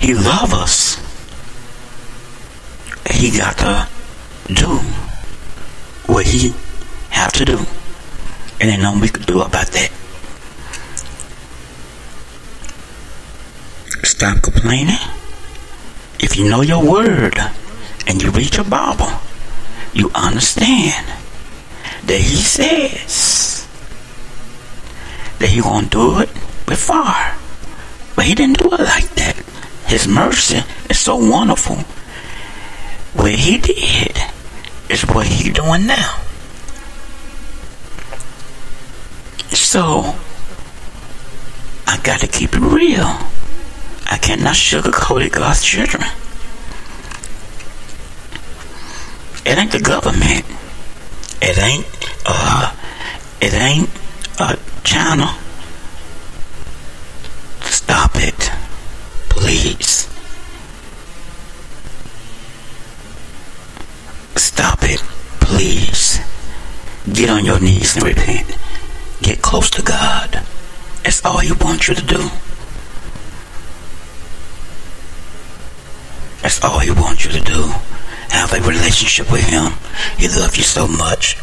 He 0.00 0.14
loves 0.14 0.52
us. 0.52 0.96
He 3.08 3.30
got 3.38 3.56
to 3.58 3.88
do 4.52 4.78
what 6.12 6.26
he 6.26 6.52
have 7.10 7.32
to 7.34 7.44
do. 7.44 7.58
And 8.60 8.68
ain't 8.70 8.82
nothing 8.82 9.00
we 9.00 9.08
could 9.08 9.26
do 9.26 9.42
about 9.42 9.68
that. 9.68 9.92
Stop 14.02 14.42
complaining. 14.42 14.98
If 16.18 16.36
you 16.36 16.48
know 16.48 16.62
your 16.62 16.82
word 16.82 17.38
and 18.08 18.20
you 18.20 18.30
read 18.30 18.56
your 18.56 18.64
Bible, 18.64 19.10
you 19.96 20.10
understand 20.14 21.06
that 22.04 22.20
he 22.20 22.36
says 22.36 23.66
that 25.38 25.48
he 25.48 25.60
gonna 25.60 25.86
do 25.88 26.20
it 26.20 26.28
fire. 26.76 27.36
But 28.14 28.26
he 28.26 28.34
didn't 28.34 28.58
do 28.58 28.72
it 28.72 28.80
like 28.80 29.08
that. 29.16 29.36
His 29.86 30.06
mercy 30.06 30.62
is 30.88 30.98
so 30.98 31.16
wonderful. 31.16 31.76
What 33.20 33.32
he 33.32 33.58
did 33.58 34.16
is 34.88 35.02
what 35.02 35.26
he 35.26 35.50
doing 35.50 35.86
now. 35.86 36.20
So 39.52 40.14
I 41.86 41.98
gotta 42.02 42.26
keep 42.26 42.54
it 42.54 42.60
real. 42.60 43.06
I 44.08 44.18
cannot 44.20 44.54
sugarcoat 44.54 45.26
it, 45.26 45.32
God's 45.32 45.64
children. 45.64 46.04
It 49.46 49.56
ain't 49.58 49.70
the 49.70 49.78
government. 49.78 50.44
It 51.40 51.56
ain't 51.56 51.86
uh 52.26 52.74
it 53.40 53.54
ain't 53.54 53.88
uh 54.40 54.56
China. 54.82 55.38
Stop 57.62 58.10
it. 58.16 58.50
Please. 59.30 60.08
Stop 64.34 64.82
it. 64.82 65.00
Please. 65.40 66.18
Get 67.12 67.30
on 67.30 67.44
your 67.44 67.60
knees 67.60 67.94
and 67.94 68.04
repent. 68.04 68.48
Get 69.22 69.42
close 69.42 69.70
to 69.70 69.82
God. 69.82 70.42
That's 71.04 71.24
all 71.24 71.38
He 71.38 71.52
wants 71.52 71.86
you 71.86 71.94
to 71.94 72.04
do. 72.04 72.30
That's 76.42 76.64
all 76.64 76.80
He 76.80 76.90
wants 76.90 77.24
you 77.24 77.30
to 77.30 77.40
do. 77.40 77.72
Have 78.30 78.52
a 78.52 78.60
relationship 78.60 79.30
with 79.30 79.44
Him. 79.44 79.72
He 80.18 80.28
loves 80.28 80.56
you 80.56 80.62
so 80.62 80.86
much. 80.86 81.36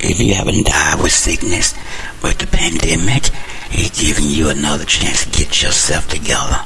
If 0.00 0.20
you 0.20 0.34
haven't 0.34 0.66
died 0.66 1.02
with 1.02 1.12
sickness, 1.12 1.74
with 2.22 2.38
the 2.38 2.46
pandemic, 2.46 3.26
He's 3.70 3.90
giving 3.90 4.26
you 4.26 4.48
another 4.48 4.84
chance 4.84 5.24
to 5.24 5.30
get 5.30 5.62
yourself 5.62 6.08
together. 6.08 6.62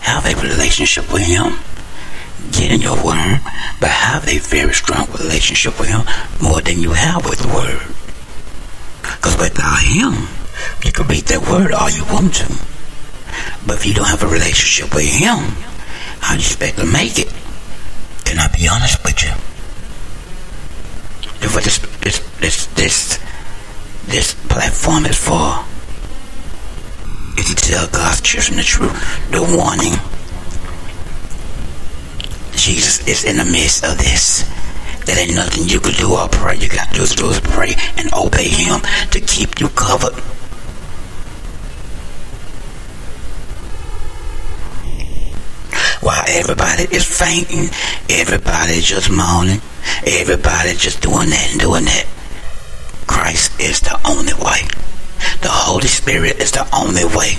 Have 0.00 0.26
a 0.26 0.34
relationship 0.40 1.12
with 1.12 1.22
Him. 1.22 1.58
Get 2.52 2.72
in 2.72 2.82
your 2.82 2.96
word, 3.02 3.40
but 3.80 3.88
have 3.88 4.28
a 4.28 4.38
very 4.38 4.74
strong 4.74 5.06
relationship 5.12 5.78
with 5.80 5.88
Him 5.88 6.02
more 6.42 6.60
than 6.60 6.80
you 6.80 6.92
have 6.92 7.24
with 7.24 7.38
the 7.38 7.48
Word. 7.48 7.80
Because 9.00 9.38
without 9.38 9.80
Him, 9.80 10.28
you 10.84 10.92
can 10.92 11.06
read 11.08 11.24
that 11.24 11.48
Word 11.50 11.72
all 11.72 11.88
you 11.88 12.04
want 12.04 12.34
to. 12.34 12.48
But 13.66 13.76
if 13.76 13.86
you 13.86 13.94
don't 13.94 14.08
have 14.08 14.22
a 14.22 14.26
relationship 14.26 14.94
with 14.94 15.08
Him, 15.08 15.38
how 16.20 16.34
do 16.34 16.40
you 16.40 16.46
expect 16.46 16.76
to 16.78 16.86
make 16.86 17.18
it? 17.18 17.32
Can 18.34 18.42
I 18.42 18.48
be 18.48 18.66
honest 18.66 18.98
with 19.04 19.22
you? 19.22 19.30
If 21.46 21.54
this, 21.62 21.78
this, 22.02 22.18
this, 22.40 22.66
this 22.74 23.18
this 24.06 24.34
platform 24.48 25.06
is 25.06 25.16
for 25.16 25.62
is 27.38 27.46
to 27.46 27.54
tell 27.54 27.86
God's 27.86 28.20
children 28.22 28.56
the 28.56 28.64
truth, 28.64 29.30
the 29.30 29.38
warning. 29.38 29.94
Jesus 32.58 33.06
is 33.06 33.22
in 33.22 33.36
the 33.36 33.44
midst 33.44 33.84
of 33.84 33.98
this. 33.98 34.42
There 35.06 35.16
ain't 35.16 35.36
nothing 35.36 35.68
you 35.68 35.78
can 35.78 35.94
do 35.94 36.14
or 36.14 36.26
pray. 36.28 36.56
You 36.56 36.68
got 36.68 36.92
to 36.92 37.06
do 37.06 37.30
is 37.30 37.38
pray 37.38 37.76
and 37.96 38.12
obey 38.14 38.48
Him 38.48 38.80
to 39.12 39.20
keep 39.20 39.60
you 39.60 39.68
covered. 39.68 40.20
Everybody 46.34 46.82
is 46.90 47.06
fainting, 47.06 47.70
everybody 48.10 48.80
just 48.80 49.10
moaning, 49.10 49.60
everybody 50.06 50.74
just 50.74 51.00
doing 51.00 51.30
that 51.30 51.48
and 51.52 51.60
doing 51.60 51.84
that. 51.84 52.06
Christ 53.06 53.58
is 53.60 53.80
the 53.80 53.94
only 54.04 54.34
way. 54.34 54.66
The 55.40 55.48
Holy 55.48 55.86
Spirit 55.86 56.40
is 56.40 56.50
the 56.50 56.66
only 56.74 57.04
way. 57.04 57.38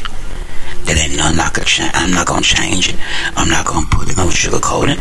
There 0.86 0.98
ain't 0.98 1.18
nothing 1.18 1.40
I 1.40 1.50
could 1.50 1.66
change. 1.66 1.92
I'm 1.94 2.12
not 2.12 2.28
gonna 2.28 2.42
change 2.42 2.90
it. 2.90 2.96
I'm 3.36 3.50
not 3.50 3.66
gonna 3.66 3.88
put 3.92 4.10
it 4.10 4.18
on 4.18 4.30
sugarcoat. 4.30 4.96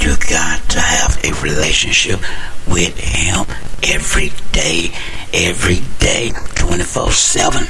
You 0.00 0.16
got 0.30 0.68
to 0.70 0.80
have 0.80 1.18
a 1.24 1.32
relationship 1.42 2.20
with 2.68 2.96
Him 2.98 3.46
every 3.82 4.30
day, 4.52 4.92
every 5.32 5.80
day, 5.98 6.32
24 6.54 7.10
7. 7.12 7.66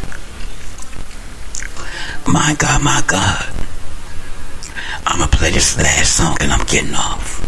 My 2.27 2.55
God, 2.59 2.83
my 2.83 3.03
God. 3.07 3.63
I'm 5.07 5.19
gonna 5.19 5.31
play 5.31 5.51
this 5.51 5.77
last 5.77 6.17
song 6.17 6.37
and 6.41 6.53
I'm 6.53 6.65
getting 6.67 6.95
off. 6.95 7.41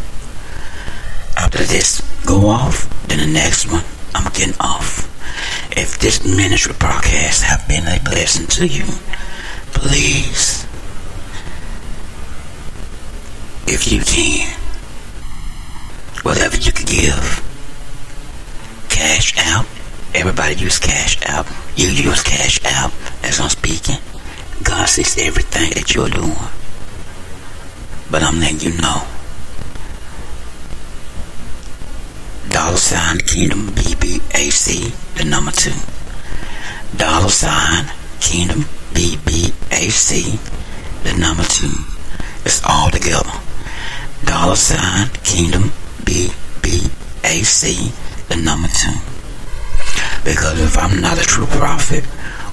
After 1.36 1.58
this 1.64 2.00
go 2.24 2.48
off, 2.48 2.88
then 3.08 3.18
the 3.18 3.26
next 3.26 3.70
one, 3.70 3.84
I'm 4.14 4.30
getting 4.32 4.58
off. 4.60 5.10
If 5.76 5.98
this 5.98 6.24
ministry 6.24 6.74
broadcast 6.78 7.42
have 7.42 7.66
been 7.68 7.86
a 7.86 7.98
blessing 8.04 8.46
to 8.58 8.66
you, 8.66 8.84
please, 9.72 10.64
if 13.66 13.90
you 13.90 14.00
can, 14.00 14.54
whatever 16.22 16.56
you 16.56 16.72
can 16.72 16.86
give, 16.86 17.42
cash 18.88 19.34
out. 19.38 19.66
Everybody 20.14 20.54
use 20.54 20.78
cash 20.78 21.18
out. 21.26 21.46
You 21.76 21.88
use 21.88 22.22
cash 22.22 22.64
out 22.64 22.92
as 23.24 23.40
I'm 23.40 23.48
speaking. 23.48 23.98
God 24.62 24.88
sees 24.88 25.18
everything 25.18 25.70
that 25.70 25.92
you're 25.92 26.08
doing. 26.08 26.36
But 28.14 28.22
I'm 28.22 28.38
letting 28.38 28.60
you 28.60 28.70
know. 28.80 29.02
Dollar 32.48 32.76
sign 32.76 33.18
Kingdom 33.18 33.66
BBAC, 33.74 35.16
the 35.16 35.24
number 35.24 35.50
two. 35.50 35.74
Dollar 36.96 37.28
sign 37.28 37.90
Kingdom 38.20 38.66
BBAC, 38.94 40.38
the 41.02 41.12
number 41.18 41.42
two. 41.42 41.74
It's 42.44 42.62
all 42.64 42.88
together. 42.88 43.32
Dollar 44.24 44.54
sign 44.54 45.08
Kingdom 45.24 45.72
BBAC, 46.06 46.38
the 48.28 48.36
number 48.36 48.68
two. 48.68 48.94
Because 50.22 50.60
if 50.60 50.78
I'm 50.78 51.00
not 51.00 51.18
a 51.18 51.26
true 51.26 51.46
prophet, 51.46 52.04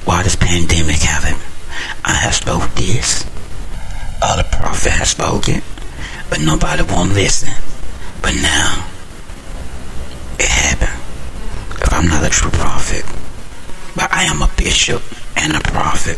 why 0.06 0.24
does 0.24 0.36
pandemic 0.36 0.96
happen? 0.96 1.38
I 2.04 2.14
have 2.16 2.34
spoke 2.34 2.68
this. 2.72 3.31
Other 4.22 4.44
prophet 4.44 4.92
has 4.92 5.10
spoken, 5.10 5.62
but 6.30 6.40
nobody 6.42 6.84
won't 6.84 7.14
listen. 7.14 7.50
But 8.22 8.36
now, 8.36 8.86
it 10.38 10.48
happened. 10.48 11.02
If 11.82 11.92
I'm 11.92 12.08
not 12.08 12.24
a 12.24 12.30
true 12.30 12.52
prophet, 12.52 13.04
but 13.96 14.14
I 14.14 14.24
am 14.24 14.42
a 14.42 14.50
bishop 14.56 15.02
and 15.36 15.56
a 15.56 15.60
prophet. 15.60 16.18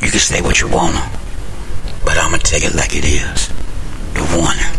You 0.00 0.10
can 0.10 0.20
say 0.20 0.40
what 0.40 0.60
you 0.60 0.68
wanna, 0.68 1.10
but 2.04 2.16
I'ma 2.18 2.38
take 2.38 2.64
it 2.64 2.74
like 2.74 2.94
it 2.94 3.04
is. 3.04 3.48
The 4.14 4.22
warning. 4.36 4.72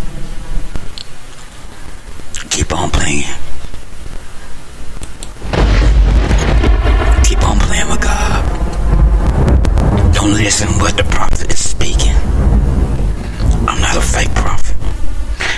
Keep 2.50 2.72
on 2.72 2.90
playing. 2.90 3.24
Keep 7.24 7.44
on 7.44 7.60
playing 7.60 7.90
with 7.90 8.02
God. 8.02 8.53
Don't 10.24 10.36
listen 10.36 10.70
what 10.80 10.96
the 10.96 11.04
prophet 11.04 11.52
is 11.52 11.60
speaking. 11.60 12.16
I'm 13.68 13.82
not 13.82 13.98
a 13.98 14.02
fake 14.02 14.34
prophet. 14.34 14.74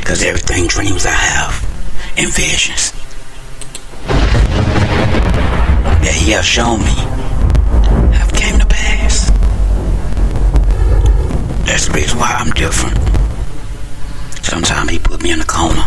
Cause 0.04 0.24
everything 0.24 0.66
dreams 0.66 1.06
I 1.06 1.12
have 1.12 1.54
and 2.18 2.34
visions 2.34 2.92
that 6.02 6.14
he 6.16 6.32
has 6.32 6.44
shown 6.44 6.80
me 6.80 6.96
have 8.18 8.34
came 8.34 8.58
to 8.58 8.66
pass. 8.66 9.30
That's 11.68 11.86
the 11.88 11.94
reason 11.94 12.18
why 12.18 12.34
I'm 12.34 12.50
different. 12.50 12.98
Sometimes 14.44 14.90
he 14.90 14.98
put 14.98 15.22
me 15.22 15.30
in 15.30 15.42
a 15.42 15.46
corner. 15.46 15.86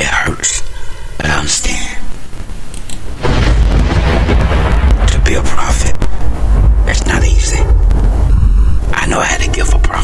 It 0.00 0.08
hurts, 0.08 0.68
but 1.16 1.26
I 1.26 1.38
understand. 1.38 1.96
To 5.12 5.20
be 5.24 5.34
a 5.34 5.42
prophet, 5.42 5.94
that's 6.86 7.06
not 7.06 7.24
easy. 7.24 7.89
I 9.00 9.06
know 9.06 9.18
I 9.18 9.24
had 9.24 9.40
to 9.40 9.50
give 9.50 9.72
a 9.72 9.78
gift 9.78 9.99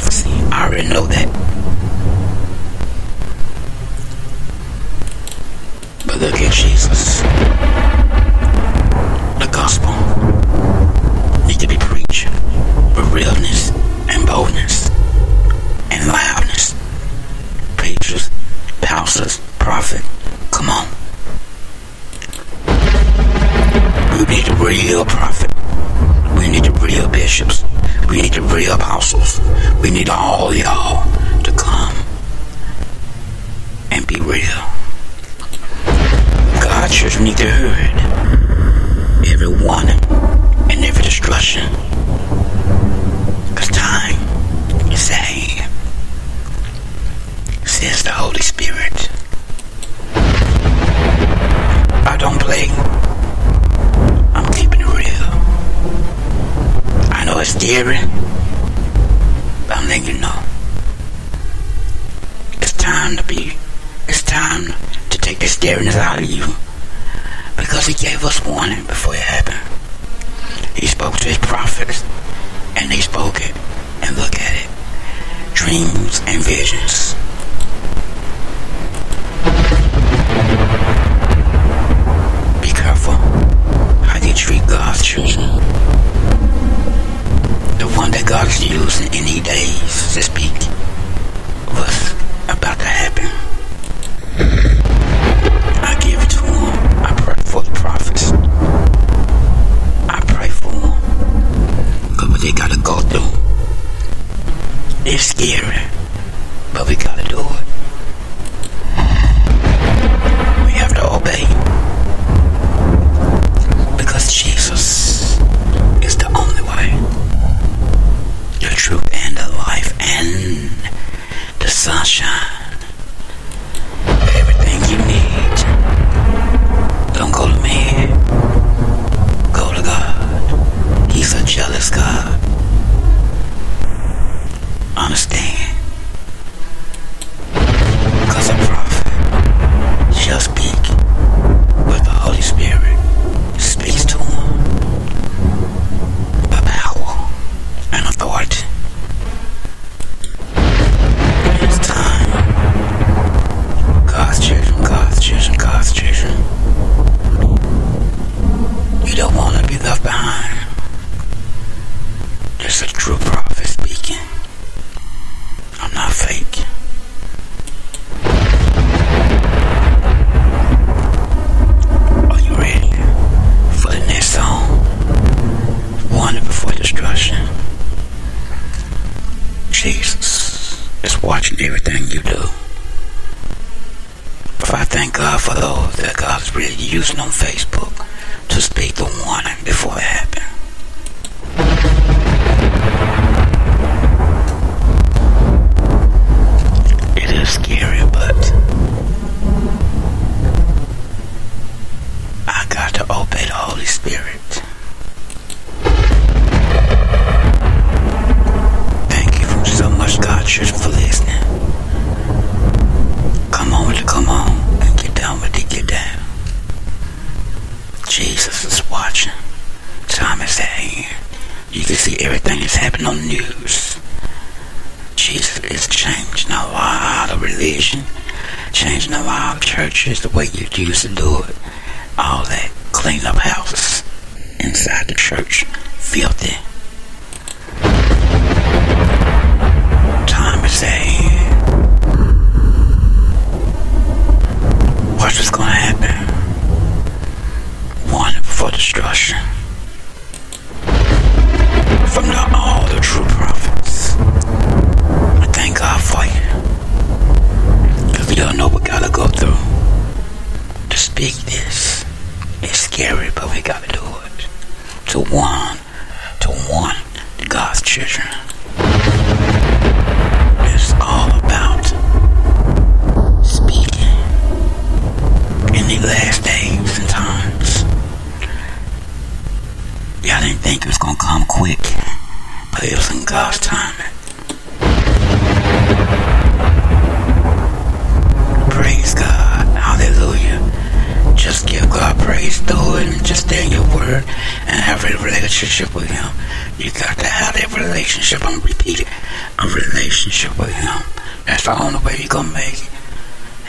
relationship 300.37 300.59
with 300.59 300.75
Him. 300.75 301.03
That's 301.47 301.65
the 301.65 301.83
only 301.83 301.99
way 302.05 302.17
you're 302.19 302.29
gonna 302.29 302.53
make 302.53 302.75
it. 302.75 302.91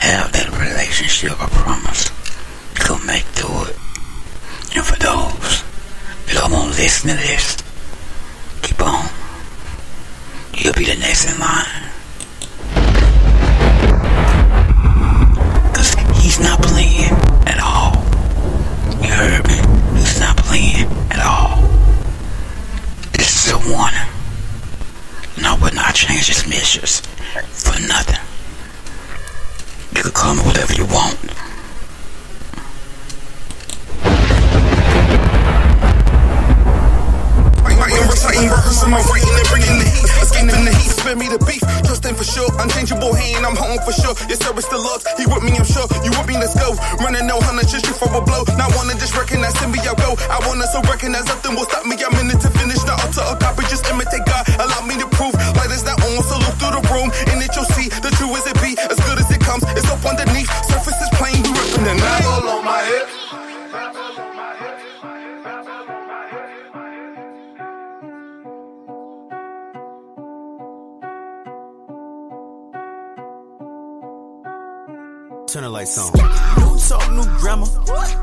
Have 0.04 0.32
that 0.32 0.50
relationship, 0.52 1.32
I 1.40 1.48
promise. 1.48 2.10
You're 2.76 2.88
gonna 2.88 3.06
make 3.06 3.24
through 3.32 3.72
it. 3.72 3.76
And 4.76 4.84
for 4.84 4.96
those 5.00 5.64
that 6.26 6.34
don't 6.34 6.52
want 6.52 6.74
to 6.74 6.82
listen 6.82 7.10
to 7.10 7.16
this, 7.16 7.56
keep 8.62 8.80
on. 8.84 9.08
You'll 10.54 10.74
be 10.74 10.84
the 10.84 10.96
next 11.00 11.32
in 11.32 11.40
line. 11.40 11.88
Cause 15.72 15.94
he's 16.20 16.38
not 16.40 16.60
playing 16.60 16.77
measures 26.68 27.00
for 27.00 27.80
nothing. 27.88 28.20
You 29.96 30.02
can 30.02 30.12
call 30.12 30.34
me 30.34 30.42
whatever 30.42 30.74
you 30.74 30.84
want. 30.84 31.16
Reciting, 37.88 38.48
rehearsing 38.52 38.90
my 38.90 39.00
writing 39.00 39.32
and 39.32 39.48
bringing 39.48 39.78
the 39.80 39.88
heat. 39.88 40.04
Escaping 40.20 40.64
the 40.64 40.74
heat, 40.76 40.92
spare 40.92 41.16
me 41.16 41.28
the 41.28 41.40
beef. 41.48 41.64
Trusting 41.88 42.14
for 42.14 42.24
sure, 42.24 42.50
unchangeable 42.60 43.14
hand, 43.16 43.46
I'm 43.46 43.56
home 43.56 43.80
for 43.84 43.92
sure. 43.96 44.12
Sir, 44.28 44.52
it's 44.52 44.68
the 44.68 44.76
Lord. 44.76 45.00
He 45.16 45.24
with 45.24 45.40
me, 45.40 45.56
I'm 45.56 45.64
sure. 45.64 45.88
You 46.04 46.12
with 46.12 46.28
me, 46.28 46.36
let's 46.36 46.52
go. 46.52 46.76
Running 47.00 47.24
no 47.24 47.40
hundred, 47.40 47.68
just 47.68 47.88
shoot 47.88 47.96
for 47.96 48.12
a 48.12 48.20
blow. 48.20 48.44
Not 48.60 48.76
wanna 48.76 48.92
just 49.00 49.16
recognize, 49.16 49.56
send 49.56 49.72
me, 49.72 49.80
I 49.80 49.96
go. 49.96 50.20
I 50.28 50.36
wanna 50.44 50.68
so 50.68 50.84
recognize 50.84 51.24
nothing 51.24 51.56
will 51.56 51.64
stop 51.64 51.88
me. 51.88 51.96
I'm 51.96 52.12
in 52.20 52.28
it 52.28 52.40
to 52.44 52.50
finish, 52.52 52.84
not 52.84 53.00
utter 53.00 53.24
a 53.24 53.34
copy, 53.40 53.64
just 53.72 53.88
imitate 53.88 54.24
God. 54.28 54.44
Allow 54.60 54.84
me 54.84 55.00
to 55.00 55.07
underneath, 60.08 60.50
surface 60.66 61.00
is 61.00 61.10
plain, 61.12 61.42
we 61.42 61.50
ripping 61.50 61.84
the 61.84 61.94
night. 61.94 62.24
All 62.24 62.48
on 62.48 62.64
my 62.64 62.82
hip. 62.84 63.08
Turn 75.48 75.62
the 75.62 75.70
lights 75.70 75.96
on. 75.96 76.12
New 76.12 76.78
talk, 76.78 77.10
new 77.10 77.24
grammar. 77.38 77.66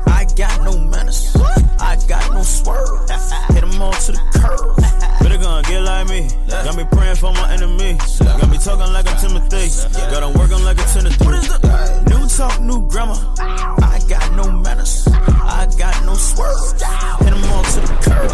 I 0.06 0.24
got 0.36 0.62
no 0.62 0.78
manners. 0.78 1.34
I 1.80 1.98
got 2.06 2.32
no 2.32 2.42
swerve. 2.42 3.10
Hit 3.50 3.62
them 3.62 3.82
all 3.82 3.92
to 3.92 4.12
the 4.12 4.18
curve. 4.38 4.76
Better 5.20 5.36
gonna 5.38 5.62
get 5.66 5.82
like 5.82 6.08
me. 6.08 6.28
Got 6.48 6.76
me 6.76 6.84
praying 6.84 7.16
for 7.16 7.32
my 7.32 7.52
enemies. 7.52 8.20
Got 8.20 8.48
me 8.48 8.58
talking 8.58 8.92
like 8.92 9.10
I'm 9.10 9.18
Timothy. 9.18 9.70
Got 10.08 10.20
them 10.20 10.34
working 10.34 10.64
like 10.64 10.78
a 10.78 10.84
Timothy. 10.84 11.65
New 12.08 12.28
talk, 12.28 12.60
new 12.60 12.88
grammar. 12.88 13.16
I 13.38 14.00
got 14.08 14.32
no 14.34 14.50
manners. 14.50 15.06
I 15.08 15.66
got 15.78 16.04
no 16.04 16.14
swerve. 16.14 16.72
Hit 17.20 17.30
them 17.30 17.44
all 17.44 17.62
to 17.64 17.80
the 17.80 17.98
curve. 18.02 18.32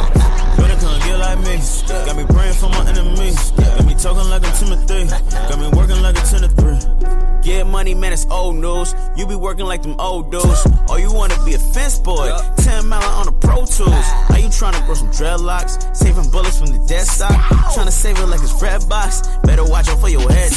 Better 0.58 0.78
come 0.80 0.98
get 1.00 1.18
like 1.18 1.38
me. 1.40 1.58
Got 1.88 2.16
me 2.16 2.24
praying 2.26 2.54
for 2.54 2.68
my 2.68 2.88
enemies. 2.88 3.50
Got 3.52 3.84
me 3.86 3.94
talking 3.94 4.28
like 4.30 4.44
I'm 4.44 4.54
Timothy. 4.56 5.06
Got 5.48 5.58
me 5.58 5.68
working 5.76 6.02
like 6.02 6.16
a 6.18 6.22
Timothy. 6.22 7.22
Get 7.42 7.66
money, 7.66 7.92
man, 7.94 8.12
it's 8.12 8.24
old 8.30 8.54
news. 8.56 8.94
You 9.16 9.26
be 9.26 9.34
working 9.34 9.66
like 9.66 9.82
them 9.82 9.96
old 9.98 10.30
dudes. 10.30 10.64
Or 10.88 11.00
you 11.00 11.12
wanna 11.12 11.36
be 11.44 11.54
a 11.54 11.58
fence 11.58 11.98
boy. 11.98 12.30
10 12.58 12.86
mile 12.86 13.02
on 13.02 13.26
the 13.26 13.32
Pro 13.32 13.66
Tools. 13.66 14.06
Are 14.30 14.38
you 14.38 14.48
trying 14.48 14.74
to 14.74 14.80
grow 14.86 14.94
some 14.94 15.10
dreadlocks? 15.10 15.96
Saving 15.96 16.30
bullets 16.30 16.58
from 16.58 16.68
the 16.68 16.78
dead 16.86 17.04
stock. 17.04 17.34
Trying 17.74 17.86
to 17.86 17.92
save 17.92 18.16
it 18.18 18.26
like 18.26 18.40
it's 18.40 18.62
red 18.62 18.88
box. 18.88 19.26
Better 19.42 19.64
watch 19.64 19.88
out 19.88 19.98
for 19.98 20.08
your 20.08 20.30
head. 20.30 20.52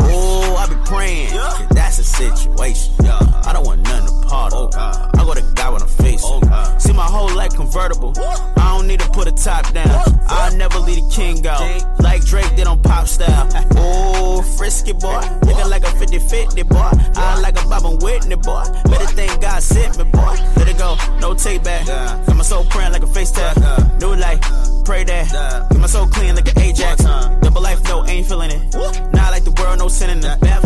Oh, 0.00 0.56
I 0.58 0.66
be 0.68 0.74
praying. 0.84 1.30
That's 1.70 1.98
a 2.00 2.04
situation. 2.16 2.94
I 3.04 3.52
don't 3.52 3.66
want 3.66 3.82
nothing 3.82 4.06
to 4.06 4.26
part 4.26 4.52
of. 4.54 4.74
I 4.74 5.22
go 5.24 5.34
to 5.34 5.42
God 5.54 5.72
when 5.74 5.82
I'm 5.82 5.88
facing. 5.88 6.40
See 6.80 6.92
my 6.92 7.04
whole 7.04 7.34
life 7.34 7.54
convertible. 7.54 8.14
I 8.18 8.76
don't 8.76 8.86
need 8.86 9.00
to 9.00 9.10
put 9.10 9.28
a 9.28 9.32
top 9.32 9.70
down. 9.72 9.88
I'll 10.26 10.56
never 10.56 10.78
leave 10.78 11.04
the 11.04 11.10
king 11.14 11.46
out. 11.46 11.60
Like 12.00 12.24
Drake, 12.24 12.56
they 12.56 12.64
don't 12.64 12.82
pop 12.82 13.06
style. 13.06 13.48
Oh, 13.78 14.42
frisky 14.58 14.92
boy. 14.92 15.20
Looking 15.42 15.70
like 15.70 15.84
a 15.84 15.90
50 15.90 16.18
50 16.18 16.62
boy. 16.64 16.90
I 17.14 17.38
like 17.40 17.62
a 17.62 17.68
Bob 17.68 17.84
and 17.84 18.02
Whitney 18.02 18.36
boy. 18.36 18.64
Better 18.84 19.06
thank 19.06 19.40
God 19.40 19.62
sent 19.62 19.98
me 19.98 20.04
boy. 20.04 20.34
Let 20.56 20.68
it 20.68 20.78
go, 20.78 20.96
no 21.20 21.34
take 21.34 21.62
back. 21.62 21.86
Got 21.86 22.36
my 22.36 22.42
soul 22.42 22.64
praying 22.64 22.92
like 22.92 23.02
a 23.02 23.06
face 23.06 23.30
tag. 23.30 23.56
New 24.00 24.14
life, 24.16 24.40
pray 24.84 25.04
that. 25.04 25.68
Get 25.70 25.78
my 25.78 25.86
soul 25.86 26.06
clean 26.08 26.34
like 26.34 26.48
an 26.48 26.58
Ajax. 26.60 27.04
Double 27.04 27.62
life, 27.62 27.82
no, 27.84 28.04
ain't 28.06 28.26
feeling 28.26 28.50
it. 28.50 28.74
Not 28.74 29.30
like 29.30 29.44
the 29.44 29.54
world, 29.60 29.78
no 29.78 29.88
sinning. 29.88 30.20
Bad 30.20 30.40
for, 30.60 30.65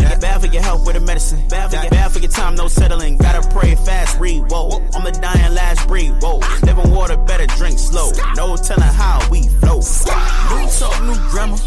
with 0.93 1.01
the 1.01 1.05
medicine. 1.05 1.47
Bad 1.47 1.71
for, 1.71 1.90
your, 2.37 2.43
bad 2.43 2.47
for 2.47 2.47
your 2.47 2.47
time, 2.47 2.55
no 2.55 2.67
settling. 2.67 3.17
Gotta 3.17 3.47
pray 3.49 3.75
fast, 3.75 4.19
read, 4.19 4.43
whoa. 4.49 4.79
I'm 4.93 5.03
the 5.03 5.11
dying 5.11 5.53
last 5.53 5.87
breed, 5.87 6.13
whoa. 6.21 6.39
Living 6.63 6.91
water, 6.91 7.17
better 7.17 7.47
drink 7.57 7.79
slow. 7.79 8.11
No 8.35 8.55
telling 8.55 8.83
how 8.83 9.19
we 9.29 9.47
flow. 9.47 9.79
New 9.79 10.69
talk, 10.69 11.03
new 11.03 11.15
grammar. 11.29 11.57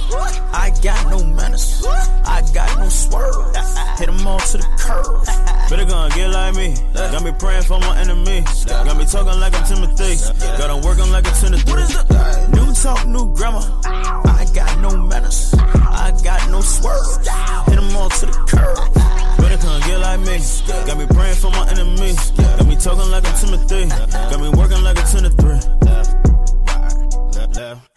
I 0.53 0.73
got 0.83 1.11
no 1.11 1.25
manners. 1.25 1.85
I 1.87 2.43
got 2.53 2.79
no 2.79 2.89
swerve. 2.89 3.57
Hit 3.99 4.07
them 4.07 4.27
all 4.27 4.41
to 4.41 4.59
the 4.59 4.67
curve. 4.79 5.27
Better 5.71 5.85
gonna 5.85 6.15
get 6.15 6.29
like 6.31 6.55
me. 6.55 6.77
Got 6.95 7.23
me 7.25 7.33
praying 7.39 7.63
for 7.63 7.79
my 7.81 7.99
enemies. 7.99 8.65
Got 8.65 8.97
me 8.97 9.05
talking 9.07 9.41
like 9.41 9.55
I'm 9.55 9.67
Timothy. 9.67 10.17
Got 10.59 10.69
them 10.69 10.83
working 10.83 11.11
like 11.11 11.27
a 11.27 11.33
Timothy. 11.33 11.73
New 12.53 12.75
talk, 12.75 13.07
new 13.07 13.33
grammar. 13.35 13.63
I 13.85 14.47
got 14.55 14.81
no 14.81 14.97
manners. 14.97 15.55
I 15.55 16.13
got 16.23 16.51
no 16.51 16.61
swerve. 16.61 17.25
Nigga 19.55 19.63
tryna 19.63 19.87
get 19.87 19.99
like 20.01 20.21
me. 20.21 20.39
Got 20.87 20.99
me 20.99 21.07
praying 21.07 21.37
for 21.37 21.51
my 21.51 21.71
enemies. 21.71 22.31
Got 22.33 22.67
me 22.67 22.77
talking 22.77 23.11
like 23.11 23.25
a 23.25 23.33
Timothy. 23.39 23.87
Got 23.87 24.41
me 24.41 24.49
working 24.49 24.83
like 24.83 24.99
a 24.99 25.03
10 25.03 25.23
to 25.23 25.31
3. 25.31 25.61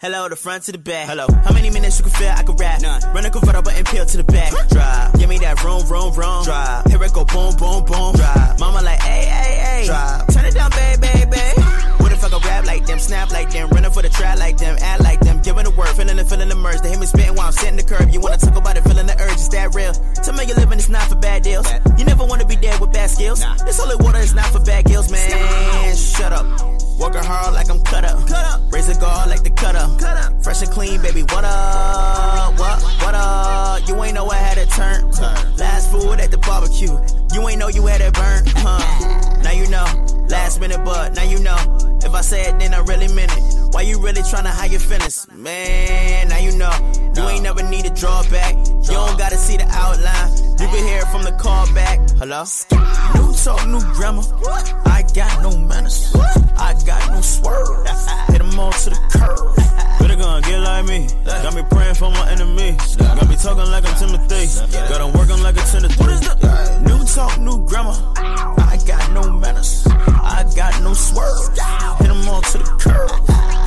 Hello, 0.00 0.28
the 0.28 0.36
front 0.36 0.62
to 0.64 0.72
the 0.72 0.78
back. 0.78 1.08
Hello. 1.08 1.26
How 1.44 1.52
many 1.52 1.70
minutes 1.70 1.98
you 1.98 2.04
can 2.04 2.12
feel 2.12 2.28
I 2.28 2.44
can 2.44 2.54
rap? 2.56 2.80
None. 2.80 3.02
Run 3.12 3.26
a 3.26 3.30
convertible 3.30 3.72
and 3.72 3.86
peel 3.86 4.06
to 4.06 4.16
the 4.16 4.24
back. 4.24 4.52
Drive. 4.68 5.18
Give 5.18 5.28
me 5.28 5.38
that 5.38 5.64
room, 5.64 5.84
room, 5.88 6.14
room. 6.14 6.44
Drive. 6.44 6.84
Here 6.86 7.02
it 7.02 7.12
go, 7.12 7.24
boom, 7.24 7.56
boom, 7.56 7.84
boom. 7.84 8.14
Drive. 8.14 8.60
Mama 8.60 8.80
like, 8.82 9.00
hey, 9.00 9.24
hey, 9.24 9.58
hey. 9.58 9.86
Drive. 9.86 10.28
Turn 10.28 10.44
it 10.44 10.54
down, 10.54 10.70
baby, 10.70 11.00
baby. 11.00 11.67
What 12.38 12.46
if 12.46 12.52
I 12.52 12.58
could 12.58 12.66
rap 12.66 12.66
like 12.66 12.86
them, 12.86 12.98
snap 12.98 13.30
like 13.30 13.50
them, 13.50 13.68
running 13.70 13.90
for 13.90 14.02
the 14.02 14.08
trap 14.08 14.38
like 14.38 14.56
them, 14.58 14.76
act 14.80 15.02
like 15.02 15.20
them, 15.20 15.40
giving 15.42 15.64
the 15.64 15.70
word, 15.70 15.88
feeling 15.88 16.16
the 16.16 16.24
feeling 16.24 16.48
the 16.48 16.54
merge. 16.54 16.80
They 16.80 16.90
hear 16.90 16.98
me 16.98 17.06
spitting 17.06 17.34
while 17.34 17.46
I'm 17.46 17.52
sitting 17.52 17.76
the 17.76 17.82
curb. 17.82 18.10
You 18.10 18.20
wanna 18.20 18.38
talk 18.38 18.56
about 18.56 18.76
it, 18.76 18.84
feeling 18.84 19.06
the 19.06 19.20
urge, 19.20 19.34
is 19.34 19.48
that 19.50 19.74
real? 19.74 19.92
Tell 20.22 20.34
me 20.34 20.44
you're 20.46 20.56
living, 20.56 20.78
it's 20.78 20.88
not 20.88 21.02
for 21.08 21.16
bad 21.16 21.42
deals. 21.42 21.66
You 21.98 22.04
never 22.04 22.24
wanna 22.24 22.46
be 22.46 22.56
dead 22.56 22.80
with 22.80 22.92
bad 22.92 23.10
skills. 23.10 23.42
This 23.64 23.78
holy 23.78 23.96
water 23.96 24.18
is 24.18 24.34
not 24.34 24.46
for 24.46 24.60
bad 24.60 24.84
gills, 24.84 25.10
man. 25.10 25.96
Shut 25.96 26.32
up. 26.32 26.46
Working 26.98 27.22
hard 27.22 27.54
like 27.54 27.70
I'm 27.70 27.82
cut 27.82 28.04
up. 28.04 28.26
Cut 28.26 28.44
up. 28.44 28.72
Raise 28.72 28.88
a 28.88 29.00
guard 29.00 29.30
like 29.30 29.42
the 29.42 29.50
cutter. 29.50 29.86
Cut 29.98 30.16
up. 30.16 30.42
Fresh 30.42 30.62
and 30.62 30.70
clean, 30.70 31.00
baby. 31.00 31.22
What 31.22 31.44
up? 31.44 32.58
What? 32.58 32.82
What 33.02 33.14
up? 33.14 33.86
You 33.88 34.02
ain't 34.02 34.14
know 34.14 34.28
I 34.28 34.36
had 34.36 34.58
a 34.58 34.66
turn. 34.66 35.10
turn. 35.12 35.56
Last 35.56 35.92
food 35.92 36.18
at 36.18 36.30
the 36.30 36.38
barbecue. 36.38 36.90
You 37.34 37.48
ain't 37.48 37.58
know 37.58 37.68
you 37.68 37.86
had 37.86 38.00
it 38.00 38.14
burn. 38.14 38.42
Huh? 38.46 39.27
Now 39.42 39.52
you 39.52 39.68
know. 39.68 39.86
Last 40.28 40.60
minute, 40.60 40.84
but 40.84 41.14
now 41.14 41.22
you 41.22 41.38
know. 41.40 41.56
If 42.04 42.14
I 42.14 42.20
say 42.20 42.42
it, 42.48 42.58
then 42.58 42.74
I 42.74 42.80
really 42.80 43.12
meant 43.14 43.32
it. 43.36 43.74
Why 43.74 43.82
you 43.82 44.00
really 44.00 44.22
tryna 44.22 44.50
hide 44.50 44.70
your 44.70 44.80
feelings? 44.80 45.26
Man, 45.34 46.28
now 46.28 46.38
you 46.38 46.56
know. 46.56 46.72
You 47.16 47.28
ain't 47.28 47.42
never 47.42 47.62
need 47.68 47.84
to 47.84 47.90
draw 47.90 48.22
back. 48.30 48.54
You 48.54 48.94
don't 48.94 49.18
gotta 49.18 49.36
see 49.36 49.56
the 49.56 49.66
outline. 49.68 50.30
You 50.60 50.66
can 50.68 50.86
hear 50.86 50.98
it 50.98 51.08
from 51.08 51.22
the 51.22 51.32
call 51.32 51.66
back. 51.74 51.98
Hello? 52.18 52.44
New 53.14 53.32
talk, 53.32 53.66
new 53.66 53.80
grammar. 53.94 54.22
I 54.84 55.04
got 55.14 55.42
no 55.42 55.56
manners. 55.56 56.14
I 56.56 56.74
got 56.84 57.10
no 57.10 57.20
swerve. 57.20 57.86
Hit 58.28 58.38
them 58.38 58.58
all 58.58 58.72
to 58.72 58.90
the 58.90 58.98
curb. 59.10 59.56
Better 60.00 60.16
gonna 60.16 60.42
get 60.42 60.58
like 60.60 60.84
me. 60.86 61.08
Got 61.24 61.54
me 61.54 61.62
praying 61.70 61.94
for 61.94 62.10
my 62.10 62.30
enemies. 62.30 62.96
Got 62.96 63.28
me 63.28 63.36
talking 63.36 63.70
like 63.70 63.86
I'm 63.86 63.96
Timothy. 63.98 64.46
Got 64.88 64.98
them 64.98 65.12
working 65.12 65.42
like 65.42 65.56
a 65.56 65.60
10 65.60 65.82
to 65.82 65.88
3. 65.88 66.86
New 66.86 67.04
talk, 67.04 67.38
new 67.40 67.64
grammar. 67.66 67.96
I 68.16 68.78
got 68.86 69.12
no 69.12 69.30
manners. 69.30 69.86
I 69.86 70.44
got 70.54 70.80
no 70.82 70.94
swerve. 70.94 71.48
Hit 71.98 72.08
them 72.08 72.28
all 72.28 72.42
to 72.42 72.58
the 72.58 72.64
curb. 72.78 73.10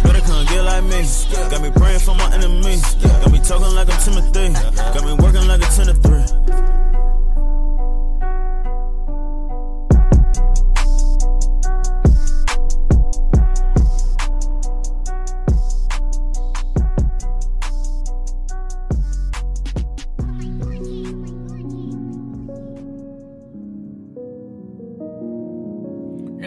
Better 0.03 0.21
come 0.21 0.45
get 0.45 0.63
like 0.63 0.83
me. 0.83 1.05
Got 1.49 1.61
me 1.61 1.71
praying 1.71 1.99
for 1.99 2.15
my 2.15 2.33
enemies. 2.33 2.95
Got 2.95 3.31
me 3.31 3.39
talking 3.39 3.73
like 3.75 3.89
I'm 3.89 3.99
Timothy. 4.01 4.53
Got 4.75 5.03
me 5.05 5.13
working 5.13 5.47
like 5.47 5.61
a 5.61 5.69
10 5.71 5.87
to 5.87 6.90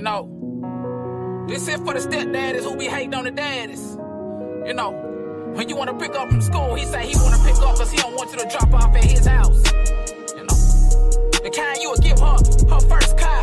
know, 0.05 1.47
this 1.49 1.67
is 1.67 1.77
for 1.77 1.95
the 1.95 2.01
stepdaddies 2.01 2.63
who 2.63 2.77
be 2.77 2.85
hating 2.85 3.15
on 3.15 3.25
the 3.25 3.31
daddies. 3.31 3.97
You 4.67 4.75
know, 4.75 4.93
when 5.55 5.69
you 5.69 5.77
want 5.77 5.91
to 5.91 5.97
pick 5.97 6.15
up 6.15 6.29
from 6.29 6.43
school, 6.43 6.75
he 6.75 6.85
say 6.85 7.07
he 7.07 7.17
want 7.17 7.35
to 7.35 7.41
pick 7.43 7.57
up 7.57 7.75
because 7.75 7.91
he 7.91 7.97
don't 7.97 8.15
want 8.15 8.31
you 8.31 8.39
to 8.39 8.49
drop 8.49 8.73
off 8.75 8.95
at 8.95 9.05
his 9.05 9.27
house. 9.27 9.63
You 10.37 10.45
know, 10.45 10.57
the 11.43 11.51
kind 11.55 11.79
you 11.81 11.91
would 11.91 12.03
give 12.03 12.21
her 12.21 12.37
her 12.69 12.81
first 12.81 13.17
car, 13.17 13.43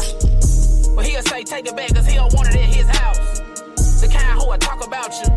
but 0.95 1.05
he'll 1.05 1.24
say 1.24 1.43
take 1.43 1.68
it 1.68 1.76
back 1.76 1.89
because 1.89 2.05
he 2.05 2.16
don't 2.16 2.34
want 2.34 2.49
it 2.49 2.55
at 2.55 2.70
his 2.70 2.88
house. 2.88 3.39
The 4.01 4.07
kind 4.07 4.39
who 4.39 4.47
will 4.47 4.57
talk 4.57 4.86
about 4.86 5.12
you 5.20 5.30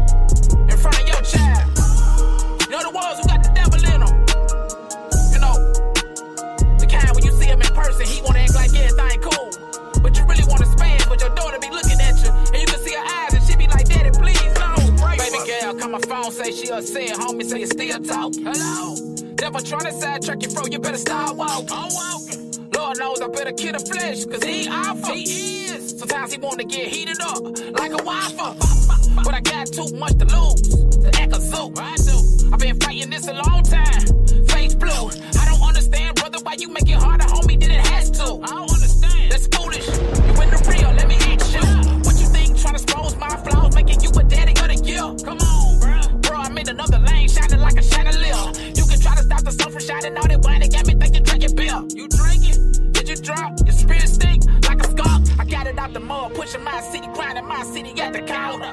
say 16.45 16.53
she 16.53 16.71
upset. 16.71 17.09
Homie, 17.19 17.45
say 17.45 17.61
you 17.61 17.67
still 17.67 18.01
talk. 18.03 18.33
Hello? 18.35 18.95
Trying 19.65 19.87
to 19.87 19.93
sidetrack 19.93 20.43
you, 20.43 20.49
bro, 20.51 20.67
you 20.67 20.79
better 20.79 20.99
start 20.99 21.37
walking. 21.37 21.69
I'm 21.71 21.89
walking. 21.91 22.71
Lord 22.77 22.99
knows 22.99 23.21
I 23.23 23.29
better 23.29 23.53
kill 23.53 23.73
the 23.73 23.79
flesh, 23.79 24.25
cause 24.27 24.43
he 24.43 24.69
awful. 24.69 25.15
He 25.15 25.65
is. 25.65 25.99
Sometimes 25.99 26.33
he 26.33 26.39
wanna 26.39 26.65
get 26.65 26.89
heated 26.89 27.21
up, 27.23 27.41
like 27.73 27.93
a 27.93 28.03
waffle. 28.05 28.57
But 29.25 29.33
I 29.35 29.41
got 29.41 29.69
too 29.69 29.89
much 29.97 30.19
to 30.19 30.27
lose, 30.27 30.61
to 31.01 31.11
act 31.19 31.35
a 31.35 31.41
zoo. 31.41 31.73
I 31.79 31.97
do. 31.97 32.53
I've 32.53 32.61
been 32.61 32.79
fighting 32.79 33.11
this 33.11 33.27
a 33.27 33.33
long 33.33 33.63
time. 33.63 34.05
Face 34.49 34.75
blue. 34.75 35.09
I 35.41 35.49
don't 35.49 35.63
understand, 35.67 36.17
brother, 36.17 36.39
why 36.43 36.57
you 36.59 36.69
make 36.69 36.89
it 36.89 36.97
harder, 36.97 37.25
homie, 37.25 37.59
than 37.59 37.71
it 37.71 37.87
has 37.87 38.11
to. 38.11 38.25
I 38.25 38.47
don't 38.47 38.71
understand. 38.71 39.33
That's 39.33 39.47
foolish. 39.47 39.64
City 57.65 58.01
at 58.01 58.13
the 58.13 58.23
counter. 58.23 58.73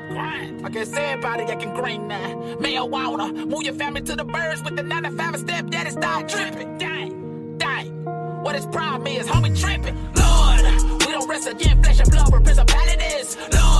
I 0.64 0.70
guess 0.70 0.94
everybody 0.94 1.44
acting 1.44 1.74
green 1.74 2.08
now. 2.08 2.36
Marijuana. 2.60 3.48
Move 3.48 3.64
your 3.64 3.74
family 3.74 4.02
to 4.02 4.16
the 4.16 4.24
birds 4.26 4.62
with 4.64 4.76
the 4.76 4.84
9 4.84 5.04
to 5.04 5.12
5 5.12 5.38
step 5.38 5.68
daddy 5.68 5.90
start 5.92 6.30
tripping. 6.30 6.78
Dang, 6.78 7.58
dang. 7.58 7.88
What 8.44 8.56
his 8.56 8.66
problem 8.68 9.08
is, 9.08 9.28
homie 9.28 9.60
tripping. 9.60 9.96
Lord, 10.16 10.64
we 11.06 11.12
don't 11.12 11.28
rest 11.30 11.48
again, 11.48 11.82
flesh 11.84 12.00
and 12.00 12.12
blood 12.12 12.32
with 12.32 12.44
principalities. 12.44 13.38
Lord, 13.54 13.71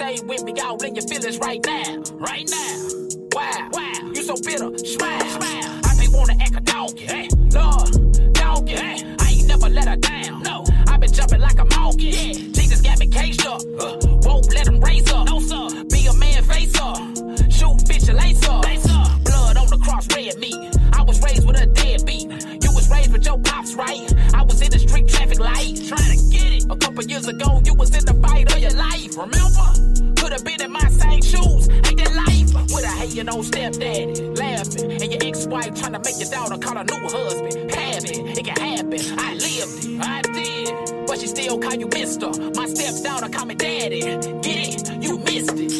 stay 0.00 0.18
with 0.24 0.42
me, 0.44 0.54
y'all 0.56 0.82
in 0.82 0.94
your 0.94 1.04
feelings 1.06 1.38
right 1.40 1.60
now, 1.66 2.02
right 2.14 2.48
now. 2.50 2.88
Wow, 3.32 3.68
wow, 3.72 4.10
you 4.14 4.22
so 4.22 4.34
bitter, 4.42 4.78
smile. 4.78 5.29
Make 36.04 36.18
your 36.18 36.30
daughter 36.30 36.58
call 36.58 36.76
a 36.76 36.84
new 36.84 37.08
husband. 37.08 37.70
Have 37.70 38.04
it, 38.04 38.38
it 38.38 38.44
can 38.44 38.56
happen. 38.56 39.00
I 39.18 39.34
lived 39.34 39.84
it, 39.84 40.00
I 40.00 40.22
did. 40.22 41.06
But 41.06 41.18
she 41.20 41.26
still 41.26 41.58
call 41.58 41.74
you 41.74 41.88
mister. 41.88 42.28
My 42.54 42.66
stepdaughter 42.66 43.28
call 43.28 43.46
me 43.46 43.54
daddy. 43.54 44.00
Get 44.00 44.46
it? 44.46 45.02
You 45.02 45.18
missed 45.18 45.58
it. 45.58 45.70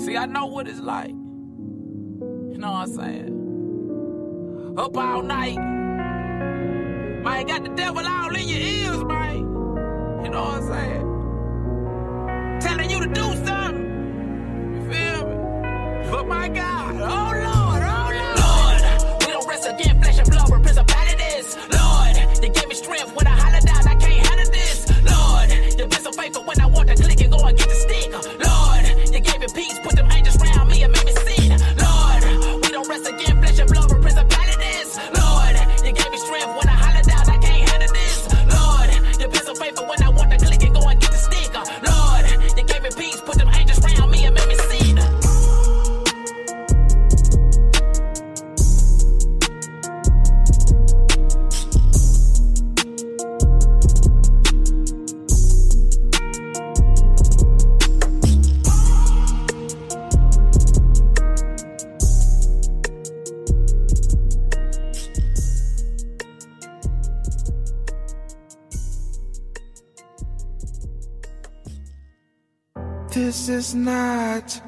See, 0.00 0.16
I 0.16 0.26
know 0.26 0.46
what 0.46 0.66
it's 0.66 0.80
like. 0.80 1.10
You 1.10 2.58
know 2.58 2.72
what 2.72 2.88
I'm 2.88 2.94
saying? 2.94 4.74
Up 4.78 4.96
all 4.96 5.22
night. 5.22 5.58
Man, 7.22 7.46
got 7.46 7.62
the 7.62 7.70
devil 7.70 8.06
all 8.06 8.34
in 8.34 8.48
your 8.48 8.58
ears, 8.58 9.04
man. 9.04 9.38
You 10.24 10.30
know 10.30 10.42
what 10.42 10.62
I'm 10.62 10.68
saying? 10.68 11.09
To 13.00 13.06
do 13.06 13.22
something. 13.46 14.74
You 14.74 14.92
feel 14.92 15.26
me? 15.26 16.10
But 16.10 16.26
my 16.26 16.48
God, 16.48 16.69
Is 73.70 73.76
not 73.76 74.60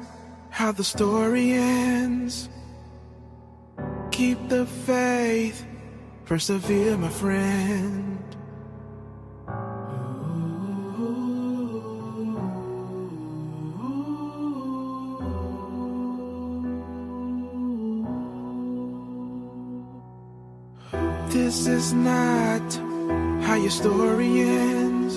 how 0.49 0.71
the 0.71 0.83
story 0.85 1.51
ends. 1.51 2.47
Keep 4.11 4.47
the 4.47 4.65
faith, 4.65 5.65
persevere, 6.23 6.97
my 6.97 7.09
friend. 7.09 8.23
This 21.27 21.67
is 21.67 21.91
not 21.91 22.73
how 23.43 23.55
your 23.55 23.69
story 23.69 24.43
ends. 24.43 25.15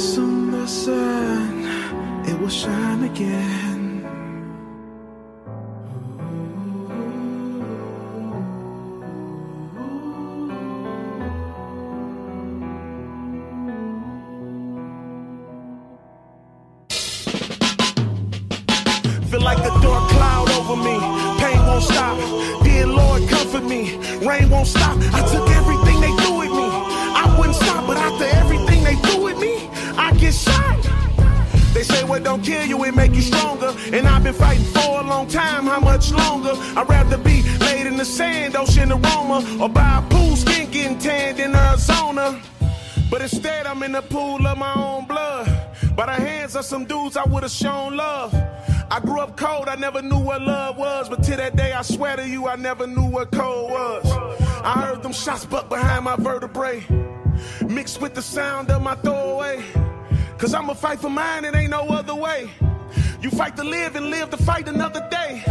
Soon 0.00 0.52
the 0.52 0.66
sun, 0.68 1.83
it 2.26 2.40
will 2.40 2.48
shine 2.48 3.04
again. 3.04 4.00
Feel 19.30 19.40
like 19.40 19.58
a 19.58 19.72
dark 19.82 20.10
cloud 20.10 20.50
over 20.50 20.76
me. 20.76 20.98
Pain 21.40 21.58
won't 21.66 21.82
stop. 21.82 22.16
Dear 22.62 22.86
Lord, 22.86 23.28
comfort 23.28 23.64
me. 23.64 23.98
Rain 24.26 24.48
won't 24.50 24.66
stop. 24.68 24.96
I 25.12 25.20
took 25.30 25.48
everything 25.48 25.53
They 31.74 31.82
say 31.82 32.04
what 32.04 32.22
don't 32.22 32.42
kill 32.42 32.64
you, 32.64 32.84
it 32.84 32.94
make 32.94 33.14
you 33.14 33.20
stronger. 33.20 33.74
And 33.92 34.06
I've 34.06 34.22
been 34.22 34.32
fighting 34.32 34.64
for 34.66 35.00
a 35.00 35.02
long 35.02 35.26
time, 35.26 35.64
how 35.64 35.80
much 35.80 36.12
longer? 36.12 36.52
I'd 36.78 36.88
rather 36.88 37.18
be 37.18 37.42
laid 37.58 37.88
in 37.88 37.96
the 37.96 38.04
sand, 38.04 38.54
ocean 38.56 38.92
aroma, 38.92 39.44
or 39.60 39.68
by 39.68 39.98
a 39.98 40.02
pool, 40.08 40.36
skin 40.36 40.70
getting 40.70 40.98
tanned 40.98 41.40
in 41.40 41.54
Arizona. 41.54 42.40
But 43.10 43.22
instead, 43.22 43.66
I'm 43.66 43.82
in 43.82 43.92
the 43.92 44.02
pool 44.02 44.46
of 44.46 44.56
my 44.56 44.72
own 44.74 45.06
blood. 45.06 45.46
By 45.96 46.06
the 46.06 46.12
hands 46.12 46.56
of 46.56 46.64
some 46.64 46.84
dudes 46.84 47.16
I 47.16 47.24
would've 47.24 47.50
shown 47.50 47.96
love. 47.96 48.32
I 48.90 49.00
grew 49.00 49.18
up 49.18 49.36
cold, 49.36 49.68
I 49.68 49.74
never 49.74 50.00
knew 50.00 50.18
what 50.18 50.42
love 50.42 50.76
was. 50.76 51.08
But 51.08 51.24
till 51.24 51.36
that 51.36 51.56
day, 51.56 51.72
I 51.72 51.82
swear 51.82 52.16
to 52.16 52.28
you, 52.28 52.46
I 52.46 52.56
never 52.56 52.86
knew 52.86 53.08
what 53.08 53.32
cold 53.32 53.70
was. 53.70 54.06
I 54.62 54.80
heard 54.80 55.02
them 55.02 55.12
shots 55.12 55.44
buck 55.44 55.68
behind 55.68 56.04
my 56.04 56.16
vertebrae, 56.16 56.86
mixed 57.66 58.00
with 58.00 58.14
the 58.14 58.22
sound 58.22 58.70
of 58.70 58.80
my 58.80 58.94
throwaway. 58.94 59.64
Cause 60.44 60.52
I'ma 60.52 60.74
fight 60.74 61.00
for 61.00 61.08
mine, 61.08 61.46
it 61.46 61.54
ain't 61.54 61.70
no 61.70 61.88
other 61.88 62.14
way. 62.14 62.50
You 63.22 63.30
fight 63.30 63.56
to 63.56 63.64
live 63.64 63.96
and 63.96 64.10
live 64.10 64.28
to 64.28 64.36
fight 64.36 64.68
another 64.68 65.00
day. 65.10 65.42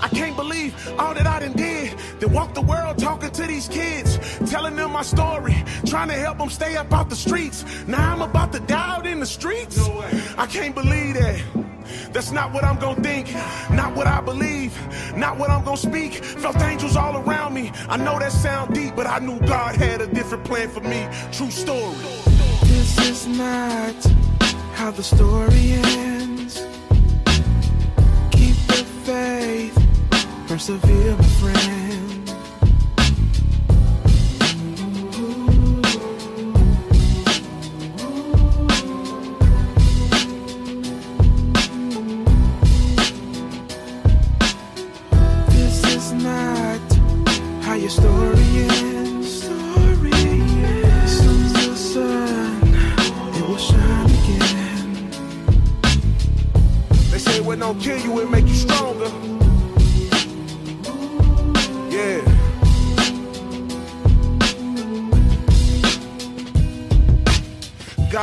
I 0.00 0.06
can't 0.10 0.36
believe 0.36 0.76
all 0.96 1.12
that 1.12 1.26
I 1.26 1.40
done 1.40 1.54
did. 1.54 1.98
To 2.20 2.28
walk 2.28 2.54
the 2.54 2.60
world 2.60 2.98
talking 2.98 3.32
to 3.32 3.42
these 3.48 3.66
kids, 3.66 4.16
telling 4.48 4.76
them 4.76 4.92
my 4.92 5.02
story, 5.02 5.56
trying 5.86 6.06
to 6.10 6.14
help 6.14 6.38
them 6.38 6.50
stay 6.50 6.76
up 6.76 6.92
out 6.92 7.10
the 7.10 7.16
streets. 7.16 7.64
Now 7.88 8.12
I'm 8.12 8.22
about 8.22 8.52
to 8.52 8.60
die 8.60 8.96
out 8.96 9.08
in 9.08 9.18
the 9.18 9.26
streets. 9.26 9.76
No 9.76 10.04
I 10.36 10.46
can't 10.46 10.72
believe 10.72 11.14
that. 11.14 11.42
That's 12.12 12.30
not 12.30 12.52
what 12.52 12.62
I'm 12.62 12.78
gonna 12.78 13.02
think, 13.02 13.34
not 13.72 13.96
what 13.96 14.06
I 14.06 14.20
believe, 14.20 14.72
not 15.16 15.36
what 15.36 15.50
I'm 15.50 15.64
gonna 15.64 15.76
speak. 15.76 16.14
Felt 16.14 16.62
angels 16.62 16.94
all 16.94 17.16
around 17.16 17.54
me. 17.54 17.72
I 17.88 17.96
know 17.96 18.20
that 18.20 18.30
sound 18.30 18.72
deep, 18.72 18.94
but 18.94 19.08
I 19.08 19.18
knew 19.18 19.40
God 19.40 19.74
had 19.74 20.00
a 20.00 20.06
different 20.06 20.44
plan 20.44 20.68
for 20.68 20.80
me. 20.82 21.08
True 21.32 21.50
story. 21.50 22.47
This 22.78 22.98
is 23.10 23.26
not 23.26 23.96
how 24.74 24.92
the 24.92 25.02
story 25.02 25.72
ends. 25.72 26.64
Keep 28.30 28.58
the 28.68 28.84
faith, 29.02 29.76
persevere, 30.46 31.16
my 31.16 31.24
friend. 31.40 31.87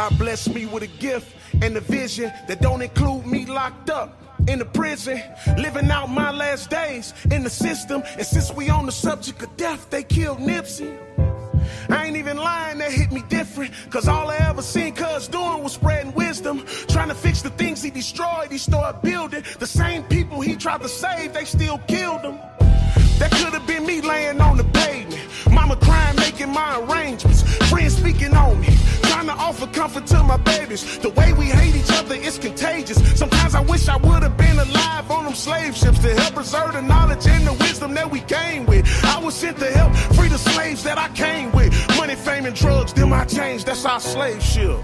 God 0.10 0.20
bless 0.20 0.48
me 0.48 0.68
with 0.68 0.84
a 0.84 1.00
gift 1.00 1.36
and 1.64 1.76
a 1.76 1.80
vision 1.80 2.32
that 2.48 2.62
don't 2.62 2.84
include 2.84 3.26
me 3.26 3.48
locked 3.48 3.90
up 3.90 4.22
in 4.48 4.60
the 4.60 4.66
prison, 4.66 5.20
living 5.58 5.90
out 5.90 6.12
my 6.12 6.30
last 6.30 6.70
days 6.70 7.12
in 7.32 7.44
the 7.44 7.50
system. 7.50 8.04
And 8.16 8.24
since 8.24 8.54
we 8.54 8.70
on 8.70 8.86
the 8.86 8.92
subject 8.92 9.42
of 9.42 9.58
death, 9.58 9.90
they 9.90 10.04
killed 10.04 10.38
Nipsey. 10.38 10.96
I 11.90 12.06
ain't 12.06 12.18
even 12.18 12.38
lying, 12.38 12.78
that 12.78 12.92
hit 12.92 13.12
me 13.12 13.24
different. 13.30 13.74
Cause 13.90 14.08
all 14.08 14.30
I 14.30 14.38
ever 14.48 14.62
seen 14.62 14.94
Cuz 14.94 15.28
doing 15.28 15.64
was 15.64 15.74
spreading 15.74 16.14
wisdom. 16.14 16.64
Trying 16.88 17.10
to 17.10 17.16
fix 17.16 17.42
the 17.42 17.50
things 17.50 17.82
he 17.82 17.90
destroyed, 17.90 18.52
he 18.52 18.60
started 18.60 19.02
building. 19.02 19.44
The 19.58 19.66
same 19.66 20.04
people 20.04 20.40
he 20.40 20.56
tried 20.56 20.84
to 20.84 20.88
save, 20.88 21.34
they 21.34 21.46
still 21.46 21.80
killed 21.88 22.22
him. 22.22 22.38
That 23.20 23.32
could 23.32 23.54
have 23.54 23.66
been 23.66 23.86
me 23.86 24.02
laying 24.02 24.42
on 24.42 24.58
the 24.58 24.66
pavement. 24.66 25.24
Mama 25.50 25.78
crying, 25.78 26.16
making 26.18 26.52
my 26.52 26.80
arrangements. 26.80 27.44
Friends 27.70 27.96
speaking 27.96 28.34
on 28.34 28.60
me. 28.60 28.68
Trying 29.04 29.28
to 29.28 29.34
offer 29.34 29.68
comfort 29.68 30.06
to 30.08 30.24
my 30.24 30.38
babies. 30.38 30.98
The 31.00 31.10
way 31.10 31.32
we 31.34 31.46
hate 31.46 31.76
each 31.76 31.92
other 31.92 32.16
is 32.16 32.38
contagious. 32.38 32.98
Sometimes 33.18 33.56
I 33.56 33.62
wish 33.62 33.88
I 33.88 33.96
would 33.98 34.24
have 34.24 34.36
been 34.36 34.60
alive 34.60 35.10
on 35.10 35.26
them 35.26 35.34
slave 35.34 35.76
ships 35.76 36.00
to 36.00 36.14
help 36.14 36.36
preserve 36.36 36.74
the 36.74 36.82
knowledge 36.82 37.26
and 37.28 37.48
the 37.48 37.54
wisdom 37.54 37.94
that 37.94 38.12
we 38.12 38.20
came 38.22 38.66
with. 38.66 38.86
I 39.06 39.20
was 39.20 39.34
sent 39.34 39.60
to 39.60 39.72
help 39.72 39.96
free 40.16 40.28
the 40.28 40.38
slaves 40.38 40.84
that 40.84 40.98
I 40.98 41.08
came 41.10 41.52
with. 41.54 41.72
Money, 41.98 42.16
fame, 42.16 42.46
and 42.46 42.56
drugs, 42.56 42.92
them 42.94 43.14
I 43.14 43.24
changed. 43.26 43.66
That's 43.66 43.86
our 43.86 44.00
slave 44.02 44.44
ship. 44.44 44.80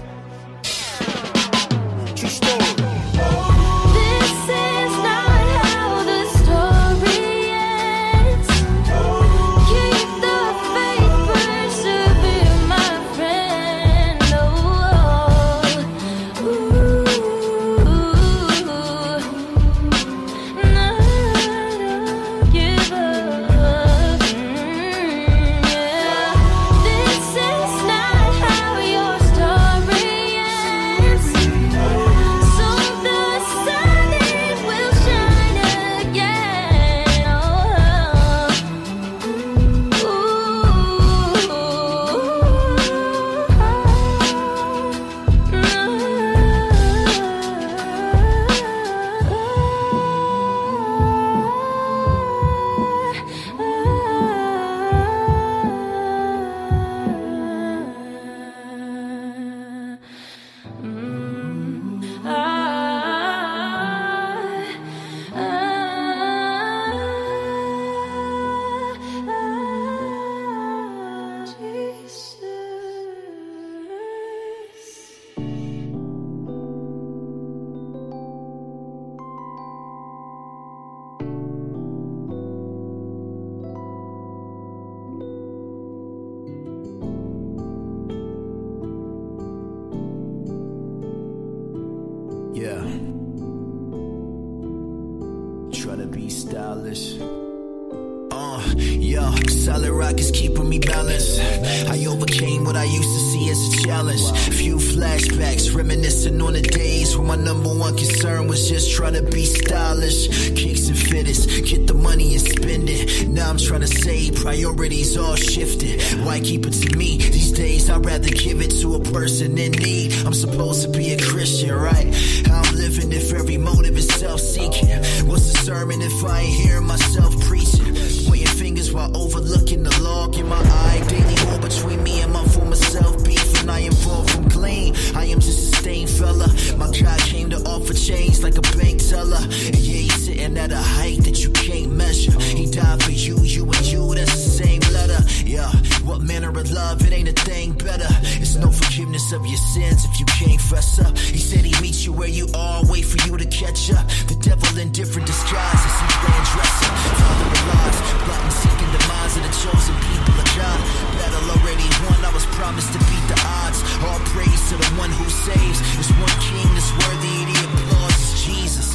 you 152.42 152.54
all, 152.54 152.82
wait 152.90 153.04
for 153.04 153.18
you 153.28 153.36
to 153.36 153.46
catch 153.46 153.90
up. 153.90 154.06
The 154.26 154.36
devil 154.40 154.78
in 154.78 154.90
different 154.90 155.26
disguises, 155.26 155.92
he's 156.02 156.16
playing 156.22 156.46
dress 156.50 156.76
up. 156.82 156.94
Father 157.22 157.48
alive, 157.62 157.96
plotting, 158.26 158.54
seeking 158.62 158.90
the 158.90 159.02
minds 159.06 159.34
of 159.38 159.42
the 159.46 159.54
chosen 159.62 159.94
people 160.10 160.34
of 160.34 160.48
God. 160.58 160.78
Battle 161.18 161.46
already 161.54 161.86
won, 162.02 162.18
I 162.24 162.30
was 162.34 162.46
promised 162.58 162.90
to 162.94 163.00
beat 163.06 163.26
the 163.30 163.38
odds. 163.62 163.78
All 164.02 164.18
praise 164.34 164.62
to 164.70 164.76
the 164.76 164.90
one 164.98 165.10
who 165.10 165.26
saves. 165.30 165.78
There's 165.94 166.12
one 166.18 166.36
king 166.42 166.66
that's 166.74 166.90
worthy 166.98 167.36
the 167.46 167.56
applause, 167.62 168.18
it's 168.18 168.44
Jesus. 168.44 168.88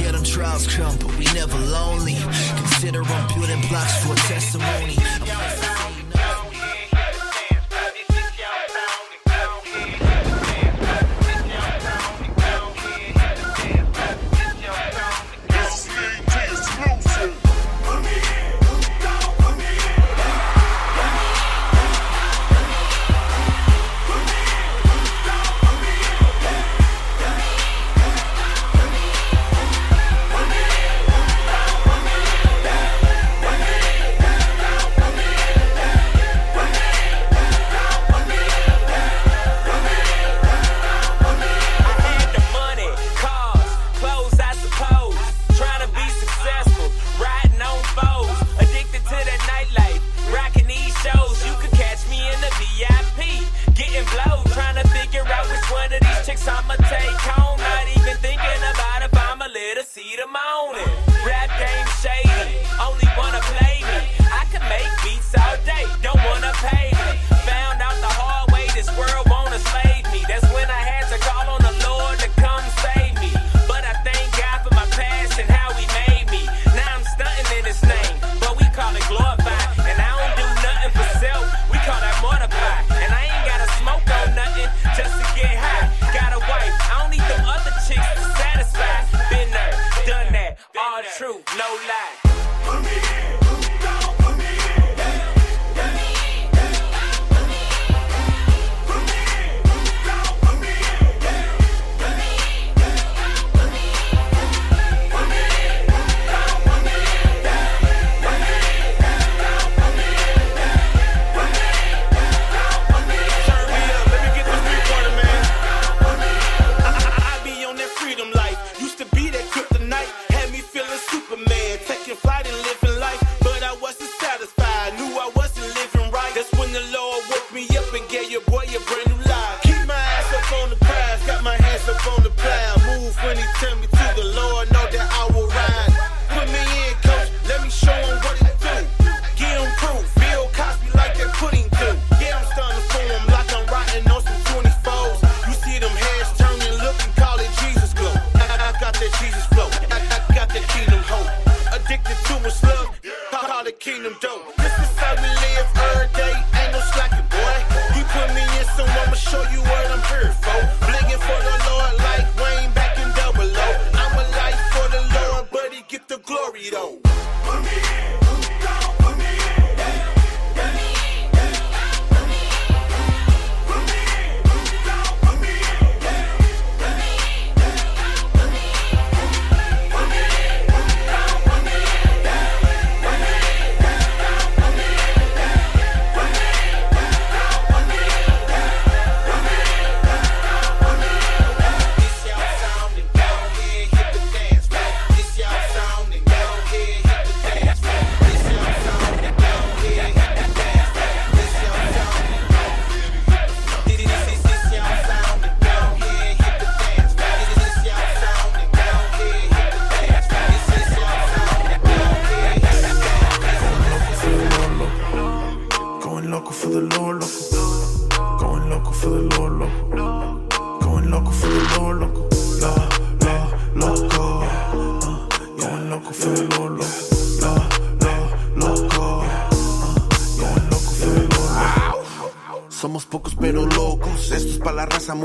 Yeah, 0.00 0.12
them 0.12 0.24
trials 0.24 0.66
come, 0.66 0.96
but 0.96 1.12
we 1.18 1.24
never 1.36 1.58
lonely. 1.58 2.16
Consider 2.56 3.02
I'm 3.04 3.24
building 3.34 3.60
blocks 3.68 4.00
for 4.04 4.16
testimony. 4.32 4.96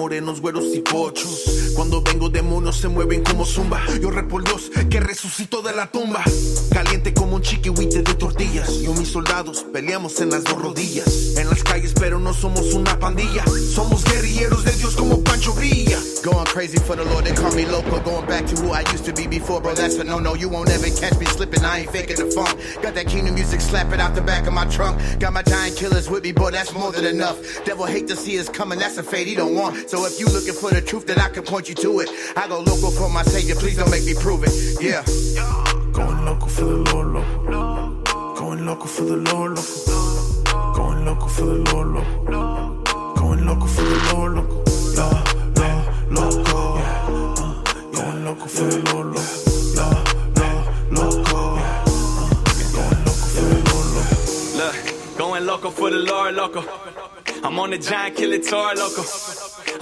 Morenos, 0.09 0.41
güeros 0.41 0.73
y 0.73 0.79
pochos. 0.79 1.73
Cuando 1.75 2.01
vengo 2.01 2.29
demonios 2.29 2.77
se 2.77 2.87
mueven 2.87 3.23
como 3.23 3.45
zumba. 3.45 3.79
Yo 4.01 4.09
por 4.27 4.43
Dios 4.43 4.71
que 4.89 4.99
resucito 4.99 5.61
de 5.61 5.71
la 5.71 5.91
tumba. 5.91 6.23
Caliente 6.71 7.13
como 7.13 7.35
un 7.35 7.43
chiquihuite 7.43 8.01
de 8.01 8.15
tortillas. 8.15 8.81
Yo 8.81 8.91
mis 8.95 9.09
soldados 9.09 9.67
peleamos 9.71 10.19
en 10.19 10.31
las 10.31 10.43
dos 10.45 10.59
rodillas. 10.59 11.37
En 11.37 11.47
las 11.47 11.63
calles 11.63 11.93
pero 11.93 12.17
no 12.17 12.33
somos 12.33 12.73
una 12.73 12.97
pandilla. 12.97 13.45
Somos 13.45 14.03
guerrilleros 14.03 14.18
crazy 16.69 16.85
for 16.85 16.95
the 16.95 17.05
Lord, 17.05 17.25
they 17.25 17.33
call 17.33 17.51
me 17.55 17.65
loco. 17.65 17.99
Going 18.01 18.25
back 18.27 18.45
to 18.47 18.55
who 18.55 18.71
I 18.71 18.81
used 18.91 19.05
to 19.05 19.13
be 19.13 19.27
before, 19.27 19.61
bro. 19.61 19.73
That's 19.73 19.95
a 19.97 20.03
no 20.03 20.19
no. 20.19 20.35
You 20.35 20.49
won't 20.49 20.69
ever 20.69 20.89
catch 20.89 21.17
me 21.19 21.25
slipping. 21.25 21.63
I 21.63 21.79
ain't 21.79 21.91
faking 21.91 22.17
the 22.17 22.31
funk. 22.31 22.59
Got 22.81 22.93
that 22.95 23.07
kingdom 23.07 23.35
music, 23.35 23.61
slap 23.61 23.91
it 23.93 23.99
out 23.99 24.15
the 24.15 24.21
back 24.21 24.47
of 24.47 24.53
my 24.53 24.65
trunk. 24.65 24.99
Got 25.19 25.33
my 25.33 25.43
giant 25.43 25.75
killers 25.77 26.09
with 26.09 26.23
me, 26.23 26.31
boy. 26.31 26.51
That's 26.51 26.73
more 26.73 26.91
than 26.91 27.05
enough. 27.05 27.37
Devil 27.65 27.85
hate 27.85 28.07
to 28.07 28.15
see 28.15 28.39
us 28.39 28.49
coming. 28.49 28.79
That's 28.79 28.97
a 28.97 29.03
fate 29.03 29.27
he 29.27 29.35
don't 29.35 29.55
want. 29.55 29.89
So 29.89 30.05
if 30.05 30.19
you 30.19 30.27
looking 30.27 30.53
for 30.53 30.69
the 30.69 30.81
truth, 30.81 31.07
then 31.07 31.19
I 31.19 31.29
can 31.29 31.43
point 31.43 31.69
you 31.69 31.75
to 31.75 31.99
it. 32.01 32.09
I 32.35 32.47
go 32.47 32.59
local 32.59 32.91
for 32.91 33.09
my 33.09 33.23
savior. 33.23 33.55
Please 33.55 33.77
don't 33.77 33.91
make 33.91 34.05
me 34.05 34.13
prove 34.13 34.43
it. 34.43 34.53
Yeah. 34.81 35.03
Going 35.91 36.25
loco 36.25 36.47
for 36.47 36.65
the 36.65 36.77
Lord, 36.93 37.07
loco. 37.07 38.35
Going 38.35 38.65
loco 38.65 38.85
for 38.85 39.03
the 39.03 39.17
Lord, 39.17 39.57
loco. 39.57 40.73
Going 40.73 41.05
loco 41.05 41.27
for 41.27 41.45
the 41.45 41.71
Lord, 41.71 41.87
loco. 41.87 42.38
Loco 48.39 48.93
Lord, 48.93 49.07
loco. 50.91 51.59
Going 55.17 55.45
loco 55.45 55.69
for 55.69 55.89
the 55.89 55.97
Lord, 55.97 56.35
loco. 56.35 56.63
I'm 57.43 57.59
on 57.59 57.71
the 57.71 57.77
giant 57.77 58.15
killer 58.15 58.39
tour, 58.39 58.75
loco. 58.75 59.03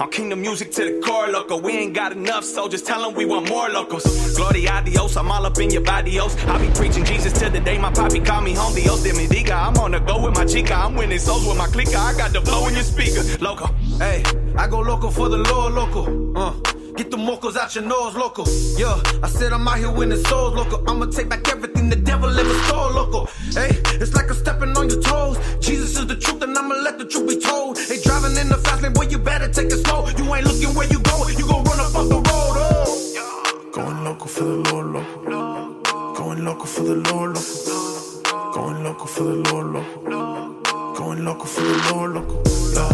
I'm 0.00 0.10
kingdom 0.10 0.40
music 0.40 0.72
to 0.72 0.84
the 0.84 1.00
core, 1.04 1.28
loco. 1.28 1.56
We 1.58 1.72
ain't 1.72 1.94
got 1.94 2.12
enough, 2.12 2.44
so 2.44 2.68
just 2.68 2.86
tell 2.86 3.02
them 3.02 3.14
we 3.14 3.24
want 3.24 3.48
more 3.48 3.68
locos. 3.68 4.36
Gloria 4.36 4.78
a 4.78 4.84
Dios, 4.84 5.16
I'm 5.16 5.30
all 5.30 5.46
up 5.46 5.58
in 5.58 5.70
your 5.70 5.82
body, 5.82 6.12
Dios. 6.12 6.36
I 6.44 6.58
be 6.58 6.72
preaching 6.74 7.04
Jesus 7.04 7.32
till 7.32 7.50
the 7.50 7.60
day 7.60 7.78
my 7.78 7.92
poppy 7.92 8.20
call 8.20 8.42
me 8.42 8.54
home. 8.54 8.74
Dios 8.74 9.02
de 9.02 9.12
mi 9.12 9.26
diga. 9.26 9.68
I'm 9.68 9.76
on 9.78 9.92
the 9.92 10.00
go 10.00 10.22
with 10.22 10.34
my 10.34 10.44
chica. 10.44 10.74
I'm 10.74 10.94
winning 10.94 11.18
souls 11.18 11.46
with 11.46 11.56
my 11.56 11.66
clicker. 11.66 11.96
I 11.96 12.14
got 12.16 12.32
the 12.32 12.40
flow 12.40 12.66
in 12.68 12.74
your 12.74 12.84
speaker, 12.84 13.22
loco. 13.42 13.66
Hey, 13.98 14.22
I 14.56 14.66
go 14.68 14.80
loco 14.80 15.10
for 15.10 15.28
the 15.28 15.38
Lord, 15.38 15.74
loco. 15.74 16.34
Uh, 16.34 16.77
get 16.98 17.12
the 17.12 17.16
mocos 17.16 17.56
out 17.56 17.72
your 17.76 17.84
nose, 17.84 18.16
local. 18.16 18.44
Yeah, 18.76 19.00
I 19.22 19.28
said 19.28 19.52
I'm 19.52 19.66
out 19.68 19.78
here 19.78 19.90
winning 19.90 20.22
souls, 20.24 20.54
local. 20.54 20.82
I'ma 20.90 21.06
take 21.06 21.28
back 21.28 21.48
everything 21.48 21.88
the 21.88 21.96
devil 21.96 22.28
ever 22.28 22.54
stole, 22.64 22.90
local. 22.90 23.26
Hey, 23.54 23.70
it's 24.02 24.14
like 24.14 24.28
I'm 24.28 24.34
stepping 24.34 24.76
on 24.76 24.90
your 24.90 25.00
toes. 25.00 25.38
Jesus 25.60 25.96
is 25.96 26.06
the 26.08 26.16
truth, 26.16 26.42
and 26.42 26.58
I'ma 26.58 26.74
let 26.74 26.98
the 26.98 27.04
truth 27.04 27.28
be 27.28 27.38
told. 27.38 27.78
Hey, 27.78 28.02
driving 28.02 28.36
in 28.36 28.48
the 28.48 28.58
fast 28.64 28.82
lane, 28.82 28.92
boy, 28.92 29.02
you 29.02 29.18
better 29.18 29.48
take 29.48 29.66
it 29.66 29.80
slow. 29.86 30.08
You 30.18 30.34
ain't 30.34 30.46
looking 30.46 30.74
where 30.74 30.88
you 30.88 30.98
go, 30.98 31.28
you 31.28 31.46
gon' 31.46 31.62
run 31.64 31.78
up 31.78 31.94
off 31.94 32.08
the 32.08 32.16
road, 32.16 32.56
oh. 32.66 33.70
Going 33.72 34.04
loco 34.04 34.26
for 34.26 34.44
the 34.44 34.56
Lord, 34.68 34.86
local. 34.86 36.14
Going 36.14 36.44
local 36.44 36.66
for 36.66 36.82
the 36.82 36.96
Lord, 36.96 37.36
local. 37.36 38.52
Going 38.52 38.82
local 38.82 39.06
for 39.06 39.22
the 39.22 39.36
Lord, 39.46 39.66
local. 39.74 40.94
Going 40.94 41.24
loco 41.24 41.44
for 41.44 41.62
the 41.62 41.92
Lord, 41.92 42.10
loco. 42.14 42.42
La, 42.74 42.88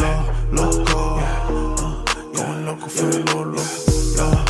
la, 0.00 0.12
loco. 0.50 1.79
Going 2.40 2.64
loco 2.64 2.86
for 2.88 3.04
the 3.04 3.34
Lord, 3.34 3.48
loco. 3.48 4.49